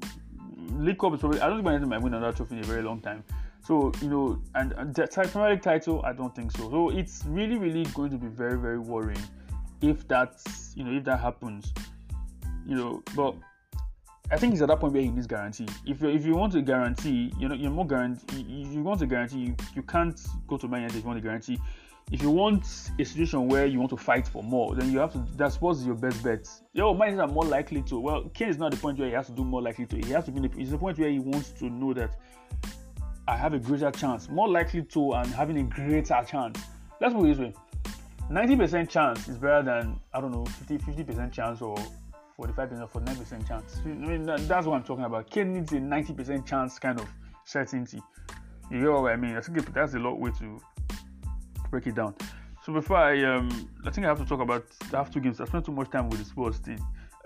League 0.73 0.97
Cup 0.97 1.13
is 1.13 1.19
probably 1.19 1.39
I 1.39 1.47
don't 1.47 1.57
think 1.57 1.65
Man 1.65 1.73
United 1.75 1.89
might 1.89 2.01
win 2.01 2.13
another 2.13 2.35
trophy 2.35 2.55
in 2.55 2.63
a 2.63 2.67
very 2.67 2.81
long 2.81 2.99
time. 2.99 3.23
So 3.63 3.91
you 4.01 4.09
know, 4.09 4.41
and, 4.55 4.71
and 4.73 4.95
the 4.95 5.07
Premier 5.07 5.51
League 5.51 5.61
title, 5.61 6.01
I 6.03 6.13
don't 6.13 6.33
think 6.35 6.51
so. 6.51 6.69
So 6.71 6.89
it's 6.89 7.23
really, 7.27 7.57
really 7.57 7.83
going 7.93 8.09
to 8.11 8.17
be 8.17 8.27
very, 8.27 8.57
very 8.57 8.79
worrying 8.79 9.21
if 9.81 10.07
that's 10.07 10.73
you 10.75 10.83
know 10.83 10.91
if 10.91 11.03
that 11.03 11.19
happens. 11.19 11.73
You 12.65 12.75
know, 12.75 13.03
but 13.15 13.35
I 14.29 14.35
think 14.37 14.53
he's 14.53 14.61
at 14.61 14.67
that 14.67 14.79
point 14.79 14.93
where 14.93 15.01
he 15.01 15.09
needs 15.09 15.25
guarantee. 15.25 15.67
If 15.85 16.01
you 16.01 16.09
if 16.09 16.25
you 16.25 16.35
want 16.35 16.53
a 16.55 16.61
guarantee, 16.61 17.31
you 17.39 17.47
know 17.47 17.55
you're 17.55 17.71
more 17.71 17.87
guarantee. 17.87 18.63
If 18.63 18.73
you 18.73 18.83
want 18.83 19.01
a 19.01 19.07
guarantee, 19.07 19.39
you, 19.39 19.55
you 19.73 19.83
can't 19.83 20.19
go 20.47 20.57
to 20.57 20.67
Man 20.67 20.81
United 20.81 20.97
if 20.97 21.03
you 21.03 21.07
want 21.07 21.19
a 21.19 21.21
guarantee. 21.21 21.57
If 22.11 22.21
you 22.21 22.29
want 22.29 22.65
a 22.99 23.05
situation 23.05 23.47
where 23.47 23.65
you 23.65 23.79
want 23.79 23.89
to 23.91 23.97
fight 23.97 24.27
for 24.27 24.43
more, 24.43 24.75
then 24.75 24.91
you 24.91 24.99
have 24.99 25.13
to. 25.13 25.25
That's 25.35 25.61
what's 25.61 25.83
your 25.83 25.95
best 25.95 26.21
bet. 26.23 26.49
Yo, 26.73 26.93
Man 26.93 27.11
United 27.11 27.31
are 27.31 27.33
more 27.33 27.45
likely 27.45 27.81
to. 27.83 27.99
Well, 27.99 28.29
Kane 28.33 28.49
is 28.49 28.57
not 28.57 28.71
the 28.71 28.77
point 28.77 28.99
where 28.99 29.07
he 29.07 29.13
has 29.13 29.27
to 29.27 29.33
do 29.33 29.45
more 29.45 29.61
likely 29.61 29.85
to. 29.85 29.95
He 29.95 30.11
has 30.11 30.25
to 30.25 30.31
be. 30.31 30.45
It's 30.61 30.71
the 30.71 30.77
point 30.77 30.99
where 30.99 31.09
he 31.09 31.19
wants 31.19 31.51
to 31.51 31.69
know 31.69 31.93
that 31.93 32.17
I 33.29 33.37
have 33.37 33.53
a 33.53 33.59
greater 33.59 33.91
chance, 33.91 34.29
more 34.29 34.49
likely 34.49 34.83
to, 34.83 35.13
and 35.13 35.27
having 35.27 35.57
a 35.57 35.63
greater 35.63 36.21
chance. 36.27 36.61
Let's 36.99 37.13
put 37.13 37.25
it 37.25 37.37
this 37.37 37.39
way: 37.39 37.53
90% 38.29 38.89
chance 38.89 39.27
is 39.29 39.37
better 39.37 39.63
than 39.63 39.99
I 40.13 40.19
don't 40.19 40.31
know 40.31 40.45
50 40.45 40.79
50% 40.79 41.31
chance 41.31 41.61
or 41.61 41.77
45% 42.39 42.89
for 42.89 43.01
9% 43.01 43.47
chance. 43.47 43.81
I 43.83 43.87
mean, 43.87 44.25
that's 44.25 44.67
what 44.67 44.75
I'm 44.75 44.83
talking 44.83 45.05
about. 45.05 45.29
Kane 45.29 45.53
needs 45.53 45.71
a 45.73 45.77
90% 45.77 46.45
chance 46.45 46.77
kind 46.77 46.99
of 46.99 47.07
certainty. 47.45 48.01
You 48.69 48.77
know 48.77 49.01
what 49.01 49.11
I 49.11 49.15
mean? 49.15 49.35
I 49.35 49.41
think 49.41 49.73
that's 49.73 49.95
a 49.95 49.99
lot 49.99 50.19
way 50.19 50.31
to 50.39 50.59
break 51.71 51.87
it 51.87 51.95
down. 51.95 52.13
So 52.63 52.73
before 52.73 52.97
I 52.97 53.23
um, 53.23 53.69
I 53.85 53.89
think 53.89 54.05
I 54.05 54.09
have 54.09 54.19
to 54.19 54.25
talk 54.25 54.41
about 54.41 54.65
I 54.93 54.97
have 54.97 55.09
two 55.09 55.21
games. 55.21 55.39
I 55.39 55.45
spent 55.45 55.65
too 55.65 55.71
much 55.71 55.89
time 55.89 56.09
with 56.09 56.19
the 56.19 56.25
Spurs 56.25 56.59
team. 56.59 56.77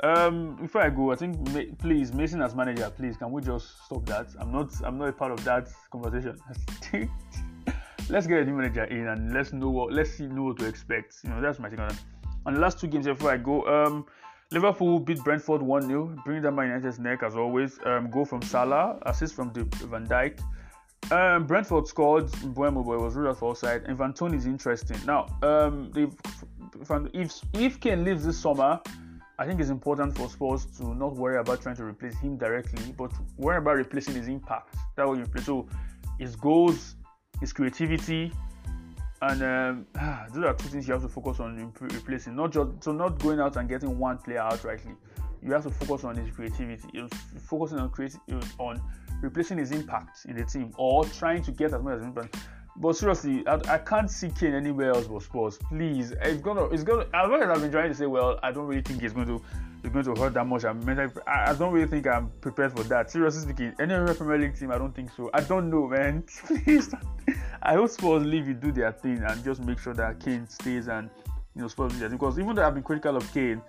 Um, 0.04 0.56
before 0.56 0.82
I 0.82 0.90
go, 0.90 1.12
I 1.12 1.16
think 1.16 1.80
please 1.80 2.14
Mason 2.14 2.42
as 2.42 2.56
manager, 2.56 2.90
please 2.96 3.18
can 3.18 3.32
we 3.32 3.42
just 3.42 3.86
stop 3.86 4.06
that? 4.06 4.28
I'm 4.40 4.52
not 4.52 4.70
I'm 4.84 5.00
not 5.00 5.10
a 5.10 5.14
part 5.14 5.32
of 5.32 5.44
that 5.46 5.68
conversation. 5.92 6.38
let's 8.10 8.28
get 8.28 8.40
a 8.40 8.46
new 8.46 8.54
manager 8.54 8.84
in 8.84 9.08
and 9.08 9.34
let's 9.34 9.52
know 9.52 9.70
what 9.70 9.92
let's 9.92 10.12
see 10.12 10.28
know 10.28 10.44
what 10.44 10.60
to 10.60 10.66
expect. 10.66 11.16
You 11.24 11.32
know 11.32 11.42
that's 11.42 11.58
my 11.58 11.70
thing 11.70 11.80
on 12.46 12.54
the 12.54 12.60
last 12.60 12.80
two 12.80 12.88
games 12.88 13.06
before 13.06 13.32
I 13.32 13.38
go, 13.38 13.66
um, 13.66 14.06
Liverpool 14.52 15.00
beat 15.00 15.24
Brentford 15.24 15.62
1 15.62 15.88
0, 15.88 16.16
bringing 16.26 16.44
down 16.44 16.56
Man 16.56 16.68
United's 16.68 17.00
neck 17.00 17.24
as 17.24 17.36
always. 17.36 17.80
Um, 17.86 18.10
goal 18.10 18.26
from 18.26 18.42
Salah, 18.42 19.00
assist 19.04 19.34
from 19.34 19.50
De- 19.54 19.64
Van 19.88 20.06
Dijk. 20.06 20.40
Um, 21.10 21.48
Brentford 21.48 21.88
scored 21.88 22.28
Mbeumo, 22.28 22.86
but 22.86 22.94
it 22.94 23.02
was 23.02 23.16
ruled 23.16 23.30
out 23.30 23.40
for 23.40 23.52
offside. 23.52 23.84
And 23.86 23.98
Van 23.98 24.14
Tone 24.14 24.34
is 24.34 24.46
interesting. 24.46 24.98
Now, 25.06 25.28
um, 25.42 25.92
if 25.96 26.14
if 27.54 27.80
Kane 27.80 28.04
leaves 28.04 28.26
this 28.26 28.38
summer, 28.38 28.80
I 29.40 29.46
think 29.46 29.60
it's 29.60 29.70
important 29.70 30.16
for 30.18 30.30
Spurs 30.30 30.66
to 30.78 30.94
not 30.94 31.16
worry 31.16 31.38
about 31.38 31.62
trying 31.62 31.76
to 31.78 31.86
replace 31.86 32.18
him 32.20 32.38
directly, 32.38 32.94
but 32.98 33.12
worry 33.38 33.58
about 33.58 33.78
replacing 33.78 34.16
his 34.16 34.28
impact. 34.28 34.76
That 34.98 35.08
will 35.08 35.16
replace 35.16 35.46
so 35.46 35.68
his 36.20 36.36
goals, 36.36 36.96
his 37.40 37.52
creativity, 37.54 38.32
and 39.22 39.44
um, 39.44 39.86
those 40.34 40.44
are 40.44 40.54
two 40.54 40.70
things 40.70 40.88
you 40.88 40.94
have 40.94 41.04
to 41.04 41.10
focus 41.10 41.40
on 41.40 41.72
replacing. 41.80 42.36
Not 42.36 42.52
just 42.52 42.84
so 42.84 42.92
not 42.92 43.20
going 43.20 43.40
out 43.40 43.56
and 43.58 43.70
getting 43.70 43.98
one 43.98 44.18
player 44.18 44.40
outrightly. 44.40 44.96
You 45.44 45.54
have 45.54 45.64
to 45.64 45.72
focus 45.72 46.04
on 46.04 46.16
his 46.16 46.34
creativity. 46.36 47.08
Focusing 47.40 47.80
on 47.80 47.90
creating 47.90 48.22
on 48.60 48.82
replacing 49.22 49.58
his 49.58 49.72
impact 49.72 50.26
in 50.26 50.36
the 50.36 50.44
team 50.44 50.74
or 50.78 51.06
trying 51.06 51.44
to 51.44 51.52
get 51.52 51.74
as 51.74 51.82
much 51.82 51.98
as 51.98 52.04
impact. 52.04 52.38
But 52.78 52.96
seriously, 52.96 53.46
I, 53.48 53.60
I, 53.68 53.78
can't 53.78 54.10
see 54.10 54.30
Kane 54.30 54.54
anywhere 54.54 54.92
else 54.94 55.06
but 55.06 55.22
Spurs. 55.22 55.60
Please, 55.70 56.12
it's 56.22 56.42
gonna, 56.42 56.66
it's 56.66 56.84
gonna. 56.84 57.06
As 57.14 57.30
much 57.30 57.42
as 57.42 57.50
I've 57.50 57.62
been 57.62 57.72
trying 57.72 57.90
to 57.90 57.96
say, 57.96 58.06
well, 58.06 58.40
I 58.42 58.52
don't 58.52 58.66
really 58.66 58.82
think 58.82 59.04
it's 59.04 59.14
going 59.14 59.28
to, 59.28 59.42
it's 59.84 59.94
going 59.94 60.06
to 60.06 60.22
hurt 60.22 60.34
that 60.34 60.46
much. 60.46 60.64
I'm, 60.64 60.88
I, 60.88 61.52
I 61.52 61.54
don't 61.54 61.74
really 61.74 61.88
think 61.88 62.08
I'm 62.08 62.30
prepared 62.42 62.74
for 62.78 62.84
that. 62.84 63.10
Seriously 63.10 63.42
speaking, 63.42 63.74
any 63.80 63.94
other 63.94 64.14
Premier 64.14 64.38
League 64.38 64.58
team, 64.58 64.72
I 64.72 64.78
don't 64.78 64.96
think 64.96 65.10
so. 65.16 65.30
I 65.34 65.42
don't 65.42 65.70
know, 65.70 65.88
man. 65.88 66.24
Please, 66.46 66.94
I 67.64 67.74
hope 67.74 67.90
Spurs 67.90 68.24
leave 68.24 68.48
you 68.48 68.54
do 68.54 68.72
their 68.72 68.92
thing 68.92 69.24
and 69.24 69.44
just 69.44 69.62
make 69.62 69.80
sure 69.80 69.94
that 69.94 70.20
Kane 70.20 70.48
stays 70.48 70.88
and 70.88 71.10
you 71.56 71.62
know 71.62 71.68
Spurs 71.68 71.94
thing. 71.94 72.10
Because 72.10 72.38
even 72.38 72.56
though 72.56 72.66
I've 72.66 72.74
been 72.74 72.84
critical 72.84 73.18
of 73.18 73.34
Kane, 73.34 73.62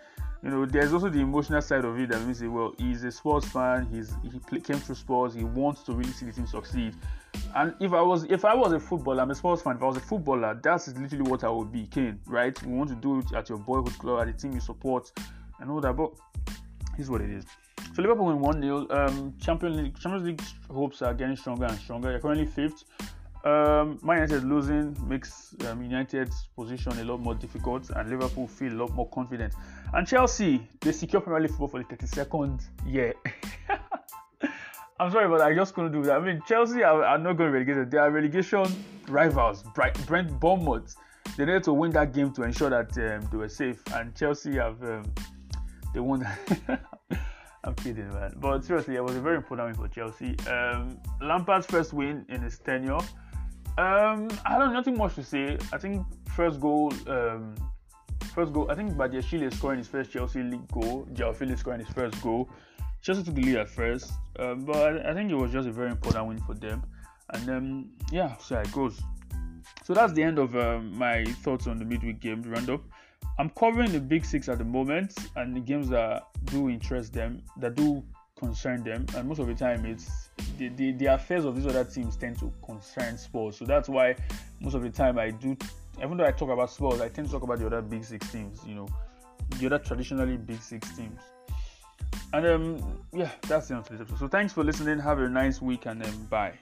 you 0.42 0.50
know, 0.50 0.66
there's 0.66 0.92
also 0.92 1.08
the 1.08 1.20
emotional 1.20 1.62
side 1.62 1.84
of 1.84 1.98
it 2.00 2.08
that 2.08 2.20
means, 2.22 2.42
well, 2.42 2.74
he's 2.76 3.04
a 3.04 3.12
Spurs 3.12 3.44
fan. 3.44 3.86
He's 3.92 4.12
he 4.22 4.38
play, 4.40 4.60
came 4.60 4.76
through 4.76 4.96
Spurs. 4.96 5.34
He 5.34 5.44
wants 5.44 5.82
to 5.84 5.92
really 5.92 6.10
see 6.10 6.26
the 6.26 6.32
team 6.32 6.46
succeed. 6.46 6.94
And 7.54 7.74
if 7.80 7.92
I 7.92 8.02
was 8.02 8.24
if 8.24 8.44
I 8.44 8.54
was 8.54 8.72
a 8.72 8.80
footballer, 8.80 9.22
I'm 9.22 9.30
a 9.30 9.34
Spurs 9.36 9.62
fan. 9.62 9.76
If 9.76 9.82
I 9.82 9.86
was 9.86 9.96
a 9.96 10.00
footballer, 10.00 10.58
that's 10.60 10.88
literally 10.88 11.30
what 11.30 11.44
I 11.44 11.48
would 11.48 11.70
be, 11.72 11.86
Kane. 11.86 12.18
Right? 12.26 12.60
You 12.62 12.70
want 12.70 12.90
to 12.90 12.96
do 12.96 13.20
it 13.20 13.32
at 13.32 13.48
your 13.48 13.58
boyhood 13.58 13.96
club, 13.98 14.20
at 14.20 14.26
the 14.26 14.42
team 14.42 14.52
you 14.52 14.60
support, 14.60 15.12
and 15.62 15.70
all 15.70 15.80
that. 15.80 15.96
But 15.96 16.10
here's 16.96 17.08
what 17.08 17.22
it 17.22 17.30
is. 17.30 17.46
So 17.94 18.02
Liverpool 18.02 18.26
win 18.26 18.40
one 18.40 18.60
0 18.60 18.86
um, 18.90 19.34
Champions 19.40 19.76
League 19.76 19.98
Champions 19.98 20.26
League 20.26 20.42
hopes 20.70 21.02
are 21.02 21.14
getting 21.14 21.36
stronger 21.36 21.66
and 21.66 21.78
stronger. 21.78 22.10
They're 22.10 22.20
currently 22.20 22.46
fifth. 22.46 22.84
Um, 23.44 23.98
Man 24.02 24.18
United 24.18 24.44
losing 24.44 24.96
makes 25.08 25.54
um, 25.66 25.82
United's 25.82 26.48
position 26.54 26.92
a 27.00 27.04
lot 27.04 27.20
more 27.20 27.34
difficult, 27.34 27.90
and 27.90 28.08
Liverpool 28.08 28.46
feel 28.46 28.72
a 28.72 28.78
lot 28.82 28.92
more 28.92 29.08
confident. 29.08 29.54
And 29.94 30.06
Chelsea, 30.06 30.66
they 30.80 30.92
secure 30.92 31.20
Premier 31.20 31.40
League 31.40 31.50
football 31.50 31.68
for 31.68 31.78
the 31.82 31.84
32nd 31.84 32.62
year. 32.86 33.14
I'm 35.00 35.10
sorry, 35.10 35.28
but 35.28 35.40
I 35.40 35.52
just 35.54 35.74
couldn't 35.74 35.90
do 35.90 36.02
that. 36.04 36.16
I 36.16 36.24
mean, 36.24 36.40
Chelsea 36.46 36.84
are, 36.84 37.04
are 37.04 37.18
not 37.18 37.36
going 37.36 37.52
to 37.52 37.58
relegate. 37.58 37.90
They 37.90 37.98
are 37.98 38.10
relegation 38.10 38.64
rivals. 39.08 39.64
Bright, 39.74 39.98
Brent 40.06 40.38
Bournemouth. 40.38 40.94
They 41.36 41.44
needed 41.44 41.64
to 41.64 41.72
win 41.72 41.90
that 41.92 42.12
game 42.12 42.32
to 42.34 42.42
ensure 42.44 42.70
that 42.70 42.96
um, 42.98 43.28
they 43.30 43.36
were 43.36 43.48
safe, 43.48 43.82
and 43.94 44.14
Chelsea 44.14 44.54
have 44.56 44.80
um, 44.84 45.02
they 45.92 46.00
won. 46.00 46.26
I'm 47.64 47.74
kidding, 47.76 48.12
man. 48.12 48.34
But 48.38 48.64
seriously, 48.64 48.96
it 48.96 49.04
was 49.04 49.14
a 49.14 49.20
very 49.20 49.36
important 49.36 49.68
win 49.68 49.88
for 49.88 49.94
Chelsea. 49.94 50.36
Um, 50.48 50.98
Lampard's 51.20 51.66
first 51.66 51.92
win 51.92 52.26
in 52.28 52.42
his 52.42 52.58
tenure. 52.58 52.98
Um, 53.78 54.28
I 54.44 54.58
don't 54.58 54.72
nothing 54.72 54.98
much 54.98 55.14
to 55.14 55.22
say. 55.22 55.56
I 55.72 55.78
think 55.78 56.04
first 56.34 56.60
goal, 56.60 56.92
um, 57.06 57.54
first 58.34 58.52
goal. 58.52 58.70
I 58.70 58.74
think 58.74 58.92
Badiashile 58.94 59.52
scoring 59.54 59.78
his 59.78 59.88
first 59.88 60.10
Chelsea 60.10 60.42
league 60.42 60.66
goal. 60.72 61.06
João 61.12 61.34
Felix 61.34 61.60
scoring 61.60 61.80
his 61.80 61.94
first 61.94 62.20
goal. 62.20 62.50
Chelsea 63.00 63.22
took 63.22 63.34
the 63.34 63.42
lead 63.42 63.56
at 63.56 63.68
first, 63.68 64.12
um, 64.38 64.64
but 64.64 65.06
I 65.06 65.14
think 65.14 65.30
it 65.30 65.34
was 65.34 65.52
just 65.52 65.66
a 65.66 65.72
very 65.72 65.90
important 65.90 66.26
win 66.26 66.38
for 66.38 66.54
them. 66.54 66.82
And 67.30 67.48
um, 67.50 67.90
yeah, 68.10 68.36
so 68.38 68.58
it 68.58 68.70
goes. 68.72 69.00
So 69.84 69.94
that's 69.94 70.12
the 70.12 70.22
end 70.22 70.38
of 70.38 70.54
um, 70.56 70.96
my 70.96 71.24
thoughts 71.24 71.66
on 71.66 71.78
the 71.78 71.84
midweek 71.84 72.20
games 72.20 72.46
roundup. 72.46 72.82
I'm 73.38 73.50
covering 73.50 73.92
the 73.92 74.00
big 74.00 74.24
six 74.24 74.48
at 74.48 74.58
the 74.58 74.64
moment, 74.64 75.14
and 75.36 75.56
the 75.56 75.60
games 75.60 75.88
that 75.88 76.24
do 76.46 76.68
interest 76.68 77.12
them, 77.12 77.42
that 77.58 77.74
do 77.74 78.02
concern 78.38 78.82
them, 78.82 79.06
and 79.16 79.28
most 79.28 79.38
of 79.38 79.46
the 79.46 79.54
time 79.54 79.86
it's 79.86 80.30
the, 80.58 80.68
the, 80.68 80.92
the 80.92 81.06
affairs 81.06 81.44
of 81.44 81.56
these 81.56 81.66
other 81.66 81.84
teams 81.84 82.16
tend 82.16 82.38
to 82.40 82.52
concern 82.64 83.16
Spurs. 83.16 83.56
So 83.56 83.64
that's 83.64 83.88
why 83.88 84.16
most 84.60 84.74
of 84.74 84.82
the 84.82 84.90
time 84.90 85.18
I 85.18 85.30
do, 85.30 85.56
even 85.98 86.16
though 86.16 86.26
I 86.26 86.32
talk 86.32 86.50
about 86.50 86.70
Spurs, 86.70 87.00
I 87.00 87.08
tend 87.08 87.28
to 87.28 87.32
talk 87.32 87.42
about 87.42 87.58
the 87.58 87.66
other 87.66 87.82
big 87.82 88.04
six 88.04 88.30
teams. 88.30 88.60
You 88.66 88.74
know, 88.74 88.88
the 89.58 89.66
other 89.66 89.78
traditionally 89.78 90.36
big 90.36 90.60
six 90.60 90.94
teams. 90.96 91.20
And 92.32 92.46
um, 92.46 93.04
yeah, 93.12 93.30
that's 93.42 93.68
the 93.68 93.74
end 93.74 93.84
of 93.84 93.88
this 93.90 94.00
episode. 94.00 94.18
So 94.18 94.28
thanks 94.28 94.52
for 94.52 94.64
listening. 94.64 94.98
Have 94.98 95.18
a 95.18 95.28
nice 95.28 95.62
week, 95.62 95.86
and 95.86 96.04
um, 96.04 96.26
bye. 96.30 96.54